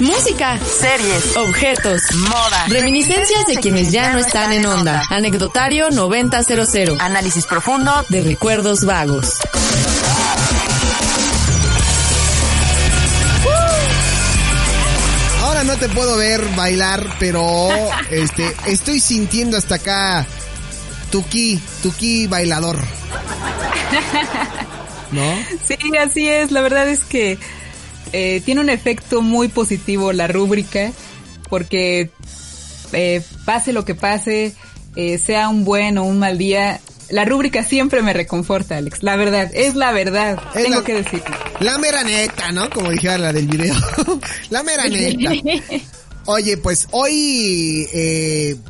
Música, 0.00 0.58
series, 0.58 1.36
objetos, 1.36 2.00
moda, 2.16 2.66
reminiscencias 2.68 3.46
de 3.46 3.56
quienes 3.56 3.92
ya 3.92 4.12
no 4.12 4.18
están 4.18 4.52
en 4.52 4.66
onda. 4.66 5.02
Anecdotario 5.10 5.90
9000. 5.90 7.00
Análisis 7.00 7.46
profundo 7.46 7.92
de 8.08 8.22
recuerdos 8.22 8.84
vagos. 8.84 9.38
Ahora 15.42 15.62
no 15.64 15.76
te 15.76 15.88
puedo 15.90 16.16
ver 16.16 16.42
bailar, 16.56 17.06
pero 17.20 17.68
este 18.10 18.54
estoy 18.66 18.98
sintiendo 18.98 19.56
hasta 19.56 19.76
acá 19.76 20.26
Tuki, 21.10 21.60
Tuki 21.82 22.26
bailador. 22.26 22.78
¿No? 25.12 25.34
Sí, 25.66 25.76
así 25.98 26.28
es. 26.28 26.50
La 26.50 26.62
verdad 26.62 26.88
es 26.88 27.00
que 27.00 27.38
eh, 28.12 28.42
tiene 28.44 28.60
un 28.60 28.68
efecto 28.68 29.22
muy 29.22 29.48
positivo 29.48 30.12
la 30.12 30.26
rúbrica, 30.26 30.92
porque 31.48 32.10
eh, 32.92 33.22
pase 33.44 33.72
lo 33.72 33.84
que 33.84 33.94
pase, 33.94 34.54
eh, 34.96 35.18
sea 35.18 35.48
un 35.48 35.64
buen 35.64 35.98
o 35.98 36.04
un 36.04 36.18
mal 36.18 36.36
día, 36.36 36.80
la 37.08 37.24
rúbrica 37.24 37.64
siempre 37.64 38.02
me 38.02 38.12
reconforta, 38.12 38.76
Alex. 38.76 39.02
La 39.02 39.16
verdad, 39.16 39.50
es 39.54 39.74
la 39.74 39.92
verdad. 39.92 40.40
tengo 40.54 40.82
que 40.82 40.94
decirlo. 40.94 41.36
La 41.60 41.78
mera 41.78 42.04
neta, 42.04 42.52
¿no? 42.52 42.68
Como 42.70 42.90
dijera 42.90 43.18
la 43.18 43.32
del 43.32 43.48
video. 43.48 43.74
la 44.50 44.62
mera 44.62 44.88
neta. 44.88 45.30
Oye, 46.26 46.56
pues 46.56 46.86
hoy 46.92 47.88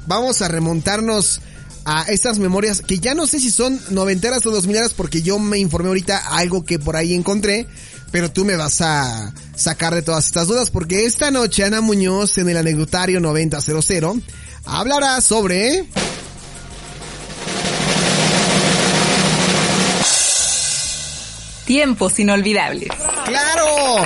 vamos 0.06 0.40
a 0.40 0.48
remontarnos 0.48 1.40
a 1.84 2.02
estas 2.04 2.38
memorias 2.38 2.80
que 2.80 2.98
ya 2.98 3.14
no 3.14 3.26
sé 3.26 3.40
si 3.40 3.50
son 3.50 3.80
noventeras 3.90 4.46
o 4.46 4.50
dos 4.50 4.66
mileras 4.66 4.94
porque 4.94 5.22
yo 5.22 5.38
me 5.38 5.58
informé 5.58 5.88
ahorita 5.88 6.16
algo 6.36 6.64
que 6.64 6.78
por 6.78 6.96
ahí 6.96 7.14
encontré 7.14 7.66
pero 8.12 8.30
tú 8.30 8.44
me 8.44 8.54
vas 8.54 8.80
a 8.82 9.32
sacar 9.56 9.94
de 9.94 10.02
todas 10.02 10.26
estas 10.26 10.46
dudas 10.46 10.70
porque 10.70 11.06
esta 11.06 11.30
noche 11.32 11.64
Ana 11.64 11.80
Muñoz 11.80 12.38
en 12.38 12.48
el 12.48 12.58
anecdotario 12.58 13.18
9000 13.18 14.22
hablará 14.64 15.20
sobre... 15.20 15.88
Tiempos 21.64 22.18
inolvidables. 22.18 22.90
Claro, 23.24 24.04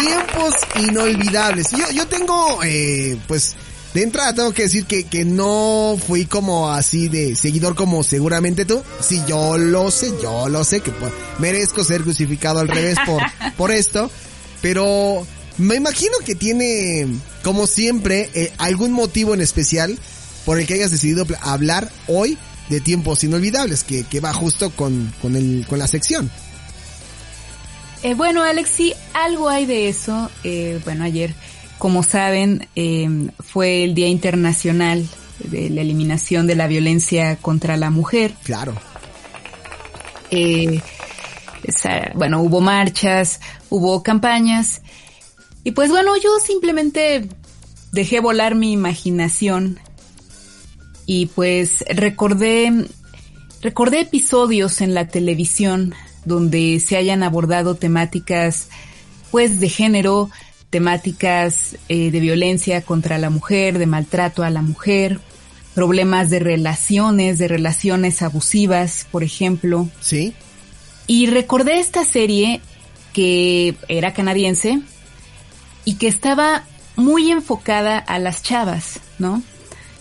tiempos 0.00 0.52
inolvidables. 0.76 1.70
Yo, 1.70 1.90
yo 1.90 2.06
tengo, 2.06 2.62
eh, 2.64 3.16
pues, 3.28 3.56
de 3.94 4.02
entrada 4.02 4.34
tengo 4.34 4.52
que 4.52 4.62
decir 4.62 4.86
que, 4.86 5.04
que 5.04 5.24
no 5.24 5.98
fui 6.06 6.24
como 6.24 6.70
así 6.70 7.08
de 7.08 7.36
seguidor 7.36 7.74
como 7.74 8.02
seguramente 8.02 8.64
tú. 8.64 8.82
Sí, 9.00 9.22
yo 9.28 9.58
lo 9.58 9.90
sé, 9.90 10.12
yo 10.22 10.48
lo 10.48 10.64
sé 10.64 10.80
que 10.80 10.90
pues, 10.92 11.12
merezco 11.38 11.84
ser 11.84 12.02
crucificado 12.02 12.60
al 12.60 12.68
revés 12.68 12.96
por, 13.04 13.22
por 13.56 13.70
esto. 13.70 14.10
Pero 14.62 15.26
me 15.58 15.74
imagino 15.74 16.14
que 16.24 16.34
tiene, 16.34 17.06
como 17.42 17.66
siempre, 17.66 18.30
eh, 18.34 18.52
algún 18.58 18.92
motivo 18.92 19.34
en 19.34 19.40
especial 19.40 19.98
por 20.46 20.58
el 20.58 20.66
que 20.66 20.74
hayas 20.74 20.90
decidido 20.90 21.26
hablar 21.42 21.90
hoy 22.06 22.38
de 22.70 22.80
tiempos 22.80 23.22
inolvidables, 23.24 23.84
que, 23.84 24.04
que 24.04 24.20
va 24.20 24.32
justo 24.32 24.70
con, 24.70 25.12
con, 25.20 25.36
el, 25.36 25.66
con 25.68 25.78
la 25.78 25.86
sección. 25.86 26.30
Eh, 28.02 28.14
bueno, 28.14 28.42
Alex, 28.42 28.70
sí, 28.70 28.94
algo 29.12 29.48
hay 29.48 29.66
de 29.66 29.88
eso. 29.88 30.30
Eh, 30.42 30.80
bueno, 30.84 31.04
ayer 31.04 31.34
como 31.82 32.04
saben, 32.04 32.68
eh, 32.76 33.08
fue 33.40 33.82
el 33.82 33.96
Día 33.96 34.06
Internacional 34.06 35.04
de 35.40 35.68
la 35.68 35.80
Eliminación 35.80 36.46
de 36.46 36.54
la 36.54 36.68
Violencia 36.68 37.34
contra 37.34 37.76
la 37.76 37.90
Mujer. 37.90 38.34
Claro. 38.44 38.76
Eh, 40.30 40.80
bueno, 42.14 42.40
hubo 42.40 42.60
marchas, 42.60 43.40
hubo 43.68 44.04
campañas. 44.04 44.80
Y 45.64 45.72
pues 45.72 45.90
bueno, 45.90 46.12
yo 46.22 46.30
simplemente 46.46 47.28
dejé 47.90 48.20
volar 48.20 48.54
mi 48.54 48.70
imaginación 48.70 49.80
y 51.04 51.26
pues 51.26 51.84
recordé, 51.88 52.86
recordé 53.60 54.02
episodios 54.02 54.82
en 54.82 54.94
la 54.94 55.08
televisión 55.08 55.96
donde 56.24 56.78
se 56.78 56.96
hayan 56.96 57.24
abordado 57.24 57.74
temáticas 57.74 58.68
pues 59.32 59.58
de 59.58 59.68
género, 59.68 60.30
temáticas 60.72 61.76
eh, 61.90 62.10
de 62.10 62.18
violencia 62.18 62.80
contra 62.80 63.18
la 63.18 63.28
mujer, 63.28 63.78
de 63.78 63.84
maltrato 63.84 64.42
a 64.42 64.48
la 64.48 64.62
mujer, 64.62 65.20
problemas 65.74 66.30
de 66.30 66.38
relaciones, 66.38 67.36
de 67.36 67.46
relaciones 67.46 68.22
abusivas, 68.22 69.06
por 69.12 69.22
ejemplo. 69.22 69.90
Sí. 70.00 70.32
Y 71.06 71.26
recordé 71.26 71.78
esta 71.78 72.06
serie 72.06 72.62
que 73.12 73.74
era 73.88 74.14
canadiense 74.14 74.80
y 75.84 75.96
que 75.96 76.08
estaba 76.08 76.64
muy 76.96 77.30
enfocada 77.30 77.98
a 77.98 78.18
las 78.18 78.42
chavas, 78.42 79.00
¿no? 79.18 79.42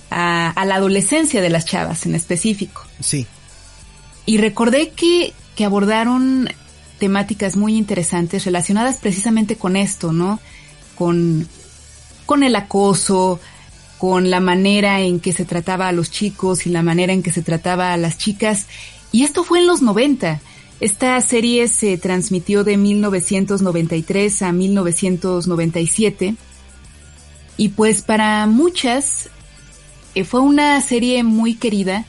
A, 0.09 0.51
a 0.51 0.65
la 0.65 0.75
adolescencia 0.75 1.41
de 1.41 1.49
las 1.49 1.65
chavas 1.65 2.05
en 2.05 2.15
específico. 2.15 2.87
Sí. 3.01 3.27
Y 4.25 4.37
recordé 4.37 4.91
que, 4.91 5.33
que 5.57 5.65
abordaron 5.65 6.47
temáticas 6.97 7.57
muy 7.57 7.75
interesantes 7.75 8.45
relacionadas 8.45 8.95
precisamente 8.95 9.57
con 9.57 9.75
esto, 9.75 10.13
¿no? 10.13 10.39
Con, 10.95 11.47
con 12.25 12.43
el 12.43 12.55
acoso, 12.55 13.39
con 13.97 14.29
la 14.29 14.39
manera 14.39 15.01
en 15.01 15.19
que 15.19 15.33
se 15.33 15.45
trataba 15.45 15.87
a 15.87 15.91
los 15.91 16.09
chicos 16.09 16.65
y 16.65 16.69
la 16.69 16.81
manera 16.81 17.13
en 17.13 17.21
que 17.21 17.31
se 17.31 17.41
trataba 17.41 17.93
a 17.93 17.97
las 17.97 18.17
chicas. 18.17 18.67
Y 19.11 19.23
esto 19.23 19.43
fue 19.43 19.59
en 19.59 19.67
los 19.67 19.81
90. 19.81 20.41
Esta 20.79 21.21
serie 21.21 21.67
se 21.67 21.97
transmitió 21.99 22.63
de 22.63 22.77
1993 22.77 24.41
a 24.41 24.51
1997. 24.51 26.35
Y 27.57 27.69
pues 27.69 28.01
para 28.01 28.47
muchas 28.47 29.29
eh, 30.15 30.23
fue 30.23 30.39
una 30.39 30.81
serie 30.81 31.23
muy 31.23 31.53
querida. 31.53 32.05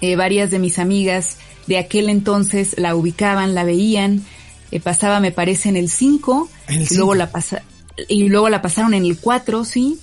Eh, 0.00 0.16
varias 0.16 0.50
de 0.50 0.58
mis 0.58 0.80
amigas 0.80 1.36
de 1.68 1.78
aquel 1.78 2.08
entonces 2.08 2.74
la 2.76 2.96
ubicaban, 2.96 3.54
la 3.54 3.62
veían. 3.62 4.24
Eh, 4.70 4.80
pasaba, 4.80 5.20
me 5.20 5.32
parece, 5.32 5.68
en 5.68 5.76
el 5.76 5.90
5 5.90 6.48
y 6.68 6.94
luego 6.94 7.14
la 7.14 7.30
pasa 7.30 7.62
y 8.08 8.28
luego 8.28 8.48
la 8.48 8.62
pasaron 8.62 8.94
en 8.94 9.04
el 9.04 9.18
4, 9.18 9.64
sí. 9.64 9.98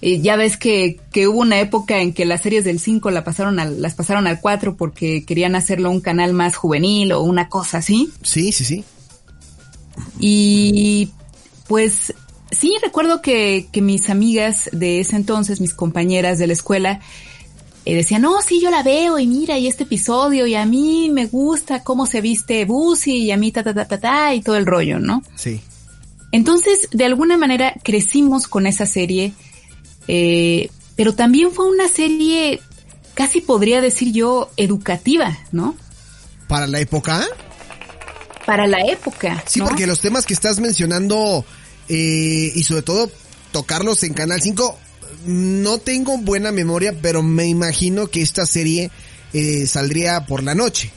Eh, 0.00 0.20
ya 0.20 0.36
ves 0.36 0.56
que, 0.56 1.00
que 1.12 1.26
hubo 1.26 1.40
una 1.40 1.58
época 1.58 1.98
en 1.98 2.12
que 2.12 2.24
las 2.24 2.42
series 2.42 2.64
del 2.64 2.78
5 2.78 3.10
la 3.10 3.24
pasaron 3.24 3.58
al, 3.58 3.82
las 3.82 3.94
pasaron 3.94 4.28
al 4.28 4.40
4 4.40 4.76
porque 4.76 5.24
querían 5.24 5.56
hacerlo 5.56 5.90
un 5.90 6.00
canal 6.00 6.32
más 6.34 6.56
juvenil 6.56 7.12
o 7.12 7.22
una 7.22 7.48
cosa 7.48 7.78
así. 7.78 8.12
Sí, 8.22 8.52
sí, 8.52 8.64
sí. 8.64 8.84
Y 10.20 11.10
pues 11.66 12.14
sí, 12.52 12.76
recuerdo 12.82 13.20
que, 13.20 13.66
que 13.72 13.82
mis 13.82 14.08
amigas 14.08 14.70
de 14.72 15.00
ese 15.00 15.16
entonces, 15.16 15.60
mis 15.60 15.74
compañeras 15.74 16.38
de 16.38 16.46
la 16.46 16.52
escuela, 16.52 17.00
eh, 17.88 17.94
decían, 17.94 18.20
no, 18.20 18.42
sí, 18.42 18.60
yo 18.60 18.70
la 18.70 18.82
veo 18.82 19.18
y 19.18 19.26
mira, 19.26 19.56
y 19.56 19.66
este 19.66 19.84
episodio, 19.84 20.46
y 20.46 20.54
a 20.54 20.66
mí 20.66 21.08
me 21.10 21.24
gusta 21.24 21.82
cómo 21.82 22.04
se 22.04 22.20
viste 22.20 22.66
Busy, 22.66 23.16
y 23.16 23.30
a 23.30 23.38
mí 23.38 23.50
ta, 23.50 23.62
ta, 23.62 23.72
ta, 23.72 23.88
ta, 23.88 23.98
ta, 23.98 24.34
y 24.34 24.42
todo 24.42 24.58
el 24.58 24.66
rollo, 24.66 24.98
¿no? 24.98 25.22
Sí. 25.36 25.62
Entonces, 26.30 26.88
de 26.92 27.06
alguna 27.06 27.38
manera 27.38 27.72
crecimos 27.82 28.46
con 28.46 28.66
esa 28.66 28.84
serie, 28.84 29.32
eh, 30.06 30.68
pero 30.96 31.14
también 31.14 31.50
fue 31.50 31.66
una 31.66 31.88
serie, 31.88 32.60
casi 33.14 33.40
podría 33.40 33.80
decir 33.80 34.12
yo, 34.12 34.50
educativa, 34.58 35.38
¿no? 35.50 35.74
¿Para 36.46 36.66
la 36.66 36.80
época? 36.80 37.26
Para 38.44 38.66
la 38.66 38.80
época. 38.80 39.42
Sí, 39.46 39.60
porque 39.62 39.86
los 39.86 40.00
temas 40.00 40.26
que 40.26 40.34
estás 40.34 40.60
mencionando, 40.60 41.42
eh, 41.88 42.52
y 42.54 42.62
sobre 42.64 42.82
todo 42.82 43.10
tocarlos 43.50 44.02
en 44.02 44.12
Canal 44.12 44.42
5, 44.42 44.78
no 45.26 45.78
tengo 45.78 46.18
buena 46.18 46.52
memoria, 46.52 46.94
pero 47.00 47.22
me 47.22 47.46
imagino 47.46 48.08
que 48.08 48.22
esta 48.22 48.46
serie 48.46 48.90
eh, 49.32 49.66
saldría 49.66 50.26
por 50.26 50.42
la 50.42 50.54
noche. 50.54 50.90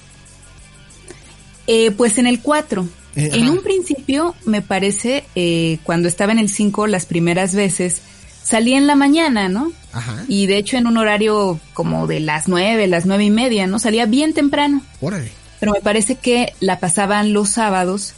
Eh, 1.68 1.92
pues 1.92 2.18
en 2.18 2.28
el 2.28 2.42
4. 2.42 2.88
Eh, 3.16 3.30
en 3.34 3.50
un 3.50 3.62
principio, 3.62 4.36
me 4.46 4.62
parece, 4.62 5.26
eh, 5.36 5.80
cuando 5.84 6.08
estaba 6.08 6.32
en 6.32 6.40
el 6.40 6.50
5 6.50 6.88
las 6.88 7.06
primeras 7.06 7.56
veces, 7.56 8.02
salía 8.44 8.78
en 8.78 8.88
la 8.88 8.96
mañana, 8.96 9.50
¿no? 9.50 9.72
Ajá. 9.92 10.24
Y 10.28 10.48
de 10.48 10.58
hecho 10.58 10.78
en 10.78 10.88
un 10.88 10.98
horario 10.98 11.60
como 11.74 12.08
de 12.08 12.22
las 12.22 12.48
9, 12.48 12.88
las 12.88 13.06
nueve 13.06 13.26
y 13.26 13.32
media, 13.32 13.68
¿no? 13.68 13.80
Salía 13.80 14.06
bien 14.06 14.34
temprano. 14.34 14.82
Órale. 15.02 15.32
Pero 15.60 15.74
me 15.74 15.82
parece 15.82 16.16
que 16.16 16.54
la 16.60 16.80
pasaban 16.80 17.34
los 17.34 17.50
sábados 17.50 18.14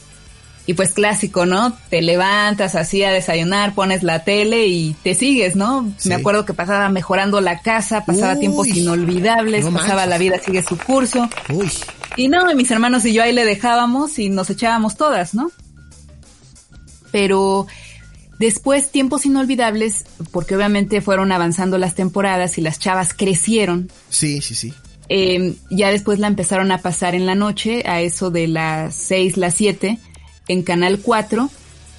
Y 0.65 0.75
pues 0.75 0.94
clásico, 0.94 1.45
¿no? 1.45 1.75
Te 1.89 2.01
levantas 2.01 2.75
así 2.75 3.04
a 3.04 3.12
desayunar, 3.12 3.75
pones 3.75 4.01
la 4.01 4.24
tele 4.24 4.68
y 4.68 4.95
te 5.04 5.13
sigues, 5.13 5.57
¿no? 5.57 5.94
Me 6.06 6.15
acuerdo 6.15 6.45
que 6.45 6.54
pasaba 6.54 6.88
mejorando 6.88 7.42
la 7.42 7.60
casa, 7.60 8.06
pasaba 8.06 8.39
tiempos 8.39 8.68
inolvidables, 8.69 9.65
pasaba 9.65 10.06
la 10.06 10.18
vida 10.18 10.39
sigue 10.39 10.63
su 10.63 10.77
curso. 10.77 11.30
Uy. 11.50 11.69
Y 12.15 12.30
no, 12.30 12.54
mis 12.56 12.71
hermanos 12.71 13.04
y 13.06 13.12
yo 13.12 13.24
ahí 13.24 13.33
le 13.33 13.44
dejábamos 13.44 14.19
y 14.19 14.30
nos 14.30 14.50
echábamos 14.50 14.95
todas, 14.95 15.33
¿no? 15.33 15.51
Pero 17.12 17.68
después 18.39 18.89
tiempos 18.89 19.25
inolvidables, 19.25 20.06
porque 20.31 20.56
obviamente 20.56 21.01
fueron 21.01 21.33
avanzando 21.33 21.77
las 21.77 21.94
temporadas 21.94 22.57
y 22.57 22.62
las 22.62 22.80
chavas 22.80 23.13
crecieron. 23.13 23.92
Sí, 24.10 24.42
sí, 24.42 24.56
sí. 24.56 24.74
Eh, 25.10 25.56
ya 25.69 25.89
después 25.89 26.19
la 26.19 26.27
empezaron 26.27 26.71
a 26.71 26.77
pasar 26.77 27.15
en 27.15 27.25
la 27.25 27.36
noche, 27.36 27.83
a 27.86 28.00
eso 28.00 28.31
de 28.31 28.48
las 28.48 28.95
6, 28.95 29.36
las 29.36 29.56
7 29.56 30.00
en 30.48 30.63
Canal 30.63 31.00
4 31.00 31.50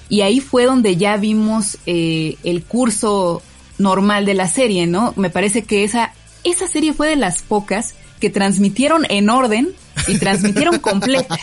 y 0.09 0.21
ahí 0.21 0.39
fue 0.39 0.65
donde 0.65 0.97
ya 0.97 1.17
vimos 1.17 1.77
eh, 1.85 2.37
el 2.43 2.63
curso 2.63 3.41
normal 3.77 4.25
de 4.25 4.35
la 4.35 4.47
serie, 4.47 4.87
¿no? 4.87 5.13
Me 5.17 5.29
parece 5.29 5.63
que 5.63 5.83
esa, 5.83 6.13
esa 6.43 6.67
serie 6.67 6.93
fue 6.93 7.09
de 7.09 7.15
las 7.15 7.41
pocas 7.41 7.95
que 8.19 8.29
transmitieron 8.29 9.05
en 9.09 9.29
orden 9.29 9.73
y 10.07 10.17
transmitieron 10.17 10.79
completa. 10.79 11.37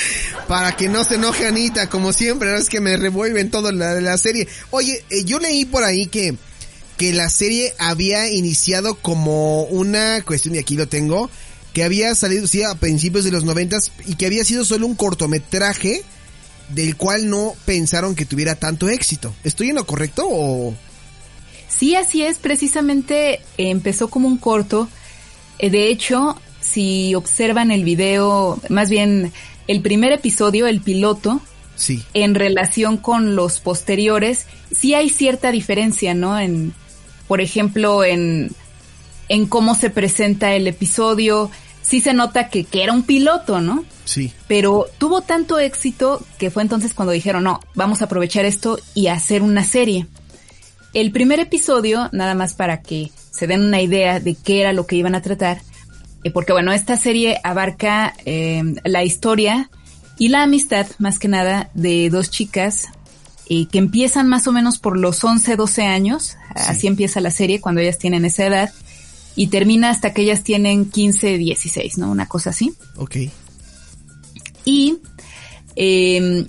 Para 0.48 0.76
que 0.76 0.88
no 0.88 1.04
se 1.04 1.14
enoje 1.14 1.46
Anita, 1.46 1.88
como 1.88 2.12
siempre, 2.12 2.54
es 2.56 2.68
que 2.68 2.80
me 2.80 2.96
revuelven 2.96 3.50
todo 3.50 3.72
la, 3.72 4.00
la 4.00 4.18
serie. 4.18 4.48
Oye, 4.70 5.04
eh, 5.10 5.24
yo 5.24 5.38
leí 5.38 5.64
por 5.64 5.84
ahí 5.84 6.06
que, 6.06 6.36
que 6.96 7.12
la 7.12 7.30
serie 7.30 7.74
había 7.78 8.30
iniciado 8.30 8.96
como 8.96 9.62
una 9.64 10.22
cuestión, 10.22 10.54
y 10.54 10.58
aquí 10.58 10.74
lo 10.74 10.88
tengo, 10.88 11.30
que 11.72 11.84
había 11.84 12.14
salido, 12.14 12.46
sí, 12.46 12.62
a 12.62 12.74
principios 12.74 13.24
de 13.24 13.30
los 13.30 13.44
noventas, 13.44 13.92
y 14.06 14.16
que 14.16 14.26
había 14.26 14.44
sido 14.44 14.64
solo 14.64 14.86
un 14.86 14.96
cortometraje, 14.96 16.02
del 16.68 16.96
cual 16.96 17.28
no 17.28 17.54
pensaron 17.64 18.14
que 18.14 18.24
tuviera 18.24 18.54
tanto 18.54 18.88
éxito. 18.88 19.34
¿Estoy 19.44 19.70
en 19.70 19.76
lo 19.76 19.86
correcto 19.86 20.26
o...? 20.28 20.74
Sí, 21.68 21.94
así 21.94 22.22
es. 22.22 22.38
Precisamente 22.38 23.40
empezó 23.56 24.08
como 24.08 24.26
un 24.26 24.38
corto. 24.38 24.88
Eh, 25.58 25.70
de 25.70 25.88
hecho, 25.88 26.40
si 26.60 27.14
observan 27.14 27.70
el 27.70 27.84
video, 27.84 28.60
más 28.68 28.90
bien 28.90 29.32
el 29.66 29.82
primer 29.82 30.12
episodio, 30.12 30.66
el 30.66 30.80
piloto, 30.80 31.40
sí. 31.76 32.02
en 32.14 32.34
relación 32.34 32.96
con 32.96 33.36
los 33.36 33.60
posteriores, 33.60 34.46
sí 34.74 34.94
hay 34.94 35.10
cierta 35.10 35.52
diferencia, 35.52 36.14
¿no? 36.14 36.38
En, 36.38 36.74
por 37.28 37.40
ejemplo, 37.40 38.02
en, 38.02 38.50
en 39.28 39.46
cómo 39.46 39.74
se 39.74 39.90
presenta 39.90 40.54
el 40.54 40.66
episodio, 40.66 41.50
sí 41.82 42.00
se 42.00 42.14
nota 42.14 42.48
que, 42.48 42.64
que 42.64 42.82
era 42.82 42.92
un 42.92 43.02
piloto, 43.02 43.60
¿no? 43.60 43.84
Sí. 44.08 44.32
Pero 44.46 44.86
tuvo 44.96 45.20
tanto 45.20 45.58
éxito 45.58 46.24
que 46.38 46.50
fue 46.50 46.62
entonces 46.62 46.94
cuando 46.94 47.12
dijeron, 47.12 47.44
no, 47.44 47.60
vamos 47.74 48.00
a 48.00 48.06
aprovechar 48.06 48.46
esto 48.46 48.78
y 48.94 49.08
hacer 49.08 49.42
una 49.42 49.64
serie. 49.64 50.06
El 50.94 51.12
primer 51.12 51.40
episodio, 51.40 52.08
nada 52.12 52.34
más 52.34 52.54
para 52.54 52.80
que 52.80 53.12
se 53.30 53.46
den 53.46 53.62
una 53.62 53.82
idea 53.82 54.18
de 54.18 54.34
qué 54.34 54.62
era 54.62 54.72
lo 54.72 54.86
que 54.86 54.96
iban 54.96 55.14
a 55.14 55.20
tratar, 55.20 55.60
eh, 56.24 56.30
porque 56.30 56.54
bueno, 56.54 56.72
esta 56.72 56.96
serie 56.96 57.38
abarca 57.44 58.14
eh, 58.24 58.62
la 58.82 59.04
historia 59.04 59.68
y 60.16 60.28
la 60.28 60.42
amistad, 60.44 60.86
más 60.98 61.18
que 61.18 61.28
nada, 61.28 61.68
de 61.74 62.08
dos 62.08 62.30
chicas 62.30 62.86
eh, 63.50 63.66
que 63.70 63.76
empiezan 63.76 64.26
más 64.26 64.46
o 64.46 64.52
menos 64.52 64.78
por 64.78 64.98
los 64.98 65.22
11, 65.22 65.54
12 65.54 65.82
años, 65.82 66.38
así 66.54 66.86
empieza 66.86 67.20
la 67.20 67.30
serie 67.30 67.60
cuando 67.60 67.82
ellas 67.82 67.98
tienen 67.98 68.24
esa 68.24 68.46
edad, 68.46 68.72
y 69.36 69.48
termina 69.48 69.90
hasta 69.90 70.14
que 70.14 70.22
ellas 70.22 70.42
tienen 70.42 70.90
15, 70.90 71.36
16, 71.36 71.98
¿no? 71.98 72.10
Una 72.10 72.26
cosa 72.26 72.50
así. 72.50 72.72
Ok. 72.96 73.16
Y 74.64 74.98
eh, 75.76 76.44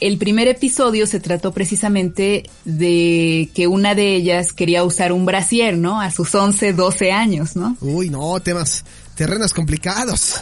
el 0.00 0.18
primer 0.18 0.48
episodio 0.48 1.06
se 1.06 1.20
trató 1.20 1.52
precisamente 1.52 2.44
de 2.64 3.50
que 3.54 3.66
una 3.66 3.94
de 3.94 4.14
ellas 4.14 4.52
quería 4.52 4.82
usar 4.84 5.12
un 5.12 5.26
brasier, 5.26 5.76
¿no? 5.76 6.00
A 6.00 6.10
sus 6.10 6.34
11, 6.34 6.72
12 6.72 7.12
años, 7.12 7.56
¿no? 7.56 7.76
Uy, 7.82 8.08
no, 8.10 8.40
temas, 8.40 8.84
terrenos 9.14 9.52
complicados. 9.52 10.36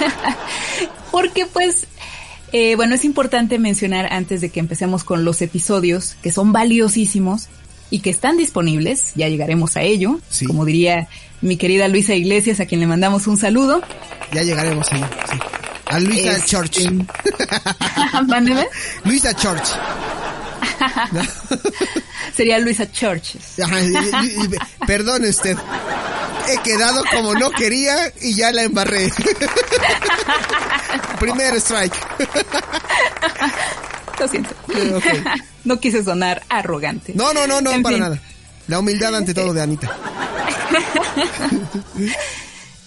Porque 1.12 1.46
pues, 1.46 1.86
eh, 2.52 2.74
bueno, 2.76 2.94
es 2.94 3.04
importante 3.04 3.58
mencionar 3.58 4.12
antes 4.12 4.40
de 4.40 4.50
que 4.50 4.60
empecemos 4.60 5.04
con 5.04 5.24
los 5.24 5.42
episodios, 5.42 6.16
que 6.22 6.32
son 6.32 6.52
valiosísimos 6.52 7.48
y 7.90 8.00
que 8.00 8.10
están 8.10 8.36
disponibles, 8.36 9.12
ya 9.16 9.28
llegaremos 9.28 9.76
a 9.76 9.82
ello, 9.82 10.20
Sí. 10.30 10.46
como 10.46 10.64
diría 10.64 11.08
mi 11.42 11.56
querida 11.56 11.88
Luisa 11.88 12.14
Iglesias, 12.14 12.60
a 12.60 12.66
quien 12.66 12.80
le 12.80 12.86
mandamos 12.86 13.26
un 13.26 13.36
saludo. 13.36 13.82
Ya 14.32 14.42
llegaremos 14.42 14.86
ahí, 14.92 15.00
sí. 15.30 15.38
A 15.90 15.98
Luisa 15.98 16.32
Este, 16.32 16.46
Church. 16.46 16.78
Mándeme. 18.26 18.66
Luisa 19.04 19.34
Church. 19.34 19.68
Sería 22.36 22.58
Luisa 22.58 22.86
y- 24.22 24.86
Perdone 24.86 25.28
usted. 25.28 25.56
He 26.48 26.58
quedado 26.62 27.02
como 27.12 27.34
no 27.34 27.50
quería 27.50 28.12
y 28.20 28.34
ya 28.34 28.50
la 28.52 28.62
embarré. 28.62 29.12
Primer 31.20 31.54
strike. 31.56 31.94
Lo 34.18 34.28
siento. 34.28 34.50
Ok. 34.96 35.04
No 35.64 35.78
quise 35.80 36.02
sonar 36.02 36.42
arrogante. 36.48 37.12
No, 37.14 37.32
no, 37.34 37.46
no, 37.46 37.60
no, 37.60 37.72
En 37.72 37.82
para 37.82 37.96
fin. 37.96 38.02
nada. 38.04 38.18
La 38.68 38.78
humildad 38.78 39.14
ante 39.16 39.34
todo 39.34 39.52
de 39.52 39.62
Anita. 39.62 39.90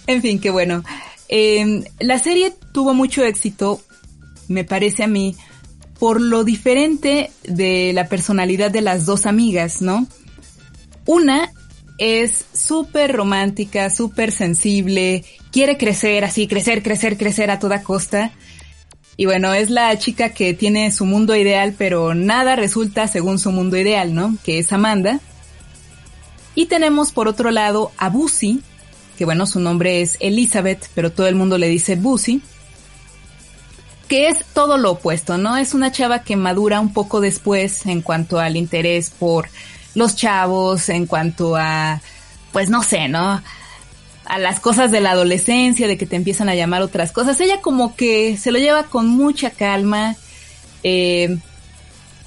En 0.07 0.21
fin, 0.21 0.39
qué 0.39 0.49
bueno. 0.49 0.83
Eh, 1.29 1.83
la 1.99 2.19
serie 2.19 2.53
tuvo 2.73 2.93
mucho 2.93 3.23
éxito, 3.23 3.81
me 4.47 4.63
parece 4.63 5.03
a 5.03 5.07
mí, 5.07 5.35
por 5.99 6.19
lo 6.19 6.43
diferente 6.43 7.31
de 7.43 7.91
la 7.93 8.07
personalidad 8.07 8.71
de 8.71 8.81
las 8.81 9.05
dos 9.05 9.25
amigas, 9.25 9.81
¿no? 9.81 10.07
Una 11.05 11.51
es 11.97 12.45
súper 12.53 13.13
romántica, 13.13 13.89
súper 13.89 14.31
sensible, 14.31 15.23
quiere 15.51 15.77
crecer 15.77 16.25
así, 16.25 16.47
crecer, 16.47 16.83
crecer, 16.83 17.17
crecer 17.17 17.51
a 17.51 17.59
toda 17.59 17.83
costa. 17.83 18.31
Y 19.15 19.25
bueno, 19.25 19.53
es 19.53 19.69
la 19.69 19.97
chica 19.99 20.29
que 20.29 20.53
tiene 20.53 20.91
su 20.91 21.05
mundo 21.05 21.35
ideal, 21.35 21.75
pero 21.77 22.15
nada 22.15 22.55
resulta 22.55 23.07
según 23.07 23.37
su 23.37 23.51
mundo 23.51 23.77
ideal, 23.77 24.15
¿no? 24.15 24.35
Que 24.43 24.59
es 24.59 24.73
Amanda. 24.73 25.19
Y 26.55 26.65
tenemos 26.65 27.11
por 27.11 27.27
otro 27.27 27.51
lado 27.51 27.91
a 27.97 28.09
Bussy, 28.09 28.61
que 29.17 29.25
bueno, 29.25 29.45
su 29.45 29.59
nombre 29.59 30.01
es 30.01 30.17
Elizabeth, 30.19 30.89
pero 30.93 31.11
todo 31.11 31.27
el 31.27 31.35
mundo 31.35 31.57
le 31.57 31.67
dice 31.67 31.95
Bussy, 31.95 32.41
que 34.07 34.27
es 34.27 34.45
todo 34.53 34.77
lo 34.77 34.91
opuesto, 34.91 35.37
¿no? 35.37 35.57
Es 35.57 35.73
una 35.73 35.91
chava 35.91 36.23
que 36.23 36.35
madura 36.35 36.79
un 36.79 36.93
poco 36.93 37.21
después 37.21 37.85
en 37.85 38.01
cuanto 38.01 38.39
al 38.39 38.57
interés 38.57 39.09
por 39.09 39.47
los 39.95 40.15
chavos, 40.15 40.89
en 40.89 41.05
cuanto 41.05 41.55
a, 41.55 42.01
pues 42.51 42.69
no 42.69 42.83
sé, 42.83 43.07
¿no? 43.07 43.41
A 44.25 44.37
las 44.39 44.59
cosas 44.59 44.91
de 44.91 45.01
la 45.01 45.11
adolescencia, 45.11 45.87
de 45.87 45.97
que 45.97 46.05
te 46.05 46.15
empiezan 46.15 46.49
a 46.49 46.55
llamar 46.55 46.81
otras 46.81 47.11
cosas. 47.11 47.39
Ella 47.41 47.61
como 47.61 47.95
que 47.95 48.37
se 48.37 48.51
lo 48.51 48.59
lleva 48.59 48.83
con 48.83 49.07
mucha 49.07 49.51
calma, 49.51 50.15
eh, 50.83 51.37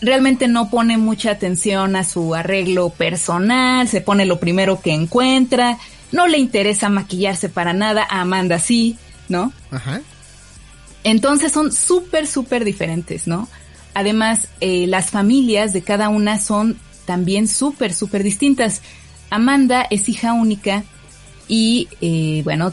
realmente 0.01 0.49
no 0.49 0.71
pone 0.71 0.99
mucha 0.99 1.31
atención 1.31 1.97
a 1.97 2.05
su 2.05 2.35
arreglo 2.35 2.91
personal, 2.91 3.89
se 3.89 4.01
pone 4.01 4.27
lo 4.27 4.39
primero 4.39 4.81
que 4.81 4.93
encuentra, 4.93 5.79
no 6.17 6.27
le 6.27 6.39
interesa 6.39 6.89
maquillarse 6.89 7.49
para 7.49 7.73
nada, 7.73 8.07
a 8.09 8.23
Amanda 8.23 8.59
sí, 8.59 8.97
¿no? 9.29 9.53
Ajá. 9.71 10.01
Entonces 11.05 11.53
son 11.53 11.71
súper, 11.71 12.27
súper 12.27 12.65
diferentes, 12.65 13.29
¿no? 13.29 13.49
Además, 13.95 14.49
eh, 14.61 14.87
las 14.89 15.11
familias 15.11 15.73
de 15.73 15.83
cada 15.83 16.09
una 16.09 16.41
son 16.41 16.79
también 17.05 17.47
súper, 17.47 17.95
súper 17.95 18.23
distintas. 18.23 18.83
Amanda 19.31 19.87
es 19.91 20.09
hija 20.09 20.33
única 20.33 20.83
y, 21.47 21.89
eh, 22.01 22.41
bueno, 22.45 22.73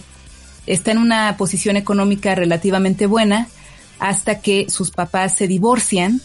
está 0.66 0.92
en 0.92 0.98
una 0.98 1.36
posición 1.38 1.78
económica 1.78 2.34
relativamente 2.34 3.06
buena 3.06 3.48
hasta 4.00 4.40
que 4.40 4.70
sus 4.70 4.92
papás 4.92 5.36
se 5.36 5.48
divorcian 5.48 6.22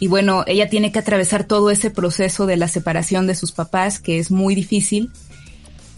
y 0.00 0.08
bueno, 0.08 0.44
ella 0.46 0.68
tiene 0.70 0.92
que 0.92 0.98
atravesar 0.98 1.44
todo 1.44 1.70
ese 1.70 1.90
proceso 1.90 2.46
de 2.46 2.56
la 2.56 2.68
separación 2.68 3.26
de 3.26 3.34
sus 3.34 3.52
papás, 3.52 4.00
que 4.00 4.18
es 4.18 4.30
muy 4.30 4.54
difícil. 4.54 5.10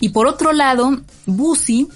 Y 0.02 0.08
por 0.08 0.26
otro 0.26 0.52
lado, 0.52 1.00
Bussy, 1.26 1.86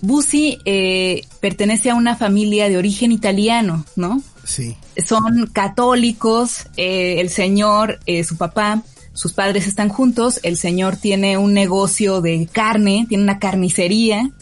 Bussy 0.00 0.58
eh, 0.64 1.22
pertenece 1.38 1.88
a 1.88 1.94
una 1.94 2.16
familia 2.16 2.68
de 2.68 2.76
origen 2.76 3.12
italiano, 3.12 3.84
¿no? 3.94 4.20
Sí. 4.42 4.76
Son 5.06 5.46
católicos, 5.52 6.66
eh, 6.76 7.20
el 7.20 7.30
señor, 7.30 8.00
eh, 8.06 8.24
su 8.24 8.36
papá, 8.36 8.82
sus 9.12 9.34
padres 9.34 9.68
están 9.68 9.88
juntos, 9.88 10.40
el 10.42 10.56
señor 10.56 10.96
tiene 10.96 11.38
un 11.38 11.54
negocio 11.54 12.20
de 12.20 12.48
carne, 12.50 13.06
tiene 13.08 13.22
una 13.22 13.38
carnicería, 13.38 14.32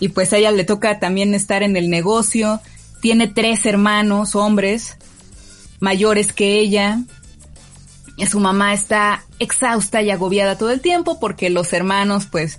y 0.00 0.08
pues 0.08 0.32
a 0.32 0.38
ella 0.38 0.50
le 0.50 0.64
toca 0.64 0.98
también 0.98 1.34
estar 1.34 1.62
en 1.62 1.76
el 1.76 1.90
negocio, 1.90 2.58
tiene 3.02 3.28
tres 3.28 3.66
hermanos, 3.66 4.34
hombres, 4.34 4.96
mayores 5.78 6.32
que 6.32 6.58
ella, 6.58 7.02
su 8.28 8.40
mamá 8.40 8.72
está 8.72 9.24
exhausta 9.38 10.02
y 10.02 10.10
agobiada 10.10 10.56
todo 10.56 10.70
el 10.70 10.80
tiempo 10.80 11.18
porque 11.18 11.50
los 11.50 11.72
hermanos 11.72 12.26
pues 12.30 12.58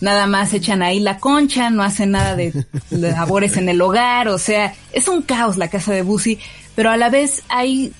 nada 0.00 0.26
más 0.26 0.52
echan 0.52 0.82
ahí 0.82 1.00
la 1.00 1.18
concha, 1.18 1.70
no 1.70 1.82
hacen 1.82 2.10
nada 2.10 2.36
de 2.36 2.66
labores 2.90 3.56
en 3.56 3.68
el 3.68 3.80
hogar, 3.80 4.28
o 4.28 4.38
sea, 4.38 4.74
es 4.92 5.08
un 5.08 5.22
caos 5.22 5.56
la 5.56 5.68
casa 5.68 5.92
de 5.92 6.02
Bussy, 6.02 6.38
pero 6.74 6.90
a 6.90 6.96
la 6.96 7.08
vez 7.08 7.42
hay 7.48 7.92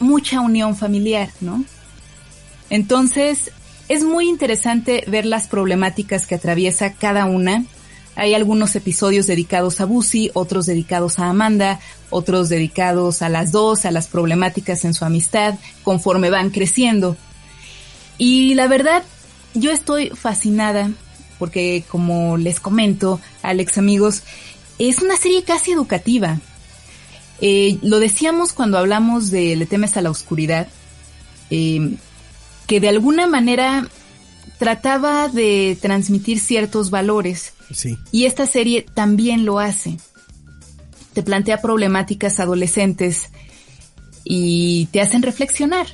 mucha 0.00 0.40
unión 0.40 0.76
familiar, 0.76 1.30
¿no? 1.40 1.64
Entonces, 2.70 3.52
es 3.88 4.04
muy 4.04 4.28
interesante 4.28 5.04
ver 5.06 5.26
las 5.26 5.46
problemáticas 5.48 6.26
que 6.26 6.34
atraviesa 6.34 6.94
cada 6.94 7.26
una. 7.26 7.64
Hay 8.14 8.34
algunos 8.34 8.76
episodios 8.76 9.26
dedicados 9.26 9.80
a 9.80 9.86
Busi, 9.86 10.30
otros 10.34 10.66
dedicados 10.66 11.18
a 11.18 11.28
Amanda, 11.28 11.80
otros 12.10 12.48
dedicados 12.48 13.22
a 13.22 13.28
las 13.28 13.52
dos, 13.52 13.84
a 13.84 13.90
las 13.90 14.06
problemáticas 14.06 14.84
en 14.84 14.94
su 14.94 15.04
amistad, 15.04 15.54
conforme 15.82 16.30
van 16.30 16.50
creciendo. 16.50 17.16
Y 18.18 18.54
la 18.54 18.68
verdad, 18.68 19.02
yo 19.54 19.70
estoy 19.70 20.10
fascinada 20.10 20.90
porque 21.42 21.82
como 21.88 22.36
les 22.36 22.60
comento, 22.60 23.20
Alex 23.42 23.76
amigos, 23.76 24.22
es 24.78 25.02
una 25.02 25.16
serie 25.16 25.42
casi 25.42 25.72
educativa. 25.72 26.38
Eh, 27.40 27.78
lo 27.82 27.98
decíamos 27.98 28.52
cuando 28.52 28.78
hablamos 28.78 29.32
de 29.32 29.56
Le 29.56 29.66
temes 29.66 29.96
a 29.96 30.02
la 30.02 30.10
oscuridad, 30.10 30.68
eh, 31.50 31.96
que 32.68 32.78
de 32.78 32.88
alguna 32.88 33.26
manera 33.26 33.88
trataba 34.58 35.28
de 35.28 35.76
transmitir 35.80 36.38
ciertos 36.40 36.90
valores. 36.90 37.52
Sí. 37.72 37.98
Y 38.10 38.24
esta 38.26 38.46
serie 38.46 38.86
también 38.94 39.44
lo 39.44 39.58
hace. 39.58 39.96
Te 41.12 41.22
plantea 41.22 41.60
problemáticas 41.60 42.40
adolescentes 42.40 43.28
y 44.24 44.86
te 44.92 45.00
hacen 45.00 45.22
reflexionar. 45.22 45.86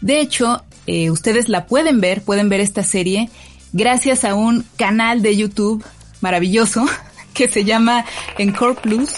De 0.00 0.20
hecho, 0.20 0.64
eh, 0.86 1.10
ustedes 1.10 1.48
la 1.48 1.66
pueden 1.66 2.00
ver, 2.00 2.22
pueden 2.22 2.48
ver 2.48 2.60
esta 2.60 2.82
serie 2.82 3.30
gracias 3.72 4.24
a 4.24 4.34
un 4.34 4.64
canal 4.76 5.22
de 5.22 5.36
YouTube 5.36 5.84
maravilloso 6.20 6.84
que 7.34 7.48
se 7.48 7.64
llama 7.64 8.04
Encore 8.38 8.80
Plus, 8.80 9.10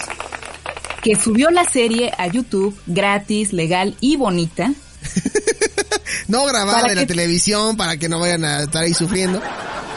que 1.01 1.15
subió 1.15 1.49
la 1.49 1.65
serie 1.65 2.11
a 2.17 2.27
YouTube 2.27 2.77
gratis, 2.87 3.51
legal 3.53 3.95
y 3.99 4.15
bonita. 4.15 4.71
no 6.27 6.45
grabada 6.45 6.89
en 6.89 6.95
la 6.95 7.05
televisión 7.05 7.77
para 7.77 7.97
que 7.97 8.09
no 8.09 8.19
vayan 8.19 8.45
a 8.45 8.63
estar 8.63 8.83
ahí 8.83 8.93
sufriendo. 8.93 9.41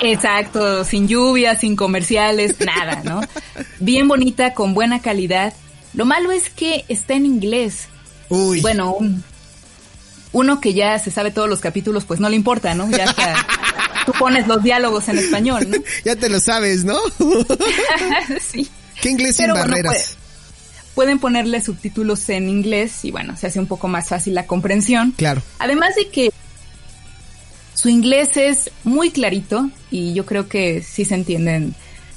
Exacto, 0.01 0.85
sin 0.85 1.09
lluvia, 1.09 1.59
sin 1.59 1.77
comerciales, 1.77 2.57
nada, 2.65 3.03
¿no? 3.05 3.21
Bien 3.81 4.07
bonita, 4.09 4.55
con 4.55 4.75
buena 4.75 5.01
calidad. 5.01 5.53
Lo 5.95 6.05
malo 6.05 6.31
es 6.33 6.51
que 6.51 6.85
está 6.89 7.15
en 7.15 7.27
inglés. 7.27 7.89
Uy. 8.29 8.61
Bueno, 8.61 8.97
uno 10.33 10.61
que 10.61 10.75
ya 10.75 10.99
se 10.99 11.11
sabe 11.11 11.31
todos 11.31 11.49
los 11.49 11.61
capítulos, 11.61 12.05
pues 12.05 12.21
no 12.21 12.29
le 12.29 12.37
importa, 12.37 12.75
¿no? 12.75 12.91
Ya 12.91 13.05
está 13.05 13.47
tú 14.07 14.13
pones 14.19 14.47
los 14.47 14.63
diálogos 14.63 15.09
en 15.09 15.19
español, 15.19 15.69
¿no? 15.69 15.77
ya 16.05 16.17
te 16.17 16.29
lo 16.29 16.41
sabes, 16.41 16.85
¿no? 16.85 16.99
sí. 18.41 18.69
¿Qué 19.01 19.11
inglés 19.11 19.37
sin 19.37 19.53
barreras? 19.53 20.18
Pueden 20.99 21.21
ponerle 21.21 21.63
subtítulos 21.63 22.29
en 22.29 22.49
inglés 22.49 23.05
y 23.05 23.13
bueno, 23.13 23.37
se 23.37 23.47
hace 23.47 23.61
un 23.61 23.69
poco 23.69 23.87
más 23.87 24.09
fácil 24.09 24.35
la 24.35 24.49
comprensión. 24.49 25.13
Claro. 25.13 25.45
Además 25.61 25.95
de 25.95 26.09
que 26.09 26.33
su 27.73 27.89
inglés 27.89 28.37
es 28.37 28.73
muy 28.83 29.13
clarito 29.13 29.71
y 29.93 30.13
yo 30.13 30.27
creo 30.27 30.49
que 30.49 30.83
sí 30.83 31.05
se 31.05 31.15
entienden 31.15 31.77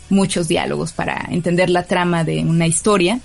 muchos 0.10 0.48
diálogos 0.48 0.94
para 0.94 1.28
entender 1.30 1.70
la 1.70 1.84
trama 1.84 2.24
de 2.24 2.40
una 2.40 2.66
historia. 2.66 3.20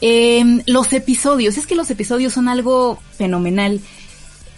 Em, 0.00 0.62
los 0.66 0.92
episodios, 0.92 1.56
es 1.56 1.68
que 1.68 1.76
los 1.76 1.88
episodios 1.92 2.32
son 2.32 2.48
algo 2.48 2.98
fenomenal. 3.16 3.80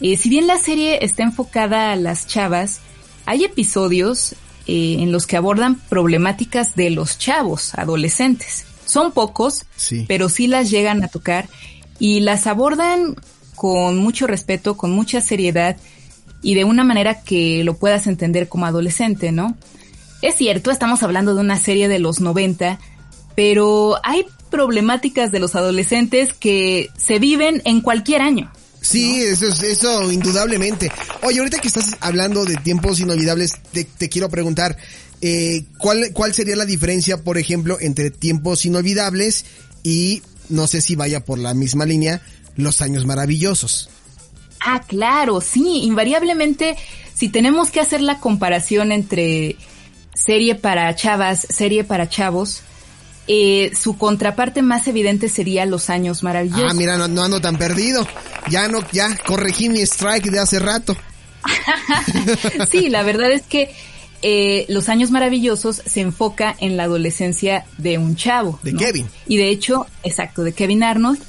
Eh, 0.00 0.16
si 0.16 0.30
bien 0.30 0.46
la 0.46 0.56
serie 0.56 1.04
está 1.04 1.22
enfocada 1.22 1.92
a 1.92 1.96
las 1.96 2.26
chavas, 2.26 2.80
hay 3.26 3.44
episodios 3.44 4.36
eh, 4.66 4.96
en 5.00 5.12
los 5.12 5.26
que 5.26 5.36
abordan 5.36 5.74
problemáticas 5.74 6.76
de 6.76 6.88
los 6.88 7.18
chavos, 7.18 7.74
adolescentes. 7.74 8.64
Son 8.86 9.12
pocos, 9.12 9.66
pero 10.08 10.28
sí 10.28 10.46
las 10.46 10.70
llegan 10.70 11.02
a 11.04 11.08
tocar 11.08 11.48
y 11.98 12.20
las 12.20 12.46
abordan 12.46 13.16
con 13.54 13.96
mucho 13.98 14.26
respeto, 14.26 14.76
con 14.76 14.92
mucha 14.92 15.20
seriedad 15.20 15.76
y 16.42 16.54
de 16.54 16.64
una 16.64 16.84
manera 16.84 17.22
que 17.22 17.64
lo 17.64 17.76
puedas 17.76 18.06
entender 18.06 18.48
como 18.48 18.66
adolescente, 18.66 19.32
¿no? 19.32 19.56
Es 20.22 20.36
cierto, 20.36 20.70
estamos 20.70 21.02
hablando 21.02 21.34
de 21.34 21.40
una 21.40 21.58
serie 21.58 21.88
de 21.88 21.98
los 21.98 22.20
90, 22.20 22.78
pero 23.34 23.96
hay 24.02 24.24
problemáticas 24.50 25.32
de 25.32 25.40
los 25.40 25.54
adolescentes 25.56 26.32
que 26.32 26.88
se 26.96 27.18
viven 27.18 27.62
en 27.64 27.80
cualquier 27.80 28.22
año. 28.22 28.50
Sí, 28.80 29.20
eso 29.20 29.48
es 29.48 29.62
eso 29.62 30.12
indudablemente. 30.12 30.90
Oye, 31.22 31.40
ahorita 31.40 31.58
que 31.58 31.68
estás 31.68 31.96
hablando 32.00 32.44
de 32.44 32.56
tiempos 32.56 33.00
inolvidables, 33.00 33.54
te, 33.72 34.08
quiero 34.08 34.28
preguntar, 34.28 34.76
eh, 35.20 35.64
¿cuál, 35.78 36.10
¿cuál 36.12 36.34
sería 36.34 36.56
la 36.56 36.64
diferencia, 36.66 37.22
por 37.22 37.38
ejemplo, 37.38 37.78
entre 37.80 38.10
tiempos 38.10 38.64
inolvidables 38.64 39.44
y, 39.82 40.22
no 40.48 40.66
sé 40.66 40.80
si 40.80 40.96
vaya 40.96 41.24
por 41.24 41.38
la 41.38 41.54
misma 41.54 41.86
línea, 41.86 42.20
los 42.56 42.82
años 42.82 43.06
maravillosos? 43.06 43.90
Ah, 44.60 44.82
claro, 44.86 45.40
sí, 45.40 45.82
invariablemente, 45.84 46.76
si 47.14 47.28
tenemos 47.28 47.70
que 47.70 47.80
hacer 47.80 48.00
la 48.00 48.18
comparación 48.20 48.92
entre 48.92 49.56
serie 50.14 50.54
para 50.54 50.94
chavas, 50.96 51.46
serie 51.50 51.84
para 51.84 52.08
chavos, 52.08 52.62
eh, 53.28 53.72
su 53.80 53.98
contraparte 53.98 54.62
más 54.62 54.86
evidente 54.86 55.28
sería 55.28 55.66
Los 55.66 55.90
Años 55.90 56.22
Maravillosos. 56.22 56.70
Ah, 56.70 56.74
mira, 56.74 56.96
no, 56.96 57.22
ando 57.22 57.40
tan 57.40 57.58
perdido. 57.58 58.06
Ya 58.50 58.68
no, 58.68 58.80
ya 58.92 59.16
corregí 59.26 59.68
mi 59.68 59.80
strike 59.80 60.30
de 60.30 60.38
hace 60.38 60.60
rato. 60.60 60.96
sí, 62.70 62.88
la 62.88 63.02
verdad 63.02 63.32
es 63.32 63.42
que 63.42 63.74
eh, 64.28 64.66
Los 64.68 64.88
Años 64.88 65.12
Maravillosos 65.12 65.80
se 65.86 66.00
enfoca 66.00 66.56
en 66.58 66.76
la 66.76 66.82
adolescencia 66.82 67.64
de 67.78 67.96
un 67.96 68.16
chavo. 68.16 68.58
De 68.64 68.74
Kevin. 68.74 69.06
Y 69.28 69.36
de 69.36 69.50
hecho, 69.50 69.86
exacto, 70.02 70.42
de 70.42 70.52
Kevin 70.52 70.82
Arnold. 70.82 71.22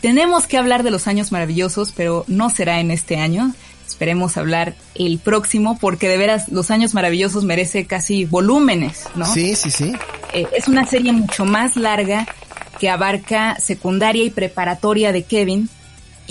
Tenemos 0.00 0.46
que 0.46 0.56
hablar 0.56 0.82
de 0.82 0.90
Los 0.90 1.06
Años 1.06 1.30
Maravillosos, 1.30 1.92
pero 1.94 2.24
no 2.26 2.48
será 2.48 2.80
en 2.80 2.90
este 2.90 3.18
año. 3.18 3.52
Esperemos 3.86 4.38
hablar 4.38 4.76
el 4.94 5.18
próximo, 5.18 5.76
porque 5.78 6.08
de 6.08 6.16
veras 6.16 6.48
Los 6.48 6.70
Años 6.70 6.94
Maravillosos 6.94 7.44
merece 7.44 7.84
casi 7.84 8.24
volúmenes, 8.24 9.04
¿no? 9.14 9.26
Sí, 9.26 9.54
sí, 9.54 9.70
sí. 9.70 9.92
Eh, 10.32 10.46
es 10.56 10.68
una 10.68 10.86
serie 10.86 11.12
mucho 11.12 11.44
más 11.44 11.76
larga 11.76 12.26
que 12.78 12.88
abarca 12.88 13.60
secundaria 13.60 14.24
y 14.24 14.30
preparatoria 14.30 15.12
de 15.12 15.24
Kevin. 15.24 15.68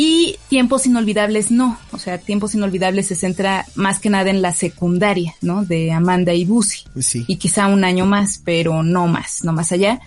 Y 0.01 0.38
Tiempos 0.48 0.86
Inolvidables 0.86 1.51
no. 1.51 1.77
O 1.91 1.98
sea, 1.98 2.18
Tiempos 2.20 2.56
Inolvidables 2.56 3.08
se 3.08 3.15
centra 3.15 3.65
más 3.75 4.00
que 4.00 4.10
nada 4.10 4.29
en 4.29 4.41
la 4.41 4.53
secundaria, 4.53 5.36
¿no? 5.41 5.65
De 5.65 5.91
Amanda 5.91 6.34
y 6.34 6.46
Busi. 6.46 6.86
Sí. 7.01 7.25
Y 7.27 7.36
quizá 7.36 7.68
un 7.68 7.84
año 7.84 8.06
más, 8.06 8.41
pero 8.46 8.82
no 8.82 9.08
más, 9.08 9.44
no 9.44 9.51
más 9.51 9.74
allá. 9.74 10.00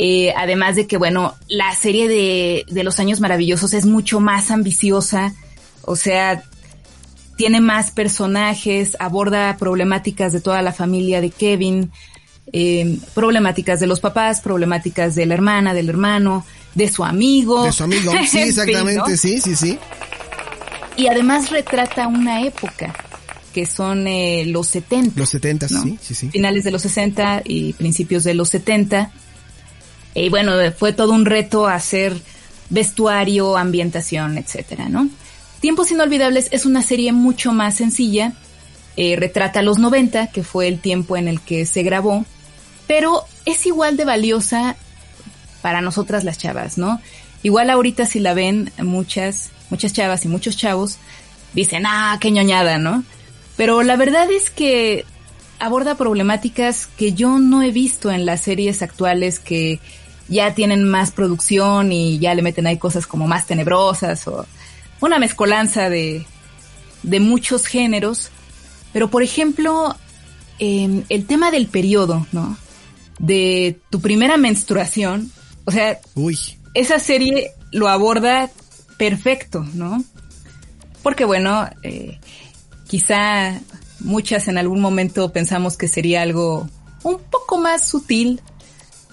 Eh, 0.00 0.34
además 0.36 0.74
de 0.74 0.88
que, 0.88 0.96
bueno, 0.96 1.36
la 1.46 1.72
serie 1.76 2.08
de, 2.08 2.66
de 2.68 2.82
Los 2.82 2.98
Años 2.98 3.20
Maravillosos 3.20 3.72
es 3.72 3.86
mucho 3.86 4.18
más 4.18 4.50
ambiciosa. 4.50 5.32
O 5.82 5.94
sea, 5.94 6.42
tiene 7.36 7.60
más 7.60 7.92
personajes, 7.92 8.96
aborda 8.98 9.58
problemáticas 9.58 10.32
de 10.32 10.40
toda 10.40 10.60
la 10.60 10.72
familia 10.72 11.20
de 11.20 11.30
Kevin, 11.30 11.92
eh, 12.52 12.98
problemáticas 13.14 13.78
de 13.78 13.86
los 13.86 14.00
papás, 14.00 14.40
problemáticas 14.40 15.14
de 15.14 15.24
la 15.26 15.34
hermana, 15.34 15.72
del 15.72 15.88
hermano, 15.88 16.44
de 16.78 16.88
su 16.88 17.04
amigo. 17.04 17.64
De 17.64 17.72
su 17.72 17.82
amigo, 17.82 18.12
sí, 18.28 18.38
exactamente, 18.38 19.16
sí, 19.16 19.40
sí, 19.40 19.56
sí. 19.56 19.78
Y 20.96 21.08
además 21.08 21.50
retrata 21.50 22.06
una 22.06 22.42
época, 22.42 22.94
que 23.52 23.66
son 23.66 24.06
eh, 24.06 24.44
los 24.46 24.68
70. 24.68 25.18
Los 25.18 25.30
70, 25.30 25.68
sí, 25.68 25.98
sí, 26.00 26.14
sí. 26.14 26.30
Finales 26.30 26.62
de 26.62 26.70
los 26.70 26.82
60 26.82 27.42
y 27.44 27.72
principios 27.72 28.22
de 28.22 28.34
los 28.34 28.50
70. 28.50 29.10
Y 30.14 30.28
bueno, 30.28 30.52
fue 30.76 30.92
todo 30.92 31.12
un 31.12 31.24
reto 31.24 31.66
hacer 31.66 32.16
vestuario, 32.70 33.56
ambientación, 33.56 34.38
etcétera, 34.38 34.88
¿no? 34.88 35.08
Tiempos 35.60 35.90
Inolvidables 35.90 36.46
es 36.52 36.64
una 36.64 36.82
serie 36.82 37.10
mucho 37.10 37.52
más 37.52 37.74
sencilla, 37.74 38.34
eh, 38.96 39.16
retrata 39.16 39.62
los 39.62 39.78
90, 39.78 40.28
que 40.28 40.44
fue 40.44 40.68
el 40.68 40.78
tiempo 40.78 41.16
en 41.16 41.26
el 41.26 41.40
que 41.40 41.66
se 41.66 41.82
grabó, 41.82 42.24
pero 42.86 43.24
es 43.46 43.66
igual 43.66 43.96
de 43.96 44.04
valiosa 44.04 44.76
para 45.62 45.80
nosotras 45.80 46.24
las 46.24 46.38
chavas, 46.38 46.78
¿no? 46.78 47.00
Igual 47.42 47.70
ahorita 47.70 48.06
si 48.06 48.20
la 48.20 48.34
ven 48.34 48.72
muchas, 48.78 49.50
muchas 49.70 49.92
chavas 49.92 50.24
y 50.24 50.28
muchos 50.28 50.56
chavos, 50.56 50.98
dicen, 51.54 51.84
ah, 51.86 52.16
qué 52.20 52.30
ñoñada, 52.30 52.78
¿no? 52.78 53.04
Pero 53.56 53.82
la 53.82 53.96
verdad 53.96 54.30
es 54.30 54.50
que 54.50 55.04
aborda 55.58 55.96
problemáticas 55.96 56.86
que 56.86 57.12
yo 57.12 57.38
no 57.38 57.62
he 57.62 57.70
visto 57.70 58.10
en 58.10 58.26
las 58.26 58.40
series 58.42 58.82
actuales 58.82 59.40
que 59.40 59.80
ya 60.28 60.54
tienen 60.54 60.84
más 60.84 61.10
producción 61.10 61.90
y 61.90 62.18
ya 62.18 62.34
le 62.34 62.42
meten 62.42 62.66
ahí 62.66 62.76
cosas 62.76 63.06
como 63.06 63.26
más 63.26 63.46
tenebrosas 63.46 64.26
o 64.28 64.46
una 65.00 65.18
mezcolanza 65.18 65.88
de, 65.88 66.26
de 67.02 67.20
muchos 67.20 67.66
géneros, 67.66 68.30
pero 68.92 69.08
por 69.08 69.22
ejemplo, 69.22 69.96
em, 70.58 71.04
el 71.08 71.26
tema 71.26 71.50
del 71.50 71.66
periodo, 71.66 72.26
¿no? 72.32 72.56
De 73.18 73.80
tu 73.90 74.00
primera 74.00 74.36
menstruación, 74.36 75.32
o 75.68 75.70
sea, 75.70 76.00
Uy. 76.14 76.38
esa 76.72 76.98
serie 76.98 77.52
lo 77.72 77.88
aborda 77.88 78.50
perfecto, 78.96 79.66
¿no? 79.74 80.02
Porque 81.02 81.26
bueno, 81.26 81.68
eh, 81.82 82.18
quizá 82.88 83.60
muchas 84.00 84.48
en 84.48 84.56
algún 84.56 84.80
momento 84.80 85.30
pensamos 85.30 85.76
que 85.76 85.86
sería 85.86 86.22
algo 86.22 86.66
un 87.02 87.18
poco 87.18 87.58
más 87.58 87.86
sutil, 87.86 88.40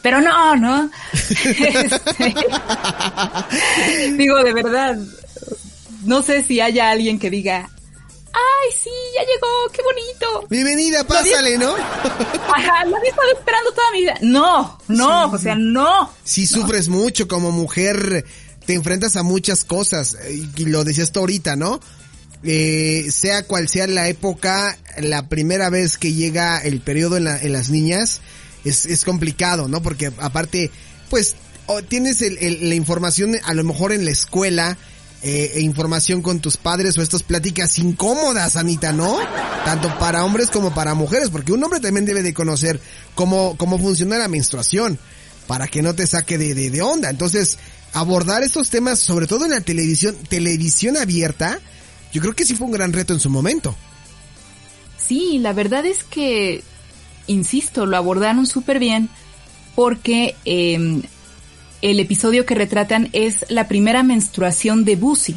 Pero 0.01 0.21
no, 0.21 0.55
¿no? 0.55 0.89
Este, 1.11 2.33
digo, 4.17 4.41
de 4.41 4.53
verdad, 4.53 4.97
no 6.05 6.23
sé 6.23 6.41
si 6.41 6.61
haya 6.61 6.89
alguien 6.89 7.19
que 7.19 7.29
diga, 7.29 7.69
¡Ay, 8.35 8.71
sí, 8.77 8.89
ya 9.15 9.21
llegó! 9.21 9.47
¡Qué 9.71 9.81
bonito! 9.81 10.47
Bienvenida, 10.49 11.05
pásale, 11.05 11.57
¿no? 11.57 11.73
Ajá, 12.53 12.83
lo 12.85 12.97
había 12.97 13.09
estado 13.09 13.31
esperando 13.31 13.71
toda 13.71 13.91
mi 13.93 14.01
vida. 14.01 14.17
No, 14.21 14.77
no, 14.89 15.31
o 15.31 15.37
sea, 15.37 15.55
no. 15.55 16.11
Si 16.25 16.45
sufres 16.45 16.89
mucho 16.89 17.29
como 17.29 17.51
mujer, 17.51 18.25
te 18.65 18.73
enfrentas 18.73 19.15
a 19.15 19.23
muchas 19.23 19.63
cosas. 19.63 20.17
Y 20.29 20.65
lo 20.65 20.83
decías 20.83 21.13
tú 21.13 21.21
ahorita, 21.21 21.55
¿no? 21.55 21.79
Eh, 22.43 23.07
sea 23.09 23.43
cual 23.43 23.69
sea 23.69 23.87
la 23.87 24.09
época, 24.09 24.77
la 24.97 25.29
primera 25.29 25.69
vez 25.69 25.97
que 25.97 26.11
llega 26.11 26.59
el 26.59 26.81
periodo 26.81 27.15
en, 27.15 27.23
las 27.53 27.69
niñas, 27.69 28.19
es, 28.65 28.85
es 28.85 29.05
complicado, 29.05 29.69
¿no? 29.69 29.81
Porque 29.81 30.11
aparte, 30.19 30.71
pues, 31.09 31.35
tienes 31.87 32.19
la 32.19 32.75
información 32.75 33.37
a 33.45 33.53
lo 33.53 33.63
mejor 33.63 33.93
en 33.93 34.03
la 34.03 34.11
escuela, 34.11 34.77
eh, 35.27 35.53
e 35.55 35.61
información 35.61 36.21
con 36.21 36.39
tus 36.39 36.55
padres 36.55 36.95
o 36.99 37.01
estas 37.01 37.23
pláticas 37.23 37.79
incómodas, 37.79 38.55
Anita, 38.55 38.91
¿no? 38.91 39.17
Tanto 39.65 39.97
para 39.97 40.23
hombres 40.23 40.51
como 40.51 40.71
para 40.71 40.93
mujeres, 40.93 41.31
porque 41.31 41.51
un 41.51 41.63
hombre 41.63 41.79
también 41.79 42.05
debe 42.05 42.21
de 42.21 42.31
conocer 42.31 42.79
cómo, 43.15 43.55
cómo 43.57 43.79
funciona 43.79 44.19
la 44.19 44.27
menstruación, 44.27 44.99
para 45.47 45.67
que 45.67 45.81
no 45.81 45.95
te 45.95 46.05
saque 46.05 46.37
de, 46.37 46.53
de, 46.53 46.81
onda. 46.83 47.09
Entonces, 47.09 47.57
abordar 47.93 48.43
estos 48.43 48.69
temas, 48.69 48.99
sobre 48.99 49.25
todo 49.25 49.45
en 49.45 49.51
la 49.51 49.61
televisión, 49.61 50.15
televisión 50.29 50.95
abierta, 50.95 51.59
yo 52.13 52.21
creo 52.21 52.35
que 52.35 52.45
sí 52.45 52.53
fue 52.53 52.67
un 52.67 52.73
gran 52.73 52.93
reto 52.93 53.11
en 53.11 53.19
su 53.19 53.31
momento. 53.31 53.75
Sí, 54.99 55.39
la 55.39 55.53
verdad 55.53 55.87
es 55.87 56.03
que, 56.03 56.61
insisto, 57.25 57.87
lo 57.87 57.97
abordaron 57.97 58.45
súper 58.45 58.77
bien 58.77 59.09
porque 59.73 60.35
eh, 60.45 61.01
el 61.91 61.99
episodio 61.99 62.47
que 62.47 62.55
retratan 62.55 63.09
es 63.13 63.45
la 63.47 63.67
primera 63.67 64.01
menstruación 64.01 64.85
de 64.85 64.95
Busi. 64.95 65.35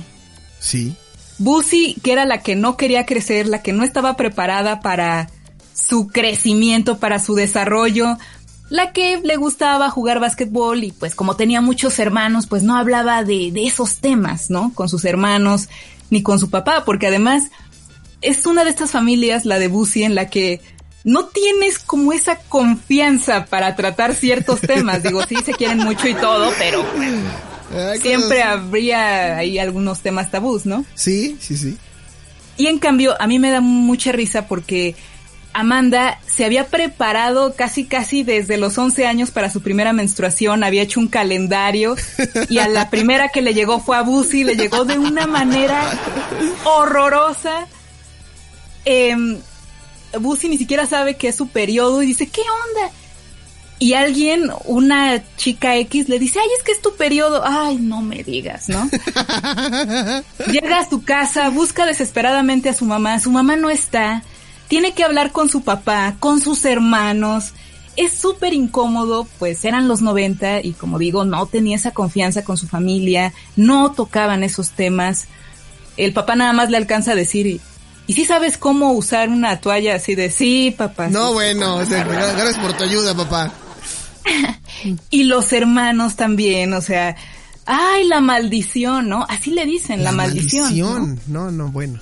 Sí. 0.58 0.94
Busi, 1.36 1.96
que 2.02 2.12
era 2.12 2.24
la 2.24 2.42
que 2.42 2.56
no 2.56 2.78
quería 2.78 3.04
crecer, 3.04 3.46
la 3.46 3.62
que 3.62 3.74
no 3.74 3.84
estaba 3.84 4.16
preparada 4.16 4.80
para 4.80 5.28
su 5.74 6.08
crecimiento, 6.08 6.98
para 6.98 7.18
su 7.18 7.34
desarrollo, 7.34 8.16
la 8.70 8.92
que 8.92 9.20
le 9.22 9.36
gustaba 9.36 9.90
jugar 9.90 10.20
básquetbol 10.20 10.84
y 10.84 10.92
pues 10.92 11.14
como 11.14 11.36
tenía 11.36 11.60
muchos 11.60 11.98
hermanos, 11.98 12.46
pues 12.46 12.62
no 12.62 12.78
hablaba 12.78 13.24
de, 13.24 13.52
de 13.52 13.66
esos 13.66 13.96
temas, 13.98 14.48
¿no? 14.48 14.72
Con 14.74 14.88
sus 14.88 15.04
hermanos 15.04 15.68
ni 16.08 16.22
con 16.22 16.38
su 16.38 16.48
papá, 16.48 16.84
porque 16.86 17.08
además 17.08 17.50
es 18.22 18.46
una 18.46 18.64
de 18.64 18.70
estas 18.70 18.90
familias, 18.90 19.44
la 19.44 19.58
de 19.58 19.68
Busi, 19.68 20.02
en 20.02 20.14
la 20.14 20.30
que 20.30 20.62
no 21.04 21.26
tienes 21.26 21.78
como 21.78 22.12
esa 22.12 22.36
confianza 22.36 23.46
para 23.46 23.76
tratar 23.76 24.14
ciertos 24.14 24.60
temas. 24.60 25.02
Digo, 25.02 25.24
sí, 25.26 25.36
se 25.44 25.52
quieren 25.52 25.78
mucho 25.78 26.08
y 26.08 26.14
todo, 26.14 26.52
pero 26.58 26.84
siempre 28.00 28.42
habría 28.42 29.36
ahí 29.36 29.58
algunos 29.58 30.00
temas 30.00 30.30
tabús, 30.30 30.66
¿no? 30.66 30.84
Sí, 30.94 31.36
sí, 31.40 31.56
sí. 31.56 31.76
Y 32.56 32.66
en 32.66 32.78
cambio, 32.78 33.16
a 33.20 33.26
mí 33.26 33.38
me 33.38 33.50
da 33.50 33.60
mucha 33.60 34.10
risa 34.12 34.48
porque 34.48 34.96
Amanda 35.52 36.20
se 36.26 36.44
había 36.44 36.66
preparado 36.66 37.54
casi 37.54 37.84
casi 37.84 38.22
desde 38.22 38.58
los 38.58 38.76
11 38.76 39.06
años 39.06 39.30
para 39.30 39.50
su 39.50 39.62
primera 39.62 39.92
menstruación, 39.92 40.64
había 40.64 40.82
hecho 40.82 41.00
un 41.00 41.08
calendario 41.08 41.96
y 42.48 42.58
a 42.58 42.68
la 42.68 42.90
primera 42.90 43.28
que 43.28 43.42
le 43.42 43.54
llegó 43.54 43.80
fue 43.80 43.96
a 43.96 44.02
Busi, 44.02 44.44
le 44.44 44.56
llegó 44.56 44.84
de 44.84 44.98
una 44.98 45.26
manera 45.26 45.90
horrorosa. 46.64 47.66
Eh, 48.84 49.16
Busi 50.20 50.48
ni 50.48 50.58
siquiera 50.58 50.86
sabe 50.86 51.16
que 51.16 51.28
es 51.28 51.36
su 51.36 51.48
periodo 51.48 52.02
y 52.02 52.06
dice, 52.06 52.28
¿qué 52.28 52.40
onda? 52.40 52.92
Y 53.80 53.92
alguien, 53.92 54.50
una 54.64 55.22
chica 55.36 55.76
X, 55.76 56.08
le 56.08 56.18
dice, 56.18 56.40
ay, 56.40 56.48
es 56.56 56.64
que 56.64 56.72
es 56.72 56.82
tu 56.82 56.96
periodo. 56.96 57.42
Ay, 57.44 57.76
no 57.76 58.02
me 58.02 58.24
digas, 58.24 58.68
¿no? 58.68 58.88
Llega 60.50 60.80
a 60.80 60.88
su 60.88 61.04
casa, 61.04 61.48
busca 61.50 61.86
desesperadamente 61.86 62.68
a 62.68 62.74
su 62.74 62.84
mamá, 62.86 63.20
su 63.20 63.30
mamá 63.30 63.54
no 63.54 63.70
está, 63.70 64.24
tiene 64.66 64.94
que 64.94 65.04
hablar 65.04 65.30
con 65.30 65.48
su 65.48 65.62
papá, 65.62 66.16
con 66.18 66.40
sus 66.40 66.64
hermanos. 66.64 67.52
Es 67.96 68.12
súper 68.12 68.52
incómodo, 68.52 69.28
pues 69.38 69.64
eran 69.64 69.86
los 69.86 70.02
90 70.02 70.62
y 70.62 70.72
como 70.72 70.98
digo, 70.98 71.24
no 71.24 71.46
tenía 71.46 71.76
esa 71.76 71.92
confianza 71.92 72.42
con 72.42 72.56
su 72.56 72.66
familia, 72.66 73.32
no 73.54 73.92
tocaban 73.92 74.42
esos 74.42 74.70
temas. 74.70 75.28
El 75.96 76.12
papá 76.12 76.34
nada 76.34 76.52
más 76.52 76.70
le 76.70 76.76
alcanza 76.76 77.12
a 77.12 77.16
decir, 77.16 77.60
¿Y 78.08 78.14
si 78.14 78.24
sabes 78.24 78.56
cómo 78.56 78.92
usar 78.92 79.28
una 79.28 79.60
toalla 79.60 79.94
así 79.94 80.14
de 80.14 80.30
sí, 80.30 80.74
papá? 80.76 81.08
No, 81.08 81.34
bueno, 81.34 81.76
gracias 81.76 82.56
por 82.58 82.72
tu 82.72 82.84
ayuda, 82.84 83.14
papá. 83.14 83.52
y 85.10 85.24
los 85.24 85.52
hermanos 85.52 86.16
también, 86.16 86.72
o 86.72 86.80
sea, 86.80 87.16
ay, 87.66 88.08
la 88.08 88.22
maldición, 88.22 89.10
¿no? 89.10 89.26
Así 89.28 89.50
le 89.50 89.66
dicen, 89.66 90.02
la, 90.02 90.12
maldición. 90.12 91.20
¿no? 91.26 91.50
¿no? 91.50 91.68
bueno. 91.68 92.00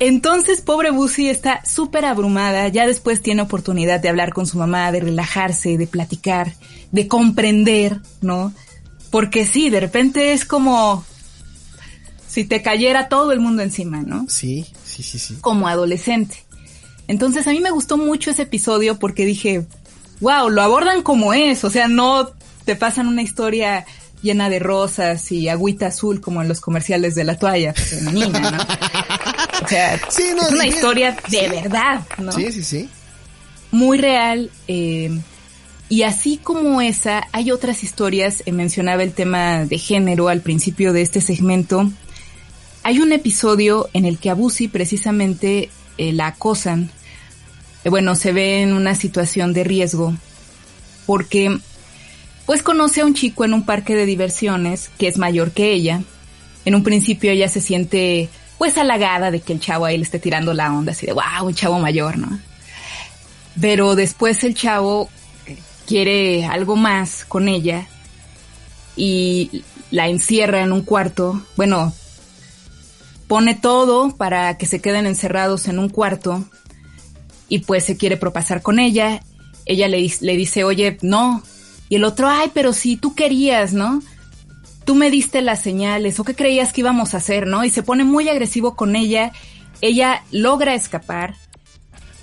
Entonces, 0.00 0.60
pobre 0.60 0.90
Busi 0.90 1.28
está 1.28 1.64
súper 1.64 2.04
abrumada, 2.04 2.66
ya 2.66 2.84
después 2.84 3.22
tiene 3.22 3.42
oportunidad 3.42 4.00
de 4.00 4.08
hablar 4.08 4.32
con 4.32 4.48
su 4.48 4.58
mamá, 4.58 4.90
de 4.90 4.98
relajarse, 4.98 5.78
de 5.78 5.86
platicar, 5.86 6.52
de 6.90 7.06
comprender, 7.06 8.00
¿no? 8.22 8.52
Porque 9.10 9.46
sí, 9.46 9.70
de 9.70 9.78
repente 9.78 10.32
es 10.32 10.44
como 10.44 11.04
si 12.26 12.44
te 12.44 12.60
cayera 12.60 13.08
todo 13.08 13.30
el 13.30 13.38
mundo 13.38 13.62
encima, 13.62 14.02
¿no? 14.02 14.26
Sí, 14.28 14.66
sí, 14.96 15.02
sí, 15.02 15.18
sí. 15.18 15.36
Como 15.40 15.68
adolescente. 15.68 16.44
Entonces 17.08 17.46
a 17.46 17.50
mí 17.50 17.60
me 17.60 17.70
gustó 17.70 17.96
mucho 17.96 18.30
ese 18.30 18.42
episodio 18.42 18.98
porque 18.98 19.24
dije, 19.24 19.66
wow, 20.20 20.48
lo 20.48 20.62
abordan 20.62 21.02
como 21.02 21.34
es, 21.34 21.64
o 21.64 21.70
sea, 21.70 21.88
no 21.88 22.30
te 22.64 22.76
pasan 22.76 23.06
una 23.06 23.22
historia 23.22 23.86
llena 24.22 24.50
de 24.50 24.58
rosas 24.58 25.30
y 25.30 25.48
agüita 25.48 25.86
azul 25.86 26.20
como 26.20 26.42
en 26.42 26.48
los 26.48 26.60
comerciales 26.60 27.14
de 27.14 27.24
la 27.24 27.38
toalla 27.38 27.72
femenina, 27.74 28.50
¿no? 28.50 28.58
O 29.64 29.68
sea, 29.68 29.94
es 29.94 30.52
una 30.52 30.66
historia 30.66 31.16
de 31.28 31.48
verdad, 31.48 32.02
¿no? 32.18 32.30
Sí, 32.30 32.52
sí, 32.52 32.62
sí. 32.62 32.88
Muy 33.72 33.98
real. 33.98 34.50
Eh, 34.68 35.18
y 35.88 36.02
así 36.02 36.36
como 36.36 36.80
esa, 36.80 37.26
hay 37.32 37.50
otras 37.50 37.82
historias. 37.82 38.42
Eh, 38.46 38.52
mencionaba 38.52 39.02
el 39.02 39.12
tema 39.12 39.64
de 39.64 39.78
género 39.78 40.28
al 40.28 40.40
principio 40.40 40.92
de 40.92 41.02
este 41.02 41.20
segmento. 41.20 41.90
Hay 42.86 43.00
un 43.00 43.10
episodio 43.12 43.88
en 43.94 44.04
el 44.04 44.16
que 44.16 44.30
a 44.30 44.34
Busi 44.34 44.68
precisamente 44.68 45.70
eh, 45.98 46.12
la 46.12 46.28
acosan. 46.28 46.88
Eh, 47.82 47.90
bueno, 47.90 48.14
se 48.14 48.30
ve 48.30 48.62
en 48.62 48.74
una 48.74 48.94
situación 48.94 49.52
de 49.52 49.64
riesgo 49.64 50.14
porque 51.04 51.58
pues 52.46 52.62
conoce 52.62 53.00
a 53.00 53.04
un 53.04 53.14
chico 53.14 53.44
en 53.44 53.54
un 53.54 53.66
parque 53.66 53.96
de 53.96 54.06
diversiones 54.06 54.88
que 54.98 55.08
es 55.08 55.18
mayor 55.18 55.50
que 55.50 55.72
ella. 55.72 56.02
En 56.64 56.76
un 56.76 56.84
principio 56.84 57.32
ella 57.32 57.48
se 57.48 57.60
siente 57.60 58.28
pues 58.56 58.78
halagada 58.78 59.32
de 59.32 59.40
que 59.40 59.54
el 59.54 59.58
chavo 59.58 59.86
ahí 59.86 59.96
le 59.96 60.04
esté 60.04 60.20
tirando 60.20 60.54
la 60.54 60.72
onda, 60.72 60.92
así 60.92 61.06
de 61.06 61.12
wow, 61.12 61.44
un 61.44 61.54
chavo 61.56 61.80
mayor, 61.80 62.18
¿no? 62.18 62.38
Pero 63.60 63.96
después 63.96 64.44
el 64.44 64.54
chavo 64.54 65.10
eh, 65.46 65.58
quiere 65.88 66.44
algo 66.46 66.76
más 66.76 67.24
con 67.24 67.48
ella 67.48 67.88
y 68.94 69.64
la 69.90 70.06
encierra 70.06 70.62
en 70.62 70.70
un 70.70 70.82
cuarto. 70.82 71.42
Bueno, 71.56 71.92
pone 73.26 73.54
todo 73.54 74.16
para 74.16 74.56
que 74.56 74.66
se 74.66 74.80
queden 74.80 75.06
encerrados 75.06 75.68
en 75.68 75.78
un 75.78 75.88
cuarto 75.88 76.44
y 77.48 77.60
pues 77.60 77.84
se 77.84 77.96
quiere 77.96 78.16
propasar 78.16 78.62
con 78.62 78.78
ella. 78.78 79.22
Ella 79.64 79.88
le, 79.88 80.10
le 80.20 80.36
dice, 80.36 80.64
oye, 80.64 80.98
no. 81.02 81.42
Y 81.88 81.96
el 81.96 82.04
otro, 82.04 82.28
ay, 82.28 82.50
pero 82.54 82.72
si 82.72 82.96
tú 82.96 83.14
querías, 83.14 83.72
¿no? 83.72 84.02
Tú 84.84 84.94
me 84.94 85.10
diste 85.10 85.42
las 85.42 85.62
señales 85.62 86.20
o 86.20 86.24
qué 86.24 86.34
creías 86.34 86.72
que 86.72 86.82
íbamos 86.82 87.14
a 87.14 87.18
hacer, 87.18 87.46
¿no? 87.46 87.64
Y 87.64 87.70
se 87.70 87.82
pone 87.82 88.04
muy 88.04 88.28
agresivo 88.28 88.76
con 88.76 88.94
ella. 88.94 89.32
Ella 89.80 90.24
logra 90.30 90.74
escapar, 90.74 91.34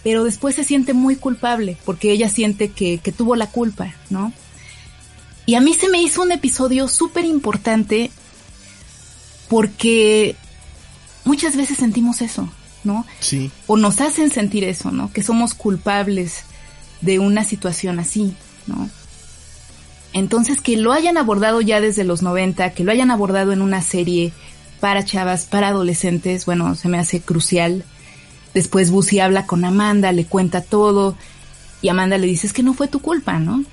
pero 0.04 0.24
después 0.24 0.56
se 0.56 0.64
siente 0.64 0.94
muy 0.94 1.16
culpable 1.16 1.78
porque 1.86 2.12
ella 2.12 2.30
siente 2.30 2.70
que, 2.70 3.00
que 3.00 3.12
tuvo 3.12 3.36
la 3.36 3.48
culpa, 3.48 3.94
¿no? 4.10 4.32
Y 5.46 5.56
a 5.56 5.62
mí 5.62 5.74
se 5.74 5.90
me 5.90 6.02
hizo 6.02 6.22
un 6.22 6.32
episodio 6.32 6.88
súper 6.88 7.26
importante 7.26 8.12
porque 9.50 10.38
muchas 11.26 11.56
veces 11.56 11.78
sentimos 11.78 12.22
eso, 12.22 12.50
¿no? 12.84 13.06
Sí. 13.20 13.52
O 13.68 13.78
nos 13.78 14.02
hacen 14.02 14.32
sentir 14.32 14.64
eso, 14.64 14.92
¿no? 14.92 15.12
Que 15.12 15.24
somos 15.24 15.54
culpables 15.54 16.44
de 17.02 17.20
una 17.20 17.44
situación 17.44 18.00
así, 18.00 18.36
¿no? 18.68 18.90
Entonces, 20.14 20.62
que 20.62 20.78
lo 20.78 20.94
hayan 20.94 21.18
abordado 21.18 21.60
ya 21.62 21.82
desde 21.82 22.04
los 22.04 22.22
90, 22.22 22.72
que 22.74 22.84
lo 22.84 22.92
hayan 22.92 23.12
abordado 23.12 23.52
en 23.52 23.62
una 23.62 23.82
serie 23.82 24.32
para 24.80 25.04
chavas, 25.04 25.46
para 25.46 25.70
adolescentes, 25.70 26.46
bueno, 26.46 26.76
se 26.76 26.88
me 26.88 27.00
hace 27.00 27.22
crucial. 27.22 27.84
Después 28.54 28.92
Busi 28.92 29.20
habla 29.20 29.48
con 29.48 29.66
Amanda, 29.66 30.12
le 30.12 30.26
cuenta 30.26 30.62
todo, 30.62 31.18
y 31.82 31.90
Amanda 31.90 32.18
le 32.18 32.28
dice, 32.28 32.48
es 32.48 32.54
que 32.54 32.64
no 32.64 32.74
fue 32.74 32.88
tu 32.88 33.00
culpa, 33.00 33.40
¿no? 33.40 33.64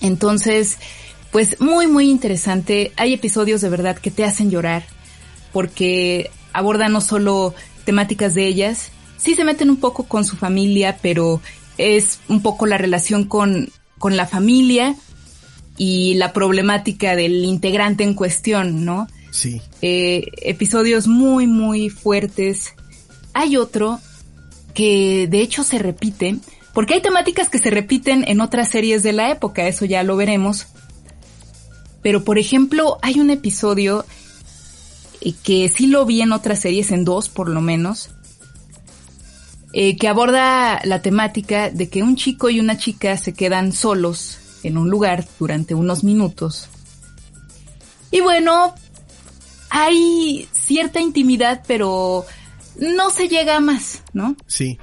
Entonces, 0.00 0.78
pues 1.32 1.60
muy, 1.60 1.86
muy 1.86 2.08
interesante. 2.08 2.92
Hay 2.96 3.12
episodios 3.12 3.60
de 3.60 3.68
verdad 3.68 3.98
que 3.98 4.10
te 4.10 4.24
hacen 4.24 4.50
llorar 4.50 4.84
porque 5.52 6.30
aborda 6.52 6.88
no 6.88 7.00
solo 7.00 7.54
temáticas 7.84 8.34
de 8.34 8.46
ellas, 8.46 8.90
sí 9.16 9.34
se 9.34 9.44
meten 9.44 9.70
un 9.70 9.76
poco 9.76 10.04
con 10.04 10.24
su 10.24 10.36
familia, 10.36 10.98
pero 11.02 11.40
es 11.76 12.20
un 12.28 12.42
poco 12.42 12.66
la 12.66 12.78
relación 12.78 13.24
con, 13.24 13.70
con 13.98 14.16
la 14.16 14.26
familia 14.26 14.96
y 15.76 16.14
la 16.14 16.32
problemática 16.32 17.14
del 17.16 17.44
integrante 17.44 18.04
en 18.04 18.14
cuestión, 18.14 18.84
¿no? 18.84 19.06
Sí. 19.30 19.60
Eh, 19.82 20.26
episodios 20.42 21.06
muy, 21.06 21.46
muy 21.46 21.90
fuertes. 21.90 22.74
Hay 23.34 23.56
otro 23.56 24.00
que 24.74 25.28
de 25.28 25.40
hecho 25.40 25.62
se 25.62 25.78
repite, 25.78 26.36
porque 26.74 26.94
hay 26.94 27.02
temáticas 27.02 27.48
que 27.48 27.58
se 27.58 27.70
repiten 27.70 28.24
en 28.26 28.40
otras 28.40 28.68
series 28.68 29.02
de 29.02 29.12
la 29.12 29.30
época, 29.30 29.66
eso 29.66 29.84
ya 29.84 30.02
lo 30.02 30.16
veremos. 30.16 30.66
Pero 32.02 32.24
por 32.24 32.38
ejemplo, 32.38 32.98
hay 33.02 33.20
un 33.20 33.30
episodio 33.30 34.04
eh, 35.20 35.34
que 35.42 35.68
sí 35.68 35.86
lo 35.86 36.04
vi 36.06 36.22
en 36.22 36.32
otras 36.32 36.60
series, 36.60 36.90
en 36.90 37.04
dos 37.04 37.28
por 37.28 37.48
lo 37.48 37.60
menos, 37.60 38.10
eh, 39.72 39.96
que 39.96 40.08
aborda 40.08 40.80
la 40.84 41.02
temática 41.02 41.70
de 41.70 41.88
que 41.88 42.02
un 42.02 42.16
chico 42.16 42.50
y 42.50 42.60
una 42.60 42.78
chica 42.78 43.16
se 43.16 43.34
quedan 43.34 43.72
solos 43.72 44.38
en 44.62 44.78
un 44.78 44.90
lugar 44.90 45.26
durante 45.38 45.74
unos 45.74 46.04
minutos. 46.04 46.68
Y 48.10 48.20
bueno, 48.20 48.74
hay 49.70 50.48
cierta 50.52 51.00
intimidad, 51.00 51.62
pero 51.66 52.24
no 52.78 53.10
se 53.10 53.28
llega 53.28 53.56
a 53.56 53.60
más, 53.60 54.02
¿no? 54.12 54.36
Sí. 54.46 54.78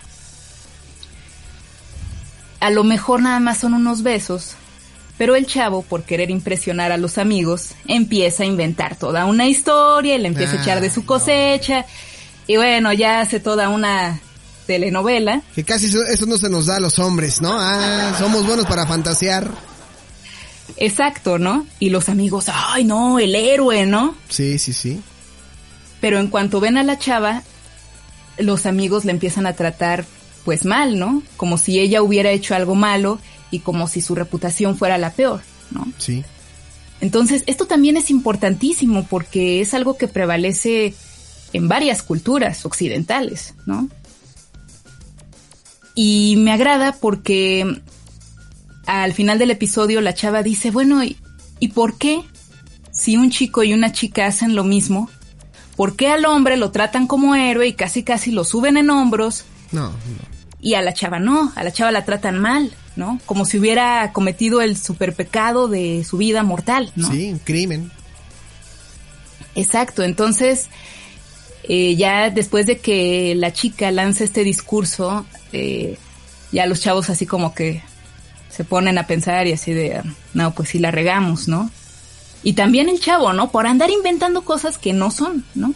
A 2.60 2.70
lo 2.70 2.84
mejor 2.84 3.22
nada 3.22 3.40
más 3.40 3.60
son 3.60 3.74
unos 3.74 4.04
besos, 4.04 4.56
pero 5.18 5.36
el 5.36 5.46
chavo, 5.46 5.82
por 5.82 6.04
querer 6.04 6.30
impresionar 6.30 6.92
a 6.92 6.98
los 6.98 7.18
amigos, 7.18 7.72
empieza 7.88 8.44
a 8.44 8.46
inventar 8.46 8.98
toda 8.98 9.26
una 9.26 9.48
historia 9.48 10.16
y 10.16 10.18
le 10.20 10.28
empieza 10.28 10.58
a 10.58 10.62
echar 10.62 10.82
de 10.82 10.90
su 10.90 11.06
cosecha. 11.06 11.86
Y 12.48 12.58
bueno, 12.58 12.92
ya 12.92 13.22
hace 13.22 13.40
toda 13.40 13.70
una 13.70 14.20
telenovela. 14.68 15.42
Que 15.54 15.64
casi 15.64 15.86
eso, 15.86 16.04
eso, 16.04 16.26
no 16.26 16.38
se 16.38 16.50
nos 16.50 16.66
da 16.66 16.78
a 16.78 16.80
los 16.80 17.00
hombres, 17.00 17.42
¿no? 17.42 17.56
Ah, 17.58 18.14
somos 18.20 18.46
buenos 18.46 18.66
para 18.66 18.86
fantasear. 18.86 19.50
Exacto, 20.78 21.38
¿no? 21.38 21.66
Y 21.80 21.90
los 21.90 22.10
amigos, 22.10 22.46
ay, 22.54 22.84
no, 22.84 23.20
el 23.20 23.36
héroe, 23.36 23.86
¿no? 23.86 24.16
Sí, 24.28 24.60
sí, 24.60 24.74
sí. 24.74 25.02
Pero 26.02 26.20
en 26.20 26.28
cuanto 26.28 26.60
ven 26.60 26.78
a 26.78 26.84
la 26.84 27.00
chava, 27.00 27.44
los 28.38 28.66
amigos 28.66 29.06
le 29.06 29.12
empiezan 29.12 29.46
a 29.46 29.54
tratar, 29.54 30.06
pues 30.44 30.66
mal, 30.66 31.00
¿no? 31.00 31.24
Como 31.38 31.58
si 31.58 31.80
ella 31.80 32.02
hubiera 32.02 32.32
hecho 32.32 32.54
algo 32.54 32.76
malo 32.76 33.20
y 33.56 33.60
como 33.60 33.88
si 33.88 34.02
su 34.02 34.16
reputación 34.16 34.78
fuera 34.78 34.98
la 34.98 35.12
peor, 35.12 35.42
¿no? 35.72 35.88
Sí. 35.98 36.24
Entonces, 37.02 37.44
esto 37.48 37.66
también 37.66 37.98
es 37.98 38.10
importantísimo 38.10 39.06
porque 39.06 39.62
es 39.62 39.74
algo 39.74 39.98
que 39.98 40.08
prevalece 40.08 40.94
en 41.54 41.68
varias 41.68 42.04
culturas 42.04 42.66
occidentales, 42.66 43.54
¿no? 43.66 43.90
Y 45.94 46.36
me 46.38 46.52
agrada 46.52 46.94
porque 46.94 47.82
al 48.86 49.14
final 49.14 49.40
del 49.40 49.52
episodio 49.52 50.02
la 50.02 50.14
chava 50.14 50.44
dice, 50.44 50.72
bueno, 50.72 51.04
¿y, 51.04 51.18
¿y 51.60 51.70
por 51.70 51.98
qué 51.98 52.22
si 52.92 53.18
un 53.18 53.30
chico 53.30 53.64
y 53.64 53.74
una 53.74 53.92
chica 53.92 54.28
hacen 54.28 54.56
lo 54.56 54.64
mismo? 54.64 55.10
¿Por 55.76 55.96
qué 55.96 56.10
al 56.10 56.26
hombre 56.26 56.58
lo 56.58 56.72
tratan 56.72 57.08
como 57.08 57.36
héroe 57.36 57.68
y 57.68 57.74
casi 57.74 58.04
casi 58.04 58.32
lo 58.32 58.44
suben 58.44 58.78
en 58.78 58.90
hombros? 58.90 59.46
No, 59.72 59.90
no. 59.90 59.96
Y 60.62 60.74
a 60.74 60.82
la 60.82 60.94
chava 60.94 61.20
no, 61.20 61.52
a 61.56 61.64
la 61.64 61.72
chava 61.72 61.92
la 61.92 62.06
tratan 62.06 62.40
mal, 62.40 62.74
¿no? 62.96 63.20
Como 63.26 63.46
si 63.46 63.60
hubiera 63.60 64.12
cometido 64.14 64.62
el 64.62 64.78
superpecado 64.78 65.68
de 65.68 66.04
su 66.04 66.18
vida 66.18 66.44
mortal, 66.44 66.92
¿no? 66.96 67.12
Sí, 67.12 67.32
un 67.32 67.40
crimen. 67.40 67.92
Exacto, 69.56 70.04
entonces 70.04 70.70
eh, 71.64 71.96
ya 71.96 72.30
después 72.30 72.66
de 72.66 72.78
que 72.78 73.34
la 73.36 73.54
chica 73.54 73.90
lanza 73.92 74.24
este 74.24 74.44
discurso, 74.44 75.26
eh, 75.52 75.98
ya 76.52 76.66
los 76.68 76.82
chavos 76.82 77.10
así 77.10 77.26
como 77.26 77.54
que 77.54 77.82
se 78.50 78.64
ponen 78.64 78.98
a 78.98 79.08
pensar 79.08 79.48
y 79.48 79.54
así 79.54 79.74
de, 79.74 80.02
no, 80.34 80.54
pues 80.54 80.70
sí 80.70 80.80
la 80.80 80.92
regamos, 80.92 81.48
¿no? 81.48 81.72
Y 82.44 82.54
también 82.54 82.88
el 82.88 83.00
chavo, 83.00 83.34
¿no? 83.34 83.52
Por 83.52 83.66
andar 83.66 83.90
inventando 83.90 84.44
cosas 84.44 84.78
que 84.78 84.94
no 84.94 85.10
son, 85.10 85.44
¿no? 85.56 85.74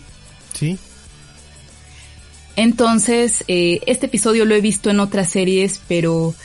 Sí. 0.53 0.77
Entonces, 2.55 3.43
eh, 3.47 3.79
este 3.87 4.05
episodio 4.05 4.45
lo 4.45 4.53
he 4.53 4.61
visto 4.61 4.89
en 4.89 4.99
otras 4.99 5.29
series, 5.29 5.81
pero 5.87 6.35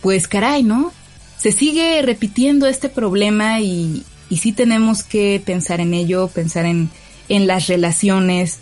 pues 0.00 0.28
caray, 0.28 0.62
¿no? 0.62 0.92
Se 1.38 1.52
sigue 1.52 2.02
repitiendo 2.02 2.66
este 2.66 2.88
problema 2.88 3.60
y, 3.60 4.04
y 4.28 4.38
sí 4.38 4.52
tenemos 4.52 5.02
que 5.02 5.40
pensar 5.44 5.80
en 5.80 5.94
ello, 5.94 6.28
pensar 6.28 6.66
en, 6.66 6.90
en 7.28 7.46
las 7.46 7.66
relaciones, 7.66 8.58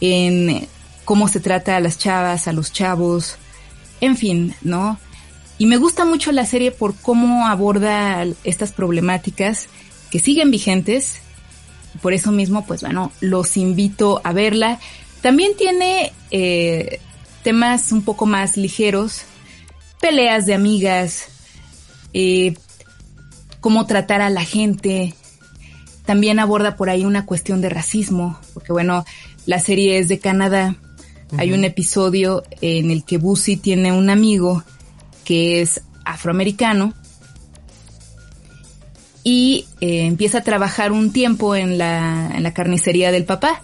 en 0.00 0.66
cómo 1.04 1.28
se 1.28 1.40
trata 1.40 1.76
a 1.76 1.80
las 1.80 1.98
chavas, 1.98 2.48
a 2.48 2.52
los 2.52 2.72
chavos, 2.72 3.36
en 4.00 4.16
fin, 4.16 4.54
¿no? 4.62 4.98
Y 5.58 5.66
me 5.66 5.76
gusta 5.76 6.04
mucho 6.04 6.30
la 6.32 6.46
serie 6.46 6.70
por 6.70 6.94
cómo 6.94 7.46
aborda 7.46 8.24
estas 8.44 8.72
problemáticas 8.72 9.68
que 10.10 10.20
siguen 10.20 10.50
vigentes. 10.50 11.16
Por 12.00 12.12
eso 12.12 12.30
mismo, 12.30 12.64
pues 12.64 12.82
bueno, 12.82 13.10
los 13.20 13.56
invito 13.56 14.20
a 14.22 14.32
verla. 14.32 14.78
También 15.20 15.56
tiene 15.56 16.12
eh, 16.30 17.00
temas 17.42 17.90
un 17.90 18.02
poco 18.02 18.24
más 18.24 18.56
ligeros, 18.56 19.22
peleas 20.00 20.46
de 20.46 20.54
amigas, 20.54 21.26
eh, 22.12 22.54
cómo 23.60 23.86
tratar 23.86 24.20
a 24.20 24.30
la 24.30 24.44
gente. 24.44 25.14
También 26.06 26.38
aborda 26.38 26.76
por 26.76 26.88
ahí 26.88 27.04
una 27.04 27.26
cuestión 27.26 27.60
de 27.60 27.68
racismo, 27.68 28.38
porque 28.54 28.72
bueno, 28.72 29.04
la 29.46 29.60
serie 29.60 29.98
es 29.98 30.08
de 30.08 30.18
Canadá. 30.18 30.76
Uh 31.30 31.36
-huh. 31.36 31.40
Hay 31.40 31.52
un 31.52 31.64
episodio 31.64 32.42
en 32.60 32.90
el 32.90 33.04
que 33.04 33.18
Busy 33.18 33.56
tiene 33.56 33.92
un 33.92 34.08
amigo 34.08 34.64
que 35.24 35.60
es 35.60 35.82
afroamericano 36.04 36.94
y 39.22 39.66
eh, 39.82 40.06
empieza 40.06 40.38
a 40.38 40.42
trabajar 40.42 40.90
un 40.90 41.12
tiempo 41.12 41.54
en 41.54 41.76
la, 41.76 42.30
en 42.34 42.42
la 42.42 42.54
carnicería 42.54 43.12
del 43.12 43.24
papá, 43.24 43.60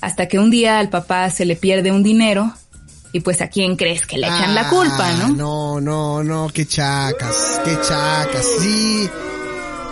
hasta 0.00 0.26
que 0.26 0.40
un 0.40 0.50
día 0.50 0.80
al 0.80 0.88
papá 0.88 1.30
se 1.30 1.44
le 1.44 1.54
pierde 1.54 1.92
un 1.92 2.02
dinero 2.02 2.52
y 3.12 3.20
pues 3.20 3.40
a 3.40 3.48
quién 3.48 3.76
crees 3.76 4.06
que 4.06 4.18
le 4.18 4.26
echan 4.26 4.50
ah, 4.50 4.54
la 4.54 4.68
culpa, 4.68 5.12
¿no? 5.14 5.28
No, 5.28 5.80
no, 5.80 6.22
no, 6.22 6.50
qué 6.52 6.66
chacas, 6.66 7.60
qué 7.64 7.76
chacas, 7.86 8.46
sí, 8.60 9.08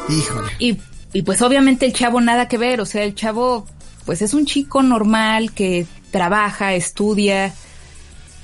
híjole. 0.09 0.53
Y, 0.59 0.79
y 1.13 1.23
pues 1.23 1.43
obviamente 1.43 1.87
el 1.87 1.93
chavo 1.93 2.21
nada 2.21 2.49
que 2.49 2.59
ver, 2.59 2.81
o 2.81 2.87
sea, 2.87 3.03
el 3.05 3.15
chavo 3.15 3.67
pues 4.05 4.23
es 4.23 4.35
un 4.35 4.47
chico 4.47 4.83
normal 4.83 5.53
que 5.53 5.87
trabaja, 6.11 6.75
estudia 6.75 7.53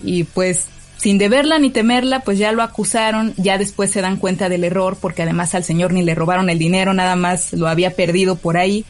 y 0.02 0.24
pues 0.24 0.66
sin 0.96 1.18
deberla 1.18 1.58
ni 1.58 1.70
temerla, 1.70 2.20
pues 2.20 2.38
ya 2.38 2.52
lo 2.52 2.62
acusaron, 2.62 3.34
ya 3.36 3.58
después 3.58 3.90
se 3.90 4.00
dan 4.00 4.16
cuenta 4.16 4.48
del 4.48 4.64
error, 4.64 4.96
porque 5.00 5.22
además 5.22 5.54
al 5.54 5.64
señor 5.64 5.92
ni 5.92 6.02
le 6.02 6.14
robaron 6.14 6.50
el 6.50 6.58
dinero, 6.58 6.94
nada 6.94 7.16
más 7.16 7.52
lo 7.52 7.68
había 7.68 7.90
perdido 7.90 8.36
por 8.36 8.56
ahí. 8.56 8.84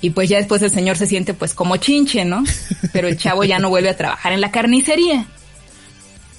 Y 0.00 0.10
pues 0.10 0.28
ya 0.28 0.36
después 0.36 0.62
el 0.62 0.70
señor 0.70 0.96
se 0.96 1.06
siente 1.06 1.34
pues 1.34 1.54
como 1.54 1.78
chinche, 1.78 2.24
¿no? 2.24 2.44
Pero 2.92 3.08
el 3.08 3.16
chavo 3.16 3.44
ya 3.44 3.58
no 3.58 3.70
vuelve 3.70 3.90
a 3.90 3.96
trabajar 3.96 4.32
en 4.32 4.40
la 4.40 4.50
carnicería. 4.50 5.26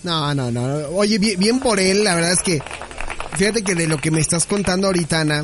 No, 0.03 0.33
no, 0.33 0.51
no. 0.51 0.61
Oye, 0.89 1.17
bien, 1.17 1.59
por 1.59 1.79
él, 1.79 2.03
la 2.03 2.15
verdad 2.15 2.33
es 2.33 2.41
que, 2.41 2.61
fíjate 3.35 3.63
que 3.63 3.75
de 3.75 3.87
lo 3.87 3.97
que 3.97 4.11
me 4.11 4.21
estás 4.21 4.45
contando 4.45 4.87
ahorita, 4.87 5.21
Ana, 5.21 5.43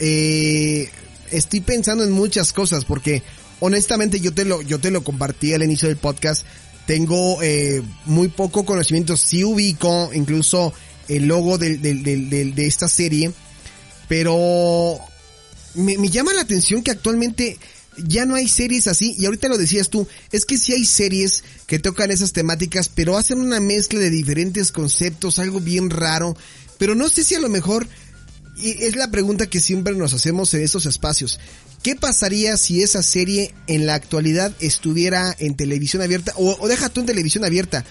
eh, 0.00 0.88
estoy 1.30 1.60
pensando 1.60 2.02
en 2.02 2.10
muchas 2.10 2.52
cosas, 2.52 2.84
porque 2.84 3.22
honestamente 3.60 4.20
yo 4.20 4.32
te 4.32 4.44
lo, 4.44 4.62
yo 4.62 4.78
te 4.78 4.90
lo 4.90 5.04
compartí 5.04 5.52
al 5.52 5.62
inicio 5.62 5.88
del 5.88 5.98
podcast, 5.98 6.46
tengo 6.86 7.42
eh, 7.42 7.82
muy 8.06 8.28
poco 8.28 8.64
conocimiento, 8.64 9.16
sí 9.16 9.44
ubico 9.44 10.10
incluso 10.12 10.72
el 11.08 11.26
logo 11.26 11.58
de, 11.58 11.76
de, 11.78 11.94
de, 11.94 12.52
de 12.52 12.66
esta 12.66 12.88
serie, 12.88 13.30
pero 14.08 14.98
me, 15.74 16.08
llama 16.08 16.32
la 16.32 16.42
atención 16.42 16.82
que 16.82 16.90
actualmente 16.90 17.58
ya 17.96 18.26
no 18.26 18.34
hay 18.34 18.48
series 18.48 18.86
así, 18.86 19.14
y 19.18 19.26
ahorita 19.26 19.48
lo 19.48 19.58
decías 19.58 19.88
tú, 19.88 20.06
es 20.32 20.44
que 20.44 20.58
sí 20.58 20.72
hay 20.72 20.84
series 20.84 21.44
que 21.66 21.78
tocan 21.78 22.10
esas 22.10 22.32
temáticas, 22.32 22.88
pero 22.88 23.16
hacen 23.16 23.38
una 23.40 23.60
mezcla 23.60 24.00
de 24.00 24.10
diferentes 24.10 24.72
conceptos, 24.72 25.38
algo 25.38 25.60
bien 25.60 25.90
raro, 25.90 26.36
pero 26.78 26.94
no 26.94 27.08
sé 27.08 27.22
si 27.22 27.36
a 27.36 27.40
lo 27.40 27.48
mejor, 27.48 27.86
y 28.56 28.82
es 28.84 28.96
la 28.96 29.10
pregunta 29.10 29.48
que 29.48 29.60
siempre 29.60 29.94
nos 29.94 30.12
hacemos 30.12 30.52
en 30.54 30.62
estos 30.62 30.86
espacios, 30.86 31.38
¿Qué 31.84 31.96
pasaría 31.96 32.56
si 32.56 32.82
esa 32.82 33.02
serie 33.02 33.54
en 33.66 33.84
la 33.84 33.92
actualidad 33.92 34.54
estuviera 34.58 35.36
en 35.38 35.54
televisión 35.54 36.00
abierta 36.00 36.32
o, 36.36 36.56
o, 36.58 36.66
deja 36.66 36.88
tú 36.88 37.00
en 37.00 37.06
televisión 37.06 37.44
abierta, 37.44 37.84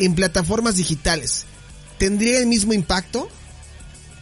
en 0.00 0.16
plataformas 0.16 0.74
digitales? 0.74 1.44
¿Tendría 1.96 2.40
el 2.40 2.48
mismo 2.48 2.72
impacto? 2.72 3.28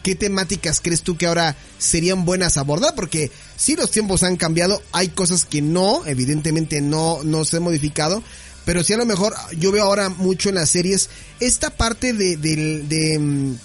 ¿Qué 0.05 0.13
temáticas 0.13 0.81
crees 0.83 1.01
tú 1.01 1.17
que 1.17 1.25
ahora 1.25 1.55
serían 1.79 2.25
buenas 2.25 2.57
a 2.57 2.59
abordar? 2.59 2.93
Porque 2.93 3.31
si 3.57 3.75
los 3.75 3.89
tiempos 3.89 4.21
han 4.21 4.35
cambiado, 4.35 4.79
hay 4.91 5.07
cosas 5.07 5.45
que 5.45 5.63
no, 5.63 6.05
evidentemente 6.05 6.79
no, 6.79 7.23
no 7.23 7.43
se 7.43 7.57
han 7.57 7.63
modificado, 7.63 8.21
pero 8.65 8.83
sí 8.83 8.93
a 8.93 8.97
lo 8.97 9.07
mejor 9.07 9.33
yo 9.57 9.71
veo 9.71 9.83
ahora 9.83 10.09
mucho 10.09 10.49
en 10.49 10.55
las 10.55 10.69
series 10.69 11.09
esta 11.39 11.71
parte 11.71 12.13
de, 12.13 12.37
de, 12.37 12.83
de 12.83 13.55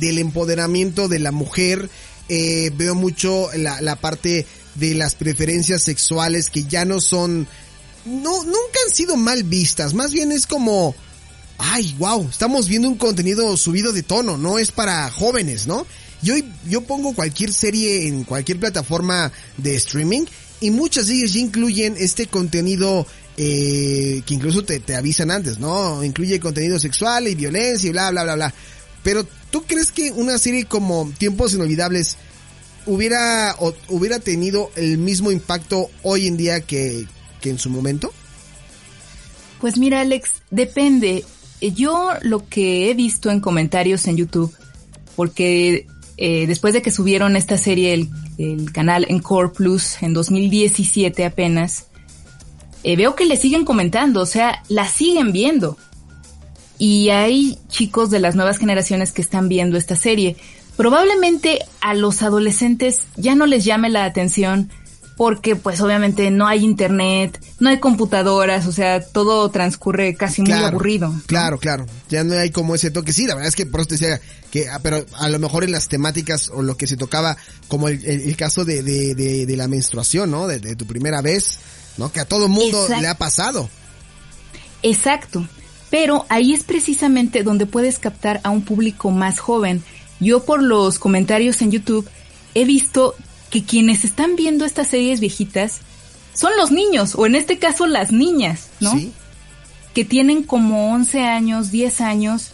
del 0.00 0.18
empoderamiento 0.18 1.08
de 1.08 1.18
la 1.18 1.30
mujer, 1.30 1.90
eh, 2.30 2.70
veo 2.74 2.94
mucho 2.94 3.50
la, 3.54 3.82
la 3.82 3.96
parte 3.96 4.46
de 4.76 4.94
las 4.94 5.14
preferencias 5.14 5.82
sexuales 5.82 6.48
que 6.48 6.64
ya 6.64 6.86
no 6.86 7.02
son, 7.02 7.46
no, 8.06 8.44
nunca 8.44 8.78
han 8.86 8.94
sido 8.94 9.18
mal 9.18 9.44
vistas, 9.44 9.92
más 9.92 10.10
bien 10.10 10.32
es 10.32 10.46
como, 10.46 10.94
ay, 11.62 11.94
wow, 11.98 12.28
estamos 12.28 12.68
viendo 12.68 12.88
un 12.88 12.96
contenido 12.96 13.56
subido 13.56 13.92
de 13.92 14.02
tono, 14.02 14.36
no 14.36 14.58
es 14.58 14.72
para 14.72 15.08
jóvenes, 15.10 15.66
¿no? 15.66 15.86
Yo, 16.20 16.34
yo 16.68 16.82
pongo 16.82 17.14
cualquier 17.14 17.52
serie 17.52 18.08
en 18.08 18.24
cualquier 18.24 18.58
plataforma 18.58 19.32
de 19.56 19.76
streaming 19.76 20.24
y 20.60 20.70
muchas 20.70 21.06
de 21.06 21.14
ellas 21.14 21.32
ya 21.32 21.40
incluyen 21.40 21.94
este 21.98 22.26
contenido 22.26 23.06
eh, 23.36 24.22
que 24.26 24.34
incluso 24.34 24.64
te, 24.64 24.80
te 24.80 24.96
avisan 24.96 25.30
antes, 25.30 25.58
¿no? 25.58 26.02
Incluye 26.02 26.40
contenido 26.40 26.78
sexual 26.78 27.28
y 27.28 27.34
violencia 27.34 27.88
y 27.88 27.92
bla, 27.92 28.10
bla, 28.10 28.24
bla, 28.24 28.34
bla. 28.34 28.54
Pero 29.04 29.26
¿tú 29.50 29.62
crees 29.62 29.92
que 29.92 30.10
una 30.10 30.38
serie 30.38 30.64
como 30.64 31.12
Tiempos 31.16 31.54
Inolvidables 31.54 32.16
hubiera, 32.86 33.54
o, 33.58 33.72
hubiera 33.88 34.18
tenido 34.18 34.70
el 34.74 34.98
mismo 34.98 35.30
impacto 35.30 35.90
hoy 36.02 36.26
en 36.26 36.36
día 36.36 36.60
que, 36.60 37.06
que 37.40 37.50
en 37.50 37.58
su 37.58 37.70
momento? 37.70 38.12
Pues 39.60 39.76
mira, 39.78 40.00
Alex, 40.00 40.42
depende. 40.50 41.24
Yo 41.70 42.10
lo 42.22 42.48
que 42.48 42.90
he 42.90 42.94
visto 42.94 43.30
en 43.30 43.40
comentarios 43.40 44.06
en 44.08 44.16
YouTube, 44.16 44.52
porque 45.14 45.86
eh, 46.16 46.46
después 46.46 46.74
de 46.74 46.82
que 46.82 46.90
subieron 46.90 47.36
esta 47.36 47.56
serie 47.56 47.94
el, 47.94 48.10
el 48.38 48.72
canal 48.72 49.06
Encore 49.08 49.50
Plus 49.50 50.02
en 50.02 50.12
2017 50.12 51.24
apenas, 51.24 51.86
eh, 52.84 52.96
veo 52.96 53.14
que 53.14 53.26
le 53.26 53.36
siguen 53.36 53.64
comentando, 53.64 54.20
o 54.20 54.26
sea, 54.26 54.62
la 54.68 54.88
siguen 54.88 55.32
viendo. 55.32 55.76
Y 56.78 57.10
hay 57.10 57.58
chicos 57.68 58.10
de 58.10 58.18
las 58.18 58.34
nuevas 58.34 58.58
generaciones 58.58 59.12
que 59.12 59.22
están 59.22 59.48
viendo 59.48 59.76
esta 59.76 59.94
serie. 59.94 60.36
Probablemente 60.76 61.60
a 61.80 61.94
los 61.94 62.22
adolescentes 62.22 63.06
ya 63.16 63.34
no 63.34 63.46
les 63.46 63.64
llame 63.64 63.88
la 63.88 64.04
atención 64.04 64.70
porque 65.16 65.56
pues 65.56 65.80
obviamente 65.80 66.30
no 66.30 66.46
hay 66.46 66.64
internet, 66.64 67.40
no 67.60 67.68
hay 67.68 67.78
computadoras, 67.78 68.66
o 68.66 68.72
sea, 68.72 69.00
todo 69.00 69.48
transcurre 69.50 70.14
casi 70.14 70.42
muy 70.42 70.52
aburrido. 70.52 71.14
Claro, 71.26 71.58
claro, 71.58 71.86
ya 72.08 72.24
no 72.24 72.34
hay 72.38 72.50
como 72.50 72.74
ese 72.74 72.90
toque. 72.90 73.12
Sí, 73.12 73.26
la 73.26 73.34
verdad 73.34 73.48
es 73.48 73.56
que 73.56 73.66
por 73.66 73.80
eso 73.80 73.88
te 73.88 73.94
decía 73.96 74.20
que, 74.50 74.68
ah, 74.68 74.80
pero 74.82 75.04
a 75.18 75.28
lo 75.28 75.38
mejor 75.38 75.64
en 75.64 75.72
las 75.72 75.88
temáticas 75.88 76.50
o 76.52 76.62
lo 76.62 76.76
que 76.76 76.86
se 76.86 76.96
tocaba, 76.96 77.36
como 77.68 77.88
el, 77.88 78.36
caso 78.36 78.64
de, 78.64 78.82
de, 78.82 79.14
de, 79.14 79.56
la 79.56 79.68
menstruación, 79.68 80.30
¿no? 80.30 80.46
De, 80.46 80.76
tu 80.76 80.86
primera 80.86 81.20
vez, 81.20 81.58
¿no? 81.98 82.10
Que 82.10 82.20
a 82.20 82.24
todo 82.24 82.48
mundo 82.48 82.88
le 82.88 83.06
ha 83.06 83.16
pasado. 83.16 83.68
Exacto, 84.82 85.46
pero 85.90 86.26
ahí 86.28 86.52
es 86.52 86.64
precisamente 86.64 87.42
donde 87.42 87.66
puedes 87.66 87.98
captar 87.98 88.40
a 88.44 88.50
un 88.50 88.62
público 88.62 89.10
más 89.10 89.38
joven. 89.38 89.82
Yo 90.20 90.44
por 90.44 90.62
los 90.62 90.98
comentarios 90.98 91.60
en 91.62 91.70
YouTube 91.70 92.08
he 92.54 92.64
visto 92.64 93.14
que 93.52 93.62
quienes 93.62 94.02
están 94.04 94.34
viendo 94.34 94.64
estas 94.64 94.88
series 94.88 95.20
viejitas 95.20 95.80
son 96.32 96.52
los 96.56 96.72
niños, 96.72 97.14
o 97.14 97.26
en 97.26 97.34
este 97.36 97.58
caso 97.58 97.86
las 97.86 98.10
niñas, 98.10 98.70
¿no? 98.80 98.92
Sí. 98.92 99.12
Que 99.92 100.06
tienen 100.06 100.42
como 100.42 100.90
11 100.94 101.20
años, 101.20 101.70
10 101.70 102.00
años, 102.00 102.52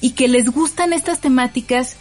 y 0.00 0.10
que 0.10 0.26
les 0.26 0.50
gustan 0.50 0.92
estas 0.92 1.20
temáticas 1.20 1.94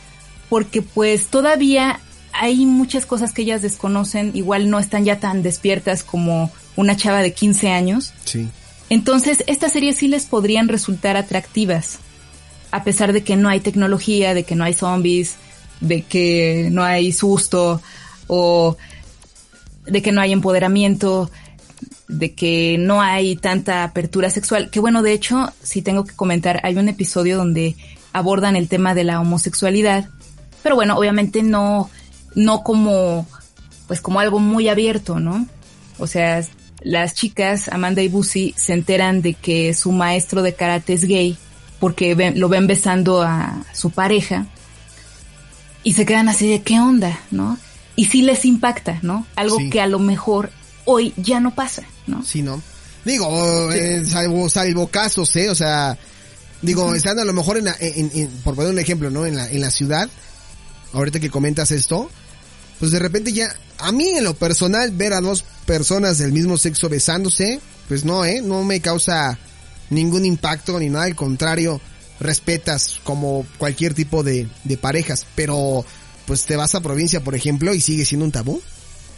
porque 0.49 0.81
pues 0.81 1.27
todavía 1.27 1.99
hay 2.33 2.65
muchas 2.65 3.05
cosas 3.05 3.33
que 3.33 3.43
ellas 3.43 3.61
desconocen, 3.61 4.31
igual 4.33 4.67
no 4.67 4.79
están 4.79 5.05
ya 5.05 5.19
tan 5.19 5.43
despiertas 5.43 6.03
como 6.03 6.51
una 6.75 6.97
chava 6.97 7.21
de 7.21 7.33
15 7.33 7.69
años. 7.69 8.13
Sí. 8.25 8.49
Entonces, 8.89 9.43
estas 9.45 9.73
series 9.73 9.97
sí 9.97 10.07
les 10.07 10.25
podrían 10.25 10.69
resultar 10.69 11.17
atractivas, 11.17 11.99
a 12.71 12.83
pesar 12.83 13.13
de 13.13 13.23
que 13.23 13.35
no 13.35 13.47
hay 13.47 13.59
tecnología, 13.59 14.33
de 14.33 14.43
que 14.43 14.55
no 14.55 14.63
hay 14.63 14.73
zombies, 14.73 15.35
de 15.81 16.01
que 16.01 16.69
no 16.71 16.83
hay 16.83 17.11
susto, 17.11 17.79
o 18.27 18.77
de 19.85 20.01
que 20.01 20.11
no 20.11 20.21
hay 20.21 20.31
empoderamiento, 20.31 21.29
de 22.07 22.33
que 22.33 22.77
no 22.79 23.01
hay 23.01 23.35
tanta 23.35 23.83
apertura 23.83 24.29
sexual. 24.29 24.69
Que 24.69 24.79
bueno, 24.79 25.01
de 25.01 25.13
hecho, 25.13 25.51
si 25.61 25.81
tengo 25.81 26.05
que 26.05 26.15
comentar, 26.15 26.59
hay 26.63 26.77
un 26.77 26.89
episodio 26.89 27.37
donde 27.37 27.75
abordan 28.13 28.55
el 28.55 28.67
tema 28.67 28.93
de 28.93 29.03
la 29.03 29.19
homosexualidad, 29.19 30.09
pero 30.61 30.75
bueno, 30.75 30.97
obviamente 30.97 31.43
no, 31.43 31.89
no 32.35 32.63
como, 32.63 33.27
pues 33.87 34.01
como 34.01 34.19
algo 34.19 34.39
muy 34.39 34.69
abierto, 34.69 35.19
¿no? 35.19 35.47
O 35.97 36.07
sea, 36.07 36.43
las 36.81 37.13
chicas, 37.13 37.69
Amanda 37.69 38.01
y 38.01 38.07
Bussy, 38.07 38.53
se 38.57 38.73
enteran 38.73 39.21
de 39.21 39.33
que 39.33 39.73
su 39.73 39.91
maestro 39.91 40.41
de 40.41 40.53
karate 40.53 40.93
es 40.93 41.05
gay 41.05 41.37
porque 41.79 42.15
lo 42.35 42.47
ven 42.47 42.67
besando 42.67 43.21
a 43.23 43.65
su 43.73 43.89
pareja 43.89 44.45
y 45.83 45.93
se 45.93 46.05
quedan 46.05 46.29
así 46.29 46.49
de 46.49 46.61
qué 46.61 46.79
onda, 46.79 47.19
¿no? 47.29 47.57
Y 47.95 48.05
sí 48.05 48.21
les 48.21 48.45
impacta, 48.45 48.99
¿no? 49.01 49.25
Algo 49.35 49.57
que 49.71 49.81
a 49.81 49.87
lo 49.87 49.99
mejor 49.99 50.51
hoy 50.85 51.13
ya 51.17 51.39
no 51.39 51.53
pasa, 51.53 51.83
¿no? 52.07 52.23
Sí, 52.23 52.41
¿no? 52.41 52.61
Digo, 53.05 53.71
eh, 53.71 54.03
salvo, 54.05 54.49
salvo 54.49 54.87
casos, 54.87 55.35
¿eh? 55.35 55.49
O 55.49 55.55
sea, 55.55 55.97
digo, 56.61 56.93
estando 56.95 57.21
a 57.21 57.25
lo 57.25 57.33
mejor 57.33 57.57
en, 57.57 57.67
en, 57.79 58.29
por 58.43 58.55
poner 58.55 58.71
un 58.71 58.79
ejemplo, 58.79 59.09
¿no? 59.09 59.25
En 59.25 59.35
la, 59.35 59.49
en 59.49 59.61
la 59.61 59.69
ciudad, 59.69 60.09
ahorita 60.93 61.19
que 61.19 61.29
comentas 61.29 61.71
esto, 61.71 62.09
pues 62.79 62.91
de 62.91 62.99
repente 62.99 63.33
ya, 63.33 63.53
a 63.77 63.91
mí 63.91 64.09
en 64.09 64.23
lo 64.23 64.33
personal, 64.33 64.91
ver 64.91 65.13
a 65.13 65.21
dos 65.21 65.43
personas 65.65 66.17
del 66.17 66.31
mismo 66.31 66.57
sexo 66.57 66.89
besándose, 66.89 67.59
pues 67.87 68.05
no, 68.05 68.25
¿eh? 68.25 68.41
No 68.41 68.63
me 68.63 68.79
causa 68.79 69.37
ningún 69.89 70.25
impacto 70.25 70.79
ni 70.79 70.89
nada, 70.89 71.05
al 71.05 71.15
contrario, 71.15 71.81
respetas 72.19 72.99
como 73.03 73.45
cualquier 73.57 73.93
tipo 73.93 74.23
de, 74.23 74.47
de 74.63 74.77
parejas, 74.77 75.25
pero 75.35 75.85
pues 76.25 76.45
te 76.45 76.55
vas 76.55 76.75
a 76.75 76.81
provincia, 76.81 77.23
por 77.23 77.35
ejemplo, 77.35 77.73
y 77.73 77.81
sigue 77.81 78.05
siendo 78.05 78.25
un 78.25 78.31
tabú. 78.31 78.61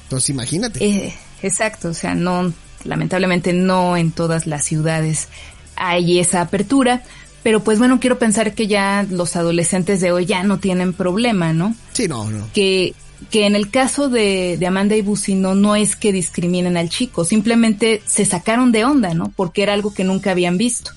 Entonces 0.03 0.29
imagínate. 0.29 0.83
Eh, 0.85 1.13
exacto, 1.41 1.89
o 1.89 1.93
sea, 1.93 2.15
no, 2.15 2.53
lamentablemente 2.83 3.53
no 3.53 3.97
en 3.97 4.11
todas 4.11 4.47
las 4.47 4.63
ciudades 4.63 5.27
hay 5.75 6.19
esa 6.19 6.41
apertura, 6.41 7.03
pero 7.43 7.63
pues 7.63 7.79
bueno, 7.79 7.99
quiero 7.99 8.17
pensar 8.17 8.53
que 8.53 8.67
ya 8.67 9.05
los 9.09 9.35
adolescentes 9.35 10.01
de 10.01 10.11
hoy 10.11 10.25
ya 10.25 10.43
no 10.43 10.59
tienen 10.59 10.93
problema, 10.93 11.53
¿no? 11.53 11.75
Sí, 11.93 12.07
no, 12.07 12.29
no. 12.29 12.49
Que, 12.53 12.93
que 13.29 13.45
en 13.45 13.55
el 13.55 13.69
caso 13.69 14.09
de, 14.09 14.57
de 14.57 14.67
Amanda 14.67 14.95
y 14.95 15.01
Bucino 15.01 15.53
no 15.53 15.75
es 15.75 15.95
que 15.95 16.11
discriminen 16.11 16.77
al 16.77 16.89
chico, 16.89 17.25
simplemente 17.25 18.01
se 18.05 18.25
sacaron 18.25 18.71
de 18.71 18.85
onda, 18.85 19.13
¿no? 19.13 19.31
Porque 19.35 19.63
era 19.63 19.73
algo 19.73 19.93
que 19.93 20.03
nunca 20.03 20.31
habían 20.31 20.57
visto. 20.57 20.91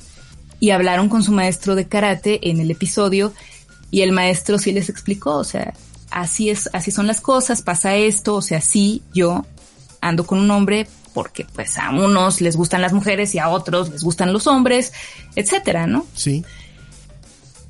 Y 0.60 0.70
hablaron 0.70 1.08
con 1.08 1.22
su 1.22 1.32
maestro 1.32 1.74
de 1.74 1.86
karate 1.86 2.50
en 2.50 2.60
el 2.60 2.70
episodio 2.70 3.32
y 3.90 4.02
el 4.02 4.12
maestro 4.12 4.58
sí 4.58 4.72
les 4.72 4.88
explicó, 4.88 5.36
o 5.36 5.44
sea, 5.44 5.74
así 6.10 6.50
es, 6.50 6.70
así 6.72 6.90
son 6.90 7.06
las 7.06 7.20
cosas, 7.20 7.62
pasa 7.62 7.96
esto, 7.96 8.34
o 8.36 8.42
sea, 8.42 8.60
sí, 8.60 9.02
yo 9.14 9.44
ando 10.00 10.26
con 10.26 10.38
un 10.38 10.50
hombre 10.50 10.86
porque 11.12 11.46
pues 11.52 11.78
a 11.78 11.90
unos 11.90 12.40
les 12.40 12.56
gustan 12.56 12.82
las 12.82 12.92
mujeres 12.92 13.34
y 13.34 13.38
a 13.38 13.48
otros 13.48 13.90
les 13.90 14.02
gustan 14.02 14.32
los 14.32 14.46
hombres, 14.46 14.92
etcétera, 15.34 15.86
¿no? 15.86 16.06
Sí. 16.14 16.44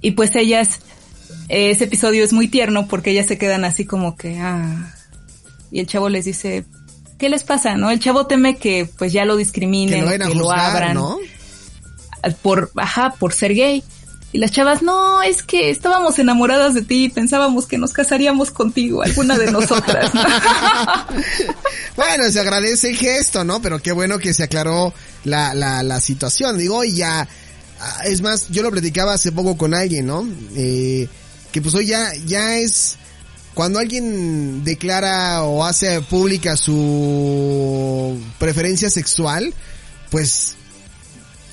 Y 0.00 0.12
pues 0.12 0.36
ellas, 0.36 0.80
ese 1.48 1.84
episodio 1.84 2.24
es 2.24 2.32
muy 2.32 2.48
tierno 2.48 2.86
porque 2.88 3.10
ellas 3.10 3.26
se 3.26 3.38
quedan 3.38 3.64
así 3.64 3.84
como 3.84 4.16
que, 4.16 4.38
ah, 4.38 4.94
y 5.70 5.80
el 5.80 5.86
chavo 5.86 6.08
les 6.08 6.24
dice, 6.24 6.64
¿qué 7.18 7.28
les 7.28 7.42
pasa? 7.42 7.76
¿No? 7.76 7.90
El 7.90 8.00
chavo 8.00 8.26
teme 8.26 8.56
que 8.56 8.88
pues 8.98 9.12
ya 9.12 9.24
lo 9.24 9.36
discriminen, 9.36 10.06
que 10.06 10.34
lo, 10.34 10.50
abran. 10.50 10.94
¿no? 10.94 11.18
Por, 12.42 12.70
ajá, 12.76 13.14
por 13.18 13.32
ser 13.32 13.54
gay. 13.54 13.82
Y 14.30 14.38
las 14.38 14.50
chavas, 14.50 14.82
no, 14.82 15.22
es 15.22 15.42
que 15.42 15.70
estábamos 15.70 16.18
enamoradas 16.18 16.74
de 16.74 16.82
ti 16.82 17.04
y 17.04 17.08
pensábamos 17.08 17.66
que 17.66 17.78
nos 17.78 17.94
casaríamos 17.94 18.50
contigo, 18.50 19.02
alguna 19.02 19.38
de 19.38 19.50
nosotras. 19.50 20.12
bueno, 21.96 22.30
se 22.30 22.38
agradece 22.38 22.90
el 22.90 22.96
gesto, 22.96 23.42
¿no? 23.44 23.62
Pero 23.62 23.80
qué 23.80 23.92
bueno 23.92 24.18
que 24.18 24.34
se 24.34 24.42
aclaró 24.42 24.92
la, 25.24 25.54
la, 25.54 25.82
la 25.82 25.98
situación. 26.00 26.58
Digo, 26.58 26.84
y 26.84 26.96
ya, 26.96 27.26
ah, 27.80 28.00
es 28.04 28.20
más, 28.20 28.48
yo 28.50 28.62
lo 28.62 28.70
platicaba 28.70 29.14
hace 29.14 29.32
poco 29.32 29.56
con 29.56 29.72
alguien, 29.72 30.06
¿no? 30.06 30.28
Eh, 30.54 31.08
que 31.50 31.62
pues 31.62 31.74
hoy 31.74 31.86
ya, 31.86 32.12
ya 32.26 32.58
es, 32.58 32.96
cuando 33.54 33.78
alguien 33.78 34.62
declara 34.62 35.42
o 35.44 35.64
hace 35.64 36.02
pública 36.02 36.54
su 36.58 38.18
preferencia 38.38 38.90
sexual, 38.90 39.54
pues 40.10 40.57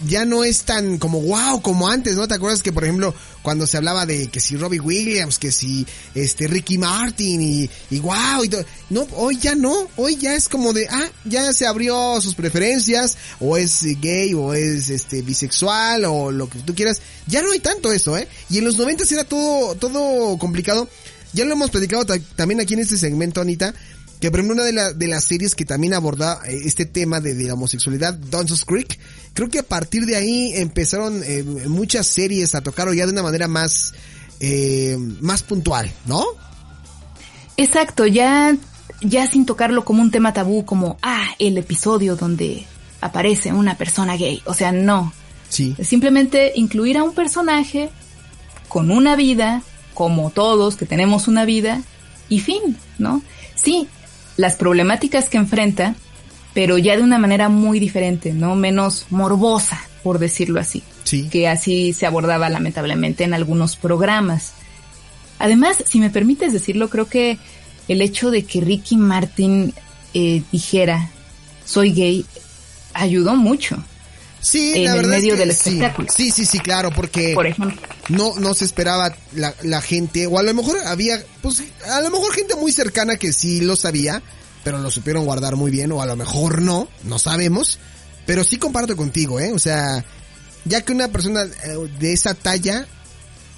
ya 0.05 0.25
no 0.25 0.43
es 0.43 0.63
tan 0.63 0.97
como 0.97 1.21
wow 1.21 1.61
como 1.61 1.87
antes, 1.87 2.15
¿no? 2.15 2.27
¿Te 2.27 2.35
acuerdas 2.35 2.61
que 2.61 2.73
por 2.73 2.83
ejemplo 2.83 3.13
cuando 3.41 3.67
se 3.67 3.77
hablaba 3.77 4.05
de 4.05 4.27
que 4.27 4.39
si 4.39 4.57
Robbie 4.57 4.79
Williams, 4.79 5.39
que 5.39 5.51
si 5.51 5.85
este 6.13 6.47
Ricky 6.47 6.77
Martin 6.77 7.41
y, 7.41 7.69
y 7.89 7.99
wow 7.99 8.43
y 8.43 8.49
todo, 8.49 8.65
no, 8.89 9.07
hoy 9.13 9.37
ya 9.37 9.55
no, 9.55 9.87
hoy 9.95 10.17
ya 10.17 10.35
es 10.35 10.49
como 10.49 10.73
de 10.73 10.87
ah, 10.89 11.09
ya 11.23 11.53
se 11.53 11.65
abrió 11.65 12.19
sus 12.21 12.35
preferencias 12.35 13.17
o 13.39 13.57
es 13.57 13.81
gay 14.01 14.33
o 14.33 14.53
es 14.53 14.89
este 14.89 15.21
bisexual 15.21 16.05
o 16.05 16.31
lo 16.31 16.49
que 16.49 16.59
tú 16.59 16.75
quieras, 16.75 17.01
ya 17.27 17.41
no 17.41 17.51
hay 17.51 17.59
tanto 17.59 17.91
eso, 17.91 18.17
¿eh? 18.17 18.27
Y 18.49 18.57
en 18.57 18.65
los 18.65 18.77
90 18.77 19.03
era 19.11 19.23
todo 19.23 19.75
todo 19.75 20.37
complicado. 20.37 20.89
Ya 21.33 21.43
lo 21.43 21.51
hemos 21.51 21.69
platicado 21.69 22.05
también 22.37 22.61
aquí 22.61 22.75
en 22.75 22.79
este 22.79 22.95
segmento, 22.95 23.41
Anita, 23.41 23.73
que 24.25 24.31
por 24.31 24.39
ejemplo 24.39 24.63
una 24.63 24.63
de, 24.63 24.95
de 24.95 25.07
las 25.07 25.23
series 25.23 25.53
que 25.53 25.65
también 25.65 25.93
aborda 25.93 26.39
eh, 26.47 26.59
este 26.65 26.87
tema 26.87 27.21
de, 27.21 27.35
de 27.35 27.43
la 27.43 27.53
homosexualidad, 27.53 28.15
Dawson's 28.15 28.65
Creek, 28.65 28.97
creo 29.35 29.49
que 29.49 29.59
a 29.59 29.63
partir 29.63 30.07
de 30.07 30.15
ahí 30.15 30.51
empezaron 30.55 31.21
eh, 31.23 31.43
muchas 31.43 32.07
series 32.07 32.55
a 32.55 32.61
tocarlo 32.61 32.91
ya 32.91 33.05
de 33.05 33.11
una 33.11 33.21
manera 33.21 33.47
más, 33.47 33.93
eh, 34.39 34.97
más 35.21 35.43
puntual, 35.43 35.91
¿no? 36.07 36.25
Exacto, 37.55 38.07
ya, 38.07 38.57
ya 39.01 39.29
sin 39.29 39.45
tocarlo 39.45 39.85
como 39.85 40.01
un 40.01 40.09
tema 40.09 40.33
tabú, 40.33 40.65
como, 40.65 40.97
ah, 41.03 41.27
el 41.37 41.59
episodio 41.59 42.15
donde 42.15 42.65
aparece 43.01 43.53
una 43.53 43.77
persona 43.77 44.17
gay. 44.17 44.41
O 44.45 44.55
sea, 44.55 44.71
no. 44.71 45.13
Sí. 45.49 45.75
Simplemente 45.83 46.53
incluir 46.55 46.97
a 46.97 47.03
un 47.03 47.13
personaje 47.13 47.91
con 48.69 48.89
una 48.89 49.15
vida, 49.15 49.61
como 49.93 50.31
todos 50.31 50.77
que 50.77 50.87
tenemos 50.87 51.27
una 51.27 51.45
vida, 51.45 51.83
y 52.27 52.39
fin, 52.39 52.75
¿no? 52.97 53.21
Sí, 53.55 53.87
las 54.37 54.55
problemáticas 54.55 55.29
que 55.29 55.37
enfrenta, 55.37 55.95
pero 56.53 56.77
ya 56.77 56.97
de 56.97 57.03
una 57.03 57.19
manera 57.19 57.49
muy 57.49 57.79
diferente, 57.79 58.33
¿no? 58.33 58.55
Menos 58.55 59.07
morbosa, 59.09 59.79
por 60.03 60.19
decirlo 60.19 60.59
así. 60.59 60.83
Sí. 61.03 61.27
Que 61.29 61.47
así 61.47 61.93
se 61.93 62.05
abordaba 62.05 62.49
lamentablemente 62.49 63.23
en 63.23 63.33
algunos 63.33 63.75
programas. 63.75 64.53
Además, 65.39 65.83
si 65.85 65.99
me 65.99 66.09
permites 66.09 66.53
decirlo, 66.53 66.89
creo 66.89 67.07
que 67.07 67.37
el 67.87 68.01
hecho 68.01 68.31
de 68.31 68.43
que 68.43 68.61
Ricky 68.61 68.97
Martin 68.97 69.73
eh, 70.13 70.41
dijera 70.51 71.09
soy 71.65 71.91
gay 71.91 72.25
ayudó 72.93 73.35
mucho. 73.35 73.77
Sí, 74.45 74.73
en 74.75 74.83
la 74.83 74.91
el 74.91 74.97
verdad 74.97 75.09
medio 75.17 75.33
es 75.33 75.39
que 75.39 75.45
del 75.45 75.55
sí. 75.55 75.69
espectáculo. 75.69 76.07
Sí, 76.15 76.31
sí, 76.31 76.45
sí, 76.45 76.59
claro, 76.59 76.91
porque 76.91 77.33
Por 77.33 77.47
ejemplo. 77.47 77.81
no, 78.09 78.35
no 78.37 78.53
se 78.53 78.65
esperaba 78.65 79.15
la, 79.33 79.55
la 79.63 79.81
gente, 79.81 80.27
o 80.27 80.37
a 80.37 80.43
lo 80.43 80.53
mejor 80.53 80.77
había, 80.85 81.23
pues, 81.41 81.63
a 81.89 81.99
lo 82.01 82.11
mejor 82.11 82.31
gente 82.31 82.55
muy 82.55 82.71
cercana 82.71 83.15
que 83.17 83.33
sí 83.33 83.61
lo 83.61 83.75
sabía, 83.75 84.21
pero 84.63 84.77
lo 84.77 84.91
supieron 84.91 85.25
guardar 85.25 85.55
muy 85.55 85.71
bien, 85.71 85.91
o 85.91 86.01
a 86.01 86.05
lo 86.05 86.15
mejor 86.15 86.61
no, 86.61 86.87
no 87.05 87.17
sabemos, 87.17 87.79
pero 88.27 88.43
sí 88.43 88.57
comparto 88.57 88.95
contigo, 88.95 89.39
¿eh? 89.39 89.51
O 89.51 89.57
sea, 89.57 90.05
ya 90.65 90.81
que 90.81 90.91
una 90.93 91.07
persona 91.07 91.41
eh, 91.43 91.89
de 91.99 92.13
esa 92.13 92.35
talla 92.35 92.85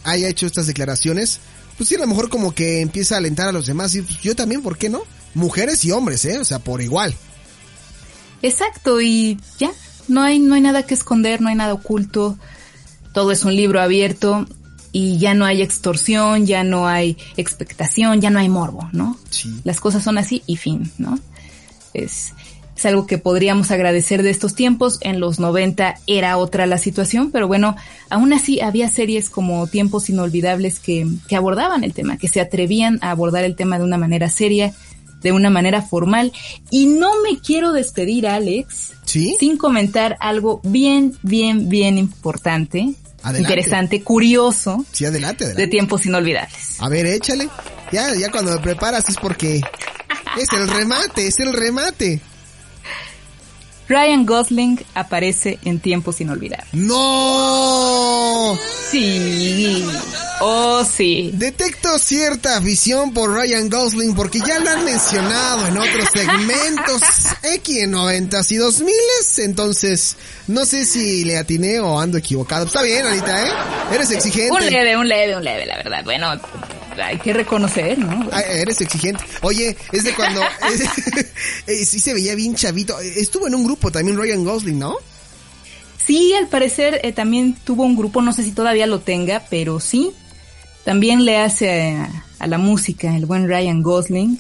haya 0.06 0.30
hecho 0.30 0.46
estas 0.46 0.68
declaraciones, 0.68 1.42
pues 1.76 1.90
sí, 1.90 1.96
a 1.96 2.00
lo 2.00 2.08
mejor 2.08 2.30
como 2.30 2.56
que 2.56 2.80
empieza 2.80 3.16
a 3.16 3.18
alentar 3.18 3.50
a 3.50 3.52
los 3.52 3.66
demás, 3.66 3.94
y 3.94 4.04
pues, 4.04 4.22
yo 4.22 4.38
también, 4.38 4.62
¿por 4.62 4.78
qué 4.78 4.88
no? 4.88 5.02
Mujeres 5.34 5.84
y 5.84 5.92
hombres, 5.92 6.24
¿eh? 6.24 6.40
O 6.40 6.46
sea, 6.46 6.60
por 6.60 6.82
igual. 6.82 7.14
Exacto, 8.42 9.02
y 9.02 9.38
ya, 9.60 9.72
no 10.08 10.22
hay, 10.22 10.40
no 10.40 10.56
hay 10.56 10.62
nada 10.62 10.84
que 10.84 10.94
esconder, 10.94 11.42
no 11.42 11.50
hay 11.50 11.56
nada 11.56 11.74
oculto, 11.74 12.38
todo 13.14 13.32
es 13.32 13.44
un 13.44 13.56
libro 13.56 13.82
abierto 13.82 14.48
y 14.92 15.18
ya 15.18 15.34
no 15.34 15.46
hay 15.46 15.62
extorsión, 15.62 16.46
ya 16.46 16.64
no 16.64 16.88
hay 16.88 17.18
expectación, 17.36 18.22
ya 18.22 18.30
no 18.30 18.40
hay 18.40 18.50
morbo, 18.50 18.90
¿no? 18.94 19.18
Sí. 19.30 19.62
Las 19.64 19.80
cosas 19.80 20.04
son 20.04 20.18
así 20.18 20.44
y 20.48 20.58
fin, 20.58 20.92
¿no? 20.98 21.20
Es, 21.94 22.34
es 22.78 22.86
algo 22.86 23.08
que 23.08 23.18
podríamos 23.18 23.72
agradecer 23.72 24.22
de 24.22 24.30
estos 24.30 24.54
tiempos. 24.54 25.00
En 25.02 25.20
los 25.20 25.40
90 25.40 25.96
era 26.06 26.38
otra 26.38 26.68
la 26.68 26.78
situación, 26.78 27.32
pero 27.32 27.48
bueno, 27.48 27.76
aún 28.10 28.34
así 28.34 28.62
había 28.62 28.88
series 28.88 29.30
como 29.30 29.68
Tiempos 29.68 30.10
Inolvidables 30.10 30.80
que, 30.80 31.08
que 31.28 31.36
abordaban 31.36 31.84
el 31.84 31.94
tema, 31.94 32.18
que 32.18 32.28
se 32.28 32.40
atrevían 32.40 33.00
a 33.02 33.12
abordar 33.12 33.44
el 33.44 33.56
tema 33.56 33.80
de 33.80 33.84
una 33.84 33.98
manera 33.98 34.30
seria, 34.30 34.74
de 35.22 35.32
una 35.32 35.50
manera 35.50 35.82
formal. 35.82 36.32
Y 36.70 36.86
no 36.88 37.12
me 37.24 37.40
quiero 37.40 37.72
despedir, 37.72 38.28
Alex, 38.28 38.94
¿Sí? 39.06 39.36
sin 39.40 39.58
comentar 39.58 40.18
algo 40.20 40.60
bien, 40.64 41.18
bien, 41.24 41.70
bien 41.70 41.98
importante, 41.98 42.94
Adelante. 43.24 43.40
interesante, 43.42 44.04
curioso, 44.04 44.86
Sí, 44.92 45.06
adelante, 45.06 45.44
adelante. 45.46 45.62
de 45.64 45.68
Tiempos 45.68 46.06
Inolvidables. 46.06 46.80
A 46.82 46.90
ver, 46.90 47.06
échale. 47.08 47.50
Ya, 47.92 48.14
ya 48.16 48.30
cuando 48.32 48.52
me 48.52 48.60
preparas 48.60 49.08
es 49.10 49.16
porque 49.18 49.62
es 50.38 50.54
el 50.54 50.68
remate, 50.68 51.28
es 51.28 51.40
el 51.40 51.54
remate. 51.54 52.20
Ryan 53.90 54.26
Gosling 54.26 54.84
aparece 54.96 55.60
en 55.64 55.80
Tiempos 55.80 56.20
Inolvidables. 56.20 56.68
¡No! 56.74 58.58
Sí, 58.92 59.86
oh 60.42 60.84
sí. 60.86 61.32
Detecto 61.34 61.98
cierta 62.00 62.58
afición 62.58 63.14
por 63.14 63.34
Ryan 63.34 63.70
Gosling 63.70 64.14
porque 64.16 64.40
ya 64.40 64.60
lo 64.60 64.70
han 64.70 64.86
mencionado 64.86 65.68
en 65.68 65.78
otros 65.78 66.10
segmentos 66.14 67.02
X 67.44 67.78
en 67.84 67.92
90 67.92 68.40
y 68.50 68.56
2000 68.56 68.94
entonces 69.40 70.16
no 70.48 70.66
sé 70.66 70.86
si 70.86 71.24
le 71.26 71.38
atiné 71.38 71.80
o 71.80 72.00
ando 72.00 72.18
equivocado. 72.18 72.66
Está 72.66 72.82
bien, 72.82 73.06
Anita, 73.06 73.46
¿eh? 73.46 73.52
Eres 73.94 74.12
exigente. 74.12 74.52
Un 74.52 74.66
leve, 74.66 74.96
un 74.98 75.08
leve, 75.08 75.36
un 75.36 75.44
leve, 75.44 75.66
la 75.66 75.78
verdad. 75.78 76.04
Bueno, 76.06 76.28
hay 77.04 77.18
que 77.18 77.34
reconocer, 77.34 77.98
¿no? 78.00 78.28
Ah, 78.32 78.42
Eres 78.42 78.80
exigente. 78.82 79.24
Oye, 79.42 79.76
es 79.92 80.04
de 80.06 80.14
cuando... 80.14 80.42
es- 80.74 81.26
eh, 81.68 81.86
sí 81.86 82.00
se 82.00 82.14
veía 82.14 82.34
bien 82.36 82.56
chavito. 82.56 82.98
Estuvo 83.00 83.48
en 83.48 83.56
un 83.56 83.66
grupo 83.66 83.92
también 83.92 84.18
Ryan 84.18 84.44
Gosling, 84.46 84.80
¿no? 84.80 84.96
Sí, 86.06 86.34
al 86.34 86.48
parecer 86.48 87.02
eh, 87.04 87.12
también 87.12 87.54
tuvo 87.66 87.84
un 87.84 87.98
grupo, 87.98 88.22
no 88.22 88.32
sé 88.32 88.44
si 88.44 88.52
todavía 88.52 88.88
lo 88.88 89.00
tenga, 89.02 89.44
pero 89.50 89.82
sí. 89.82 90.14
También 90.88 91.26
le 91.26 91.38
hace 91.38 91.98
a, 91.98 92.10
a 92.40 92.48
la 92.48 92.58
música 92.58 93.14
el 93.14 93.26
buen 93.26 93.46
Ryan 93.50 93.82
Gosling. 93.82 94.40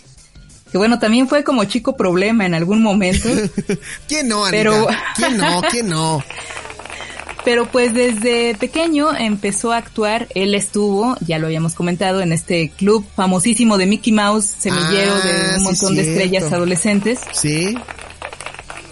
Que 0.71 0.77
bueno, 0.77 0.97
también 0.97 1.27
fue 1.27 1.43
como 1.43 1.65
chico 1.65 1.97
problema 1.97 2.45
en 2.45 2.53
algún 2.53 2.81
momento. 2.81 3.27
¿Quién 4.07 4.29
no, 4.29 4.45
Anita? 4.45 4.63
Pero- 4.63 4.87
¿Quién 5.17 5.35
no? 5.37 5.61
¿Quién 5.69 5.89
no? 5.89 6.23
Pero 7.43 7.65
pues 7.69 7.93
desde 7.93 8.55
pequeño 8.55 9.13
empezó 9.13 9.73
a 9.73 9.77
actuar. 9.77 10.29
Él 10.35 10.55
estuvo, 10.55 11.17
ya 11.19 11.37
lo 11.37 11.47
habíamos 11.47 11.73
comentado, 11.73 12.21
en 12.21 12.31
este 12.31 12.69
club 12.69 13.05
famosísimo 13.13 13.77
de 13.77 13.85
Mickey 13.85 14.13
Mouse, 14.13 14.45
semillero 14.57 15.15
Ah, 15.21 15.27
de 15.27 15.49
un 15.51 15.57
sí, 15.57 15.63
montón 15.63 15.95
de 15.97 16.01
estrellas 16.01 16.43
adolescentes. 16.53 17.19
Sí. 17.33 17.77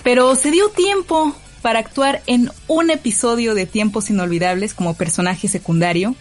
Pero 0.04 0.36
se 0.36 0.52
dio 0.52 0.68
tiempo 0.72 1.34
para 1.62 1.80
actuar 1.80 2.22
en 2.28 2.52
un 2.68 2.92
episodio 2.92 3.56
de 3.56 3.66
Tiempos 3.66 4.10
Inolvidables 4.10 4.74
como 4.74 4.94
personaje 4.94 5.48
secundario. 5.48 6.16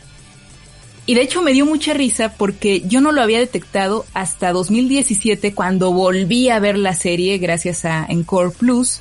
Y 1.06 1.14
de 1.14 1.22
hecho 1.22 1.42
me 1.42 1.52
dio 1.52 1.66
mucha 1.66 1.92
risa 1.92 2.32
porque 2.32 2.82
yo 2.86 3.00
no 3.00 3.12
lo 3.12 3.22
había 3.22 3.38
detectado 3.38 4.06
hasta 4.14 4.52
2017 4.52 5.54
cuando 5.54 5.92
volví 5.92 6.48
a 6.48 6.58
ver 6.58 6.78
la 6.78 6.94
serie 6.94 7.38
gracias 7.38 7.84
a 7.84 8.06
Encore 8.08 8.50
Plus. 8.50 9.00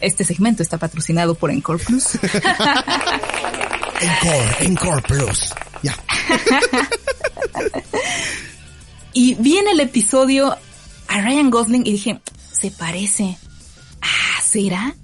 Este 0.00 0.24
segmento 0.24 0.62
está 0.62 0.78
patrocinado 0.78 1.34
por 1.34 1.50
Encore 1.50 1.82
Plus. 1.82 2.14
Encore, 4.02 4.66
Encore 4.66 5.02
Plus. 5.02 5.52
Ya. 5.82 5.96
Y 9.12 9.34
vi 9.34 9.58
en 9.58 9.68
el 9.68 9.80
episodio 9.80 10.56
a 11.08 11.20
Ryan 11.20 11.50
Gosling 11.50 11.86
y 11.86 11.92
dije, 11.92 12.20
se 12.50 12.70
parece. 12.70 13.36
Ah, 14.00 14.40
¿será? 14.42 14.94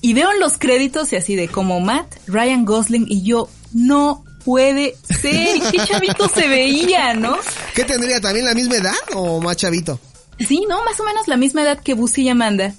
Y 0.00 0.14
veo 0.14 0.32
en 0.32 0.40
los 0.40 0.58
créditos 0.58 1.12
y 1.12 1.16
así 1.16 1.36
de 1.36 1.46
como 1.48 1.80
Matt, 1.80 2.16
Ryan 2.26 2.64
Gosling 2.64 3.06
y 3.08 3.22
yo, 3.22 3.48
no 3.72 4.24
puede 4.44 4.96
ser. 5.08 5.60
¿Qué 5.70 5.78
chavito 5.78 6.28
se 6.28 6.48
veía, 6.48 7.14
no? 7.14 7.36
¿Qué 7.74 7.84
tendría 7.84 8.20
también 8.20 8.46
la 8.46 8.54
misma 8.54 8.76
edad 8.76 8.94
o 9.14 9.40
más 9.40 9.56
chavito? 9.56 9.98
Sí, 10.38 10.64
no, 10.68 10.84
más 10.84 10.98
o 11.00 11.04
menos 11.04 11.28
la 11.28 11.36
misma 11.36 11.62
edad 11.62 11.78
que 11.80 11.94
Busy 11.94 12.22
y 12.22 12.28
Amanda. 12.28 12.74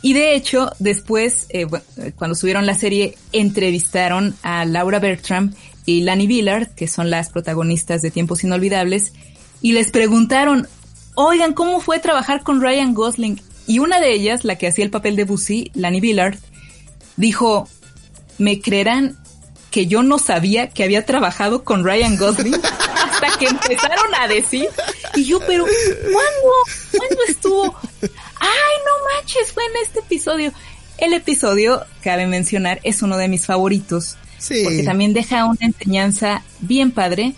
Y 0.00 0.12
de 0.12 0.34
hecho, 0.36 0.70
después, 0.78 1.46
eh, 1.48 1.66
bu- 1.66 1.82
eh, 1.96 2.12
cuando 2.16 2.36
subieron 2.36 2.66
la 2.66 2.74
serie, 2.76 3.16
entrevistaron 3.32 4.36
a 4.42 4.64
Laura 4.64 5.00
Bertram 5.00 5.54
y 5.86 6.02
Lani 6.02 6.26
Villard, 6.28 6.68
que 6.76 6.86
son 6.86 7.10
las 7.10 7.30
protagonistas 7.30 8.02
de 8.02 8.10
Tiempos 8.12 8.44
Inolvidables, 8.44 9.12
y 9.60 9.72
les 9.72 9.90
preguntaron, 9.90 10.68
oigan, 11.16 11.52
¿cómo 11.52 11.80
fue 11.80 11.98
trabajar 11.98 12.44
con 12.44 12.60
Ryan 12.60 12.94
Gosling? 12.94 13.40
Y 13.66 13.80
una 13.80 13.98
de 14.00 14.12
ellas, 14.12 14.44
la 14.44 14.56
que 14.56 14.68
hacía 14.68 14.84
el 14.84 14.90
papel 14.92 15.16
de 15.16 15.24
Busy, 15.24 15.72
Lani 15.74 16.00
Villard, 16.00 16.36
dijo, 17.16 17.68
¿me 18.38 18.60
creerán 18.60 19.18
que 19.70 19.86
yo 19.86 20.02
no 20.02 20.18
sabía 20.18 20.68
que 20.68 20.84
había 20.84 21.04
trabajado 21.04 21.64
con 21.64 21.84
Ryan 21.84 22.16
Gosling? 22.16 22.54
Hasta 22.54 23.38
que 23.38 23.46
empezaron 23.46 24.14
a 24.14 24.28
decir, 24.28 24.68
y 25.14 25.24
yo, 25.24 25.40
pero, 25.40 25.64
¿cuándo? 25.64 26.96
¿Cuándo 26.96 27.22
estuvo? 27.28 27.76
Ay, 28.02 28.76
no 28.84 29.14
manches, 29.14 29.52
fue 29.52 29.64
en 29.64 29.86
este 29.86 30.00
episodio. 30.00 30.52
El 30.98 31.12
episodio, 31.14 31.84
cabe 32.02 32.26
mencionar, 32.26 32.80
es 32.82 33.02
uno 33.02 33.16
de 33.16 33.28
mis 33.28 33.46
favoritos. 33.46 34.16
Sí. 34.38 34.62
Porque 34.64 34.82
también 34.82 35.12
deja 35.12 35.44
una 35.44 35.58
enseñanza 35.60 36.42
bien 36.60 36.92
padre. 36.92 37.34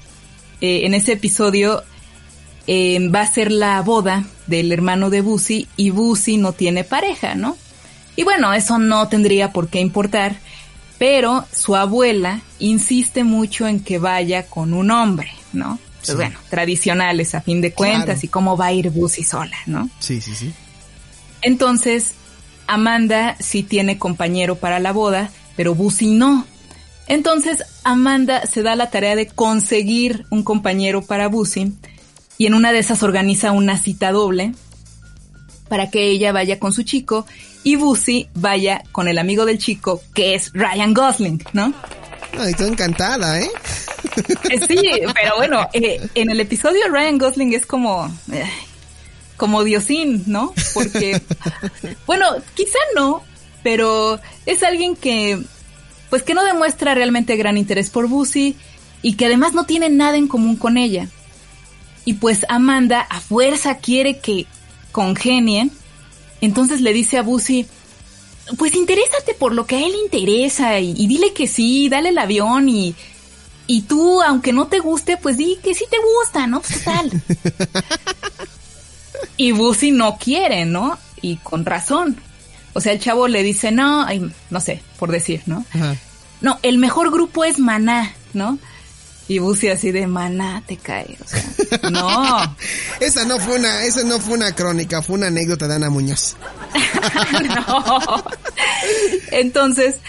Eh, 0.61 0.85
en 0.85 0.95
ese 0.95 1.13
episodio 1.13 1.83
eh, 2.67 3.09
va 3.09 3.23
a 3.23 3.33
ser 3.33 3.51
la 3.51 3.81
boda 3.81 4.25
del 4.47 4.71
hermano 4.73 5.11
de 5.11 5.23
Busy 5.23 5.67
y 5.77 5.91
Busy 5.91 6.37
no 6.37 6.53
tiene 6.53 6.85
pareja, 6.85 7.35
¿no? 7.35 7.57
Y 8.17 8.23
bueno, 8.23 8.53
eso 8.53 8.79
no 8.79 9.09
tendría 9.09 9.53
por 9.53 9.69
qué 9.69 9.81
importar, 9.81 10.37
pero 11.01 11.47
su 11.51 11.77
abuela 11.77 12.43
insiste 12.59 13.25
mucho 13.25 13.67
en 13.67 13.81
que 13.81 13.99
vaya 13.99 14.47
con 14.47 14.75
un 14.75 14.91
hombre, 14.91 15.31
¿no? 15.55 15.79
Pues 15.97 16.09
Sí. 16.09 16.15
bueno, 16.15 16.39
tradicionales 16.51 17.35
a 17.35 17.41
fin 17.41 17.63
de 17.63 17.73
cuentas 17.73 18.05
Claro. 18.05 18.21
y 18.23 18.29
cómo 18.29 18.57
va 18.59 18.67
a 18.67 18.73
ir 18.75 18.91
Busy 18.91 19.25
sola, 19.25 19.57
¿no? 19.65 19.89
Sí, 19.99 20.21
sí, 20.21 20.35
sí. 20.35 20.53
Entonces, 21.41 22.13
Amanda 22.67 23.35
sí 23.41 23.63
tiene 23.63 23.99
compañero 23.99 24.57
para 24.57 24.79
la 24.79 24.93
boda, 24.93 25.31
pero 25.57 25.75
Busy 25.75 26.11
no. 26.11 26.45
Entonces, 27.07 27.65
Amanda 27.83 28.47
se 28.47 28.63
da 28.63 28.77
la 28.77 28.91
tarea 28.91 29.17
de 29.17 29.27
conseguir 29.27 30.27
un 30.31 30.43
compañero 30.43 31.01
para 31.01 31.29
Busy 31.29 31.73
y 32.37 32.45
en 32.47 32.53
una 32.55 32.73
de 32.73 32.79
esas 32.79 33.03
organiza 33.03 33.53
una 33.53 33.79
cita 33.79 34.13
doble 34.13 34.53
para 35.71 35.89
que 35.89 36.11
ella 36.11 36.33
vaya 36.33 36.59
con 36.59 36.75
su 36.75 36.83
chico 36.83 37.25
y 37.63 37.77
Busy 37.77 38.29
vaya 38.35 38.83
con 38.91 39.07
el 39.07 39.19
amigo 39.19 39.45
del 39.47 39.59
chico 39.59 40.03
que 40.13 40.35
es 40.35 40.53
Ryan 40.53 40.93
Gosling, 40.93 41.43
¿no? 41.53 41.73
Ay, 42.39 42.51
estoy 42.51 42.69
encantada, 42.69 43.41
¿eh? 43.41 43.49
Eh, 44.51 44.61
Sí, 44.67 44.81
pero 45.15 45.37
bueno, 45.37 45.69
eh, 45.73 46.01
en 46.15 46.31
el 46.31 46.41
episodio 46.41 46.89
Ryan 46.91 47.19
Gosling 47.19 47.55
es 47.55 47.67
como, 47.67 48.13
eh, 48.33 48.45
como 49.37 49.63
Diosín, 49.63 50.25
¿no? 50.27 50.53
Porque, 50.75 51.23
bueno, 52.07 52.27
quizá 52.55 52.79
no, 52.97 53.23
pero 53.63 54.19
es 54.47 54.65
alguien 54.65 54.97
que 54.97 55.39
pues 56.09 56.25
que 56.25 56.35
no 56.35 56.45
demuestra 56.45 56.95
realmente 56.95 57.37
gran 57.37 57.57
interés 57.57 57.89
por 57.89 58.09
Bussy 58.09 58.57
y 59.01 59.15
que 59.15 59.27
además 59.27 59.55
no 59.55 59.65
tiene 59.65 59.89
nada 59.89 60.17
en 60.17 60.27
común 60.27 60.57
con 60.57 60.77
ella. 60.77 61.07
Y 62.05 62.15
pues 62.15 62.45
Amanda 62.49 63.01
a 63.09 63.21
fuerza 63.21 63.77
quiere 63.79 64.19
que 64.19 64.47
congenien, 64.93 65.73
entonces 66.41 66.81
le 66.81 66.93
dice 66.93 67.19
a 67.19 67.23
Bussy, 67.23 67.67
pues 68.59 68.75
interésate 68.75 69.35
por 69.35 69.55
lo 69.55 69.67
que 69.67 69.77
a 69.77 69.87
él 69.87 69.95
interesa 70.03 70.81
y, 70.81 71.07
dile 71.07 71.33
que 71.33 71.47
sí, 71.47 71.89
dale 71.89 72.11
el 72.11 72.19
avión 72.19 72.69
y, 72.69 72.95
y 73.67 73.83
tú, 73.83 74.23
aunque 74.23 74.53
no 74.53 74.67
te 74.67 74.81
guste, 74.81 75.17
pues 75.17 75.37
di 75.37 75.59
que 75.63 75.75
sí 75.75 75.85
te 75.91 75.97
gusta, 76.19 76.47
¿no? 76.47 76.61
Pues 76.61 76.79
total. 76.79 77.11
y 79.37 79.53
Bussy 79.53 79.93
no 79.93 80.17
quiere, 80.17 80.65
¿no? 80.65 80.99
Y 81.23 81.37
con 81.37 81.65
razón. 81.65 82.17
O 82.73 82.81
sea, 82.81 82.93
el 82.93 83.01
chavo 83.01 83.29
le 83.29 83.43
dice, 83.43 83.71
no, 83.71 84.07
no 84.51 84.61
sé, 84.61 84.83
por 84.99 85.11
decir, 85.11 85.43
¿no? 85.47 85.65
No, 86.41 86.59
el 86.63 86.79
mejor 86.79 87.11
grupo 87.11 87.45
es 87.45 87.59
Maná, 87.59 88.15
¿no? 88.33 88.59
Y 89.31 89.39
Busi 89.39 89.69
así 89.69 89.93
de 89.93 90.09
maná 90.09 90.61
te 90.67 90.77
cae, 90.77 91.17
o 91.23 91.29
sea, 91.29 91.45
no. 91.93 92.57
esa 92.99 93.25
no 93.25 93.39
fue 93.39 93.61
una, 93.61 93.85
esa 93.85 94.03
no 94.03 94.19
fue 94.19 94.35
una 94.35 94.57
crónica, 94.57 95.03
fue 95.03 95.19
una 95.19 95.29
anécdota 95.29 95.69
de 95.69 95.77
Ana 95.77 95.89
Muñoz. 95.89 96.35
no. 97.45 98.25
Entonces, 99.31 100.01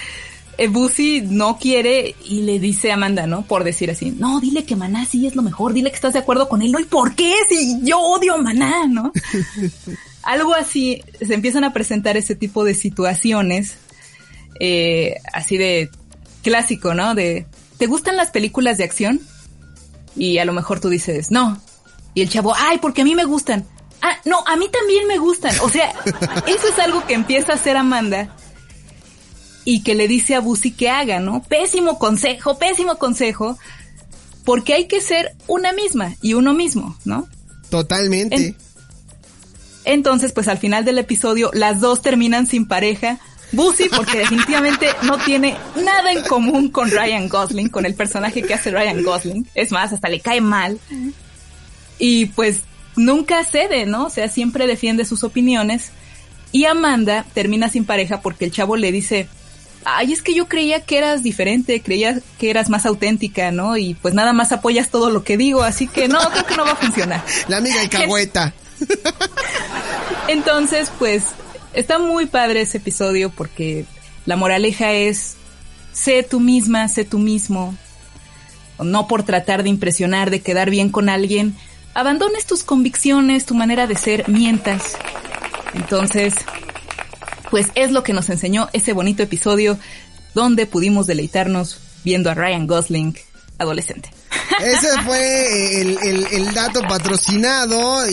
eh, 0.58 0.68
Busi 0.70 1.22
no 1.22 1.60
quiere 1.60 2.16
y 2.26 2.42
le 2.42 2.58
dice 2.58 2.90
a 2.90 2.96
Amanda, 2.96 3.28
¿no? 3.28 3.44
Por 3.44 3.64
decir 3.64 3.92
así, 3.92 4.10
no, 4.10 4.40
dile 4.40 4.66
que 4.66 4.76
Maná 4.76 5.06
sí 5.06 5.28
es 5.28 5.36
lo 5.36 5.44
mejor, 5.44 5.74
dile 5.74 5.92
que 5.92 5.98
estás 5.98 6.14
de 6.14 6.20
acuerdo 6.20 6.50
con 6.50 6.64
él, 6.64 6.72
¿no? 6.72 6.80
¿Y 6.80 6.86
por 6.86 7.14
qué? 7.14 7.36
Si 7.48 7.80
yo 7.84 8.00
odio 8.00 8.34
a 8.34 8.42
Maná, 8.42 8.88
¿no? 8.88 9.12
Algo 10.24 10.56
así, 10.56 11.04
se 11.24 11.36
empiezan 11.36 11.64
a 11.64 11.74
presentar 11.74 12.18
ese 12.18 12.34
tipo 12.34 12.64
de 12.64 12.74
situaciones, 12.74 13.76
eh, 14.60 15.18
así 15.32 15.58
de 15.58 15.92
clásico, 16.42 16.96
¿no? 16.96 17.14
De 17.14 17.46
¿te 17.82 17.88
gustan 17.88 18.16
las 18.16 18.30
películas 18.30 18.78
de 18.78 18.84
acción? 18.84 19.20
Y 20.16 20.38
a 20.38 20.46
lo 20.46 20.54
mejor 20.54 20.80
tú 20.80 20.90
dices, 20.90 21.32
no. 21.32 21.60
Y 22.14 22.22
el 22.22 22.30
chavo, 22.30 22.54
ay, 22.56 22.78
porque 22.78 23.02
a 23.02 23.04
mí 23.04 23.16
me 23.16 23.26
gustan. 23.26 23.66
Ah, 24.04 24.18
no, 24.24 24.44
a 24.46 24.56
mí 24.56 24.70
también 24.70 25.08
me 25.08 25.18
gustan. 25.18 25.56
O 25.64 25.70
sea, 25.70 25.90
eso 26.46 26.68
es 26.68 26.78
algo 26.78 27.04
que 27.08 27.16
empieza 27.16 27.54
a 27.54 27.56
hacer 27.56 27.78
Amanda 27.78 28.36
y 29.66 29.82
que 29.82 29.96
le 29.96 30.08
dice 30.08 30.36
a 30.36 30.42
Busi 30.42 30.70
que 30.70 30.92
haga, 30.92 31.20
¿no? 31.20 31.42
Pésimo 31.42 31.98
consejo, 31.98 32.60
pésimo 32.60 33.00
consejo, 33.00 33.58
porque 34.46 34.76
hay 34.76 34.88
que 34.88 35.02
ser 35.02 35.36
una 35.48 35.74
misma 35.74 36.14
y 36.22 36.36
uno 36.36 36.54
mismo, 36.54 36.96
¿no? 37.04 37.28
Totalmente. 37.72 38.56
entonces, 39.86 40.34
pues 40.34 40.48
al 40.48 40.60
final 40.60 40.86
del 40.86 41.00
episodio, 41.00 41.50
las 41.56 41.80
dos 41.80 42.04
terminan 42.04 42.46
sin 42.46 42.68
pareja 42.68 43.18
Bussy 43.52 43.90
porque 43.90 44.20
definitivamente 44.20 44.88
no 45.04 45.18
tiene 45.18 45.58
nada 45.76 46.12
en 46.12 46.24
común 46.24 46.70
con 46.70 46.90
Ryan 46.90 47.28
Gosling, 47.28 47.70
con 47.70 47.86
el 47.86 47.96
personaje 47.96 48.42
que 48.42 48.54
hace 48.54 48.72
Ryan 48.72 49.04
Gosling. 49.04 49.48
Es 49.56 49.72
más, 49.72 49.94
hasta 49.94 50.10
le 50.10 50.20
cae 50.20 50.42
mal. 50.42 50.80
Y 52.00 52.28
pues 52.28 52.62
nunca 52.96 53.44
cede, 53.44 53.86
¿no? 53.86 54.06
O 54.06 54.10
sea, 54.10 54.28
siempre 54.30 54.68
defiende 54.68 55.06
sus 55.06 55.24
opiniones. 55.24 55.92
Y 56.52 56.66
Amanda 56.66 57.26
termina 57.34 57.70
sin 57.70 57.86
pareja 57.86 58.22
porque 58.22 58.46
el 58.46 58.52
chavo 58.52 58.76
le 58.76 58.92
dice, 58.92 59.28
ay, 59.86 60.14
es 60.14 60.22
que 60.22 60.34
yo 60.34 60.48
creía 60.48 60.82
que 60.82 60.98
eras 60.98 61.24
diferente, 61.24 61.82
creía 61.82 62.20
que 62.38 62.50
eras 62.50 62.70
más 62.70 62.86
auténtica, 62.86 63.52
¿no? 63.52 63.78
Y 63.78 63.94
pues 63.96 64.14
nada 64.14 64.34
más 64.34 64.52
apoyas 64.52 64.90
todo 64.90 65.10
lo 65.10 65.24
que 65.24 65.38
digo, 65.38 65.64
así 65.64 65.88
que 65.88 66.08
no, 66.08 66.20
creo 66.32 66.46
que 66.46 66.58
no 66.58 66.66
va 66.66 66.72
a 66.72 66.76
funcionar. 66.76 67.24
La 67.48 67.58
amiga 67.58 67.84
y 67.84 67.88
cagüeta. 67.90 68.54
Entonces, 70.28 70.92
pues 70.98 71.24
está 71.74 72.00
muy 72.00 72.26
padre 72.26 72.62
ese 72.62 72.78
episodio 72.78 73.30
porque 73.30 73.86
la 74.26 74.36
moraleja 74.36 74.92
es, 74.94 75.36
sé 75.92 76.24
tú 76.24 76.40
misma, 76.40 76.88
sé 76.88 77.06
tú 77.06 77.20
mismo, 77.20 77.76
no 78.80 79.08
por 79.08 79.24
tratar 79.24 79.64
de 79.64 79.70
impresionar, 79.70 80.30
de 80.30 80.42
quedar 80.42 80.70
bien 80.70 80.90
con 80.90 81.10
alguien, 81.10 81.56
abandones 81.94 82.46
tus 82.46 82.64
convicciones, 82.64 83.46
tu 83.46 83.56
manera 83.56 83.88
de 83.88 83.96
ser, 83.96 84.28
mientas. 84.30 84.98
Entonces, 85.74 86.34
pues 87.50 87.68
es 87.76 87.92
lo 87.92 88.04
que 88.04 88.14
nos 88.14 88.30
enseñó 88.30 88.70
ese 88.74 88.94
bonito 88.94 89.24
episodio 89.24 89.78
donde 90.34 90.66
pudimos 90.66 91.08
deleitarnos 91.08 91.80
viendo 92.04 92.30
a 92.30 92.34
Ryan 92.34 92.68
Gosling 92.68 93.18
adolescente. 93.58 94.10
Ese 94.60 95.02
fue 95.04 95.82
el, 95.82 96.54
dato 96.54 96.82
patrocinado. 96.82 98.04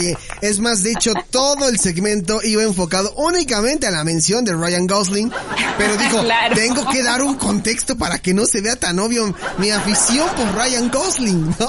Es 0.41 0.61
más, 0.61 0.83
de 0.83 0.93
hecho, 0.93 1.13
todo 1.31 1.69
el 1.69 1.79
segmento 1.79 2.41
iba 2.43 2.63
enfocado 2.63 3.13
únicamente 3.17 3.87
a 3.87 3.91
la 3.91 4.05
mención 4.05 4.45
de 4.45 4.55
Ryan 4.55 4.87
Gosling. 4.87 5.33
Pero 5.77 5.97
dijo, 5.97 6.23
tengo 6.55 6.89
que 6.89 7.03
dar 7.03 7.23
un 7.23 7.35
contexto 7.37 7.97
para 7.97 8.19
que 8.19 8.35
no 8.35 8.47
se 8.47 8.61
vea 8.61 8.77
tan 8.77 8.99
obvio 8.99 9.35
mi 9.59 9.71
afición 9.71 10.29
por 10.37 10.55
Ryan 10.55 10.91
Gosling. 10.91 11.57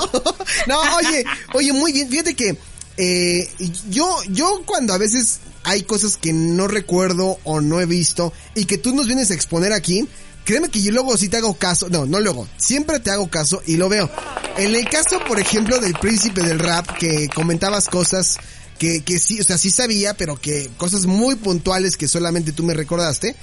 No, 0.67 0.79
oye, 0.97 1.23
oye, 1.53 1.73
muy 1.73 1.91
bien. 1.91 2.09
Fíjate 2.09 2.35
que 2.35 2.57
eh, 2.97 3.47
yo, 3.89 4.19
yo 4.29 4.63
cuando 4.65 4.93
a 4.93 4.97
veces 4.97 5.39
hay 5.63 5.83
cosas 5.83 6.17
que 6.17 6.33
no 6.33 6.67
recuerdo 6.67 7.39
o 7.43 7.61
no 7.61 7.79
he 7.79 7.85
visto 7.85 8.33
y 8.55 8.65
que 8.65 8.77
tú 8.77 8.93
nos 8.93 9.07
vienes 9.07 9.31
a 9.31 9.35
exponer 9.35 9.73
aquí, 9.73 10.07
créeme 10.49 10.69
que 10.69 10.81
yo 10.81 10.91
luego 10.91 11.15
sí 11.15 11.29
te 11.29 11.37
hago 11.37 11.53
caso, 11.53 11.89
no, 11.89 12.07
no 12.07 12.19
luego, 12.19 12.47
siempre 12.57 12.99
te 12.99 13.11
hago 13.11 13.29
caso 13.29 13.61
y 13.67 13.77
lo 13.77 13.87
veo. 13.87 14.09
En 14.57 14.75
el 14.75 14.89
caso, 14.89 15.19
por 15.27 15.39
ejemplo, 15.39 15.77
del 15.79 15.93
príncipe 15.93 16.41
del 16.41 16.57
rap, 16.57 16.89
que 16.97 17.29
comentabas 17.29 17.87
cosas 17.87 18.37
que, 18.79 19.03
que 19.03 19.19
sí, 19.19 19.39
o 19.39 19.43
sea, 19.43 19.59
sí 19.59 19.69
sabía, 19.69 20.15
pero 20.15 20.37
que 20.37 20.67
cosas 20.75 21.05
muy 21.05 21.35
puntuales 21.35 21.97
que 21.97 22.07
solamente 22.07 22.51
tú 22.51 22.63
me 22.63 22.73
recordaste, 22.73 23.35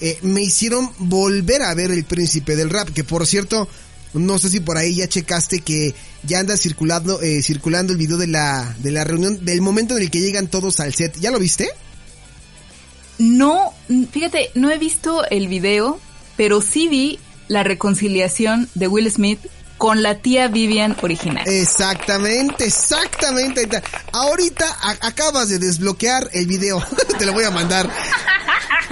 eh, 0.00 0.18
me 0.22 0.40
hicieron 0.40 0.90
volver 0.96 1.60
a 1.60 1.74
ver 1.74 1.90
el 1.90 2.04
príncipe 2.04 2.56
del 2.56 2.70
rap, 2.70 2.88
que 2.88 3.04
por 3.04 3.26
cierto, 3.26 3.68
no 4.14 4.38
sé 4.38 4.48
si 4.48 4.60
por 4.60 4.78
ahí 4.78 4.94
ya 4.94 5.08
checaste 5.08 5.60
que 5.60 5.94
ya 6.22 6.38
anda 6.38 6.56
circulando, 6.56 7.20
eh, 7.20 7.42
circulando 7.42 7.92
el 7.92 7.98
video 7.98 8.16
de 8.16 8.28
la, 8.28 8.74
de 8.78 8.92
la 8.92 9.04
reunión, 9.04 9.44
del 9.44 9.60
momento 9.60 9.94
en 9.94 10.04
el 10.04 10.10
que 10.10 10.22
llegan 10.22 10.46
todos 10.46 10.80
al 10.80 10.94
set. 10.94 11.18
¿Ya 11.20 11.30
lo 11.30 11.38
viste? 11.38 11.68
No, 13.18 13.74
fíjate, 14.10 14.52
no 14.54 14.70
he 14.70 14.78
visto 14.78 15.22
el 15.28 15.48
video, 15.48 16.00
pero 16.36 16.60
sí 16.60 16.88
vi 16.88 17.18
la 17.48 17.62
reconciliación 17.62 18.68
de 18.74 18.88
Will 18.88 19.10
Smith 19.10 19.40
con 19.78 20.02
la 20.02 20.18
tía 20.18 20.48
Vivian 20.48 20.96
original. 21.02 21.46
Exactamente, 21.46 22.66
exactamente. 22.66 23.68
Ahorita 24.12 24.66
acabas 25.00 25.48
de 25.48 25.58
desbloquear 25.58 26.30
el 26.32 26.46
video. 26.46 26.82
Te 27.18 27.26
lo 27.26 27.32
voy 27.32 27.44
a 27.44 27.50
mandar. 27.50 27.90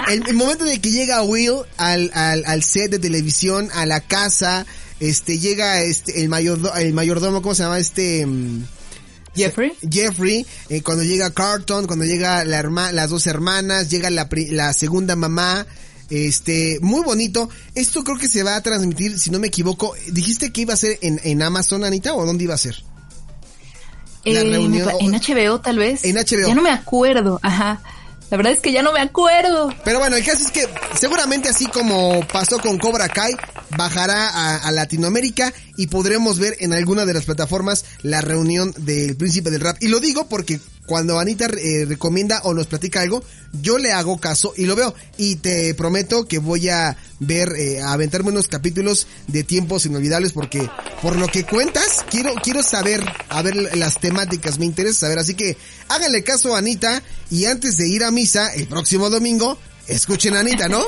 El, 0.09 0.35
momento 0.35 0.65
en 0.67 0.73
el 0.73 0.81
que 0.81 0.91
llega 0.91 1.23
Will 1.23 1.63
al, 1.79 2.11
al, 2.15 2.45
al, 2.47 2.63
set 2.63 2.91
de 2.91 2.99
televisión, 2.99 3.71
a 3.75 3.87
la 3.87 4.01
casa, 4.01 4.67
este, 5.01 5.39
llega 5.39 5.81
este, 5.81 6.21
el 6.23 6.29
mayordomo, 6.29 6.75
el 6.77 6.93
mayordomo, 6.93 7.41
¿cómo 7.41 7.55
se 7.55 7.63
llama? 7.63 7.79
Este, 7.79 8.27
mm, 8.27 8.67
Jeffrey. 9.35 9.73
Jeffrey, 9.91 10.47
eh, 10.69 10.83
cuando 10.83 11.03
llega 11.03 11.33
Carlton, 11.33 11.87
cuando 11.87 12.05
llega 12.05 12.45
la 12.45 12.63
las 12.93 13.11
dos 13.11 13.27
hermanas, 13.27 13.89
llega 13.89 14.11
la, 14.11 14.29
la 14.51 14.73
segunda 14.73 15.17
mamá, 15.17 15.67
este, 16.11 16.79
muy 16.81 17.03
bonito. 17.03 17.49
Esto 17.75 18.05
creo 18.05 18.19
que 18.19 18.29
se 18.29 18.43
va 18.43 18.57
a 18.57 18.63
transmitir, 18.63 19.19
si 19.19 19.31
no 19.31 19.39
me 19.39 19.49
equivoco. 19.49 19.95
¿Dijiste 20.09 20.53
que 20.53 20.63
iba 20.63 20.75
a 20.75 20.77
ser 20.77 20.99
en, 21.03 21.21
en 21.25 21.43
Amazon, 21.43 21.85
Anita, 21.85 22.15
o 22.15 22.25
dónde 22.25 22.45
iba 22.45 22.55
a 22.55 22.59
ser? 22.59 22.83
La 24.25 24.41
eh, 24.41 24.51
reunión. 24.51 24.89
En 25.01 25.13
HBO, 25.13 25.61
tal 25.61 25.79
vez. 25.79 26.05
En 26.05 26.17
HBO. 26.17 26.49
Ya 26.49 26.55
no 26.55 26.63
me 26.63 26.71
acuerdo, 26.71 27.39
ajá. 27.43 27.83
La 28.31 28.39
verdad 28.39 28.53
es 28.53 28.61
que 28.61 28.73
ya 28.73 28.83
no 28.83 28.93
me 28.93 29.01
acuerdo. 29.01 29.73
Pero 29.85 29.99
bueno, 29.99 30.17
el 30.17 30.25
caso 30.25 30.45
es 30.45 30.51
que 30.51 30.67
seguramente 30.99 31.49
así 31.49 31.67
como 31.67 32.27
pasó 32.33 32.59
con 32.59 32.79
Cobra 32.79 33.09
Kai, 33.09 33.37
bajará 33.77 34.57
a, 34.59 34.73
Latinoamérica 34.73 35.53
y 35.77 35.87
podremos 35.89 36.39
ver 36.39 36.57
en 36.61 36.73
alguna 36.73 37.05
de 37.05 37.15
las 37.15 37.27
plataformas 37.27 37.85
la 38.03 38.23
reunión 38.23 38.75
del 38.79 39.17
príncipe 39.17 39.51
del 39.51 39.61
rap. 39.61 39.77
Y 39.81 39.89
lo 39.89 40.01
digo 40.01 40.27
porque 40.27 40.59
cuando 40.87 41.19
Anita 41.19 41.47
eh, 41.47 41.87
recomienda 41.87 42.41
o 42.45 42.53
nos 42.55 42.67
platica 42.67 43.01
algo, 43.01 43.23
yo 43.63 43.79
le 43.79 43.93
hago 43.93 44.19
caso 44.19 44.53
y 44.57 44.67
lo 44.67 44.77
veo. 44.77 44.95
Y 45.17 45.37
te 45.37 45.75
prometo 45.75 46.27
que 46.27 46.39
voy 46.39 46.69
a 46.69 46.97
ver, 47.21 47.53
eh, 47.57 47.81
a 47.81 47.93
aventarme 47.93 48.31
unos 48.31 48.49
capítulos 48.49 49.07
de 49.27 49.45
tiempos 49.45 49.87
inolvidables 49.87 50.33
porque 50.33 50.69
por 51.01 51.17
lo 51.17 51.29
que 51.29 51.45
cuentas, 51.45 52.05
quiero, 52.11 52.35
quiero 52.35 52.63
saber, 52.63 53.03
a 53.29 53.43
ver 53.43 53.77
las 53.77 53.99
temáticas, 53.99 54.59
me 54.59 54.67
interesa 54.67 55.01
saber. 55.01 55.19
Así 55.19 55.35
que 55.35 55.57
háganle 55.89 56.23
caso 56.23 56.55
a 56.55 56.59
Anita 56.59 57.03
y 57.31 57.47
antes 57.47 57.77
de 57.77 57.89
ir 57.89 58.05
a 58.05 58.11
misa 58.11 58.53
el 58.55 58.67
próximo 58.67 59.11
domingo, 59.11 59.59
escuchen 59.87 60.37
a 60.37 60.41
Anita, 60.41 60.69
¿no? 60.69 60.85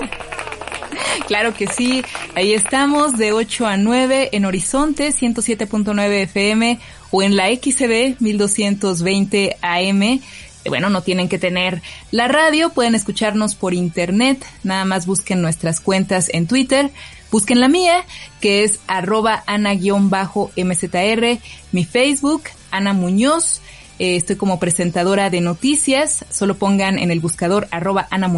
Claro 1.26 1.54
que 1.54 1.66
sí, 1.66 2.04
ahí 2.34 2.52
estamos 2.52 3.16
de 3.18 3.32
8 3.32 3.66
a 3.66 3.76
9 3.76 4.30
en 4.32 4.44
Horizonte 4.44 5.08
107.9 5.08 6.22
FM 6.22 6.78
o 7.10 7.22
en 7.22 7.36
la 7.36 7.48
XCB 7.48 8.20
1220 8.20 9.56
AM. 9.62 10.20
Bueno, 10.68 10.90
no 10.90 11.02
tienen 11.02 11.28
que 11.28 11.38
tener 11.38 11.80
la 12.10 12.26
radio, 12.28 12.70
pueden 12.70 12.94
escucharnos 12.94 13.54
por 13.54 13.72
internet, 13.72 14.44
nada 14.64 14.84
más 14.84 15.06
busquen 15.06 15.40
nuestras 15.40 15.80
cuentas 15.80 16.28
en 16.32 16.48
Twitter, 16.48 16.90
busquen 17.30 17.60
la 17.60 17.68
mía, 17.68 18.04
que 18.40 18.64
es 18.64 18.80
arroba 18.88 19.44
ana-mzr, 19.46 21.38
mi 21.72 21.84
Facebook, 21.84 22.42
Ana 22.70 22.92
Muñoz, 22.92 23.60
Eh, 23.98 24.16
estoy 24.16 24.36
como 24.36 24.58
presentadora 24.58 25.30
de 25.30 25.40
noticias. 25.40 26.26
Solo 26.30 26.56
pongan 26.56 26.98
en 26.98 27.10
el 27.10 27.20
buscador 27.20 27.66
arroba 27.70 28.06
Ana 28.10 28.30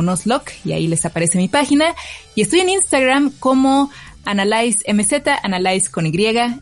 y 0.64 0.72
ahí 0.72 0.86
les 0.86 1.04
aparece 1.04 1.36
mi 1.38 1.48
página. 1.48 1.94
Y 2.34 2.42
estoy 2.42 2.60
en 2.60 2.68
Instagram 2.68 3.32
como 3.40 3.90
Analyze 4.24 4.84
MZ, 4.92 5.12
Analyze 5.42 5.90
con 5.90 6.06
Y 6.06 6.12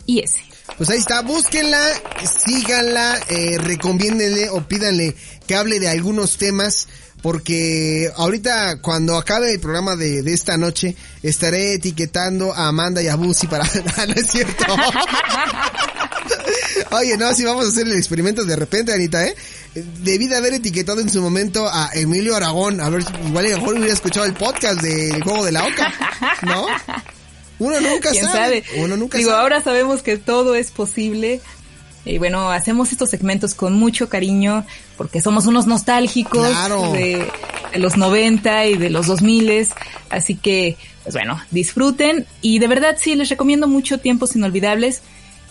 y 0.07 0.21
S. 0.21 0.46
Pues 0.77 0.91
ahí 0.91 0.99
está, 0.99 1.23
búsquenla, 1.23 1.81
síganla, 2.45 3.19
eh, 3.29 3.59
recomiéndenle 3.59 4.51
o 4.51 4.67
pídanle 4.67 5.17
que 5.47 5.55
hable 5.55 5.81
de 5.81 5.89
algunos 5.89 6.37
temas 6.37 6.89
porque 7.23 8.11
ahorita 8.15 8.81
cuando 8.81 9.17
acabe 9.17 9.53
el 9.53 9.61
programa 9.61 9.97
de, 9.97 10.23
de 10.23 10.33
esta 10.33 10.57
noche 10.57 10.95
estaré 11.23 11.75
etiquetando 11.75 12.53
a 12.55 12.69
Amanda 12.69 13.03
y 13.03 13.09
a 13.09 13.17
Busi 13.17 13.47
para... 13.47 13.65
no, 14.07 14.13
es 14.15 14.29
cierto. 14.29 14.65
Oye, 16.93 17.17
no, 17.17 17.35
si 17.35 17.45
vamos 17.45 17.65
a 17.65 17.69
hacer 17.69 17.87
el 17.87 17.97
experimento 17.97 18.45
de 18.45 18.55
repente, 18.55 18.93
Anita, 18.93 19.27
¿eh? 19.27 19.35
Debí 19.75 20.29
de 20.29 20.37
haber 20.37 20.55
etiquetado 20.55 21.01
en 21.01 21.11
su 21.11 21.21
momento 21.21 21.69
a 21.69 21.91
Emilio 21.95 22.37
Aragón, 22.37 22.81
a 22.81 22.89
ver, 22.89 23.05
igual 23.27 23.47
mejor 23.47 23.75
hubiera 23.75 23.93
escuchado 23.93 24.25
el 24.25 24.35
podcast 24.35 24.81
del 24.81 25.23
Juego 25.23 25.45
de 25.45 25.53
la 25.53 25.65
Oca, 25.65 25.93
¿no? 26.43 26.67
Uno 27.59 27.81
nunca 27.81 28.13
sabe? 28.15 28.65
Uno 28.79 28.97
nunca 28.97 29.19
Digo, 29.19 29.31
ahora 29.31 29.63
sabemos 29.63 30.03
que 30.03 30.19
todo 30.19 30.55
es 30.55 30.71
posible 30.71 31.41
y 32.07 32.19
bueno, 32.19 32.51
hacemos 32.51 32.93
estos 32.93 33.11
segmentos 33.11 33.55
con 33.55 33.75
mucho 33.75 34.09
cariño 34.09 34.65
porque 34.97 35.21
somos 35.21 35.47
unos 35.47 35.67
nostálgicos 35.67 36.49
de, 36.93 37.29
los 37.75 37.97
90 37.97 38.67
y 38.67 38.77
de 38.77 38.91
los 38.91 39.09
2000. 39.09 39.69
Así 40.09 40.37
que, 40.37 40.77
pues 41.03 41.17
bueno, 41.17 41.41
disfruten. 41.51 42.25
Y 42.43 42.61
de 42.61 42.69
verdad 42.69 42.97
sí, 42.99 43.17
les 43.17 43.29
recomiendo 43.29 43.67
mucho 43.67 43.99
Tiempos 43.99 44.37
Inolvidables. 44.37 45.03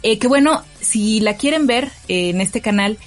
Eh, 0.01 0.17
que 0.17 0.27
bueno, 0.27 0.63
si 0.79 1.19
la 1.19 1.35
quieren 1.35 1.67
ver 1.67 1.91
eh, 2.07 2.29
en 2.29 2.39
este 2.39 2.61
canal, 2.61 2.97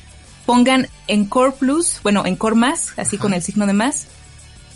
pongan 0.44 0.88
en 1.06 1.24
Core 1.24 1.52
Plus, 1.52 2.00
bueno, 2.02 2.26
en 2.26 2.36
Core 2.36 2.56
Más, 2.56 2.92
así 2.98 3.16
con 3.16 3.32
el 3.32 3.42
signo 3.42 3.66
de 3.66 3.72
más. 3.72 4.08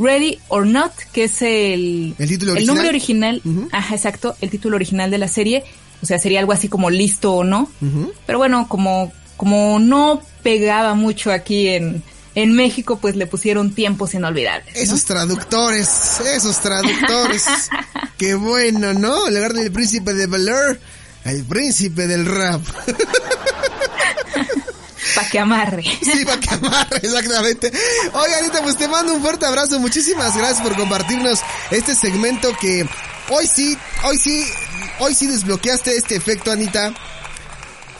Ready 0.03 0.39
or 0.49 0.67
Not, 0.67 0.93
que 1.13 1.25
es 1.25 1.43
el, 1.43 2.15
el, 2.19 2.29
título 2.29 2.57
el 2.57 2.67
nombre 2.67 2.89
original, 2.89 3.41
ajá, 3.71 3.95
exacto, 3.95 4.37
el 4.41 4.51
título 4.51 4.77
original 4.77 5.11
de 5.11 5.19
la 5.19 5.29
serie 5.29 5.65
o 6.03 6.07
sea, 6.07 6.19
sería 6.19 6.41
algo 6.41 6.53
así 6.53 6.69
como 6.69 6.91
listo 6.91 7.33
o 7.33 7.45
no. 7.45 7.71
Pero 8.27 8.39
bueno, 8.39 8.67
como, 8.69 9.13
como 9.37 9.79
no 9.79 10.21
pegaba 10.43 10.95
mucho 10.95 11.31
aquí 11.31 11.69
en, 11.69 12.03
en 12.35 12.53
México, 12.53 12.99
pues 13.01 13.15
le 13.15 13.29
pusieron 13.29 13.73
tiempos 13.73 14.13
inolvidables. 14.15 14.75
Esos 14.75 15.05
traductores, 15.05 15.89
esos 16.21 16.61
traductores. 16.61 17.47
Qué 18.19 18.35
bueno, 18.35 18.93
¿no? 18.95 19.29
En 19.29 19.35
lugar 19.35 19.53
del 19.53 19.71
príncipe 19.71 20.13
de 20.13 20.27
Valor, 20.27 20.81
el 21.25 21.45
príncipe 21.45 22.09
del 22.09 22.27
rap. 22.27 22.63
para 25.15 25.29
que 25.29 25.39
amarre. 25.39 25.83
Sí, 26.03 26.25
para 26.25 26.41
que 26.41 26.55
amarre, 26.55 27.01
exactamente. 27.03 27.73
Oye, 28.13 28.35
Anita, 28.37 28.63
pues 28.63 28.77
te 28.77 28.89
mando 28.89 29.15
un 29.15 29.23
fuerte 29.23 29.47
abrazo. 29.47 29.79
Muchísimas 29.79 30.37
gracias 30.37 30.61
por 30.61 30.77
compartirnos 30.77 31.41
este 31.71 31.95
segmento 31.95 32.57
que 32.61 32.87
hoy 33.31 33.47
sí, 33.47 33.77
hoy 34.05 34.19
sí 34.19 34.45
hoy 34.99 35.15
sí 35.15 35.27
desbloqueaste 35.27 35.97
este 35.97 36.17
efecto, 36.17 36.53
Anita. 36.53 36.95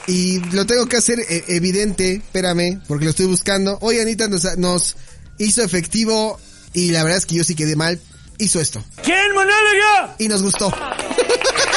Y 0.07 0.41
lo 0.51 0.67
tengo 0.67 0.87
que 0.87 0.97
hacer 0.97 1.21
eh, 1.21 1.45
evidente, 1.49 2.15
espérame, 2.15 2.81
porque 2.89 3.05
lo 3.05 3.11
estoy 3.11 3.27
buscando. 3.27 3.79
Hoy 3.81 4.01
Anita 4.01 4.29
nos, 4.29 4.97
hizo 5.39 5.63
efectivo 5.63 6.41
y 6.73 6.91
la 6.91 7.03
verdad 7.03 7.19
es 7.19 7.27
que 7.27 7.37
yo 7.37 7.45
sí 7.45 7.55
quedé 7.55 7.77
mal. 7.77 8.01
Hizo 8.39 8.61
esto. 8.61 8.83
¿Quién 9.03 9.33
monólogo? 9.35 10.15
Y 10.19 10.27
nos 10.29 10.43
gustó. 10.43 10.75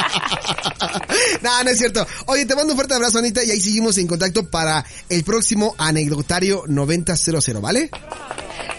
no, 1.42 1.64
no 1.64 1.70
es 1.70 1.78
cierto. 1.78 2.06
Oye, 2.26 2.46
te 2.46 2.54
mando 2.54 2.72
un 2.72 2.76
fuerte 2.76 2.94
abrazo, 2.94 3.18
Anita, 3.18 3.42
y 3.44 3.50
ahí 3.50 3.60
seguimos 3.60 3.98
en 3.98 4.06
contacto 4.06 4.48
para 4.48 4.84
el 5.08 5.24
próximo 5.24 5.74
anecdotario 5.78 6.64
9000, 6.66 7.60
¿vale? 7.60 7.90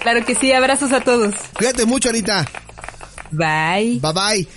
Claro 0.01 0.25
que 0.25 0.35
sí, 0.35 0.51
abrazos 0.51 0.91
a 0.91 1.01
todos. 1.01 1.35
Cuídate 1.57 1.85
mucho, 1.85 2.09
Anita. 2.09 2.47
Bye. 3.31 3.99
Bye 4.01 4.13
bye. 4.13 4.47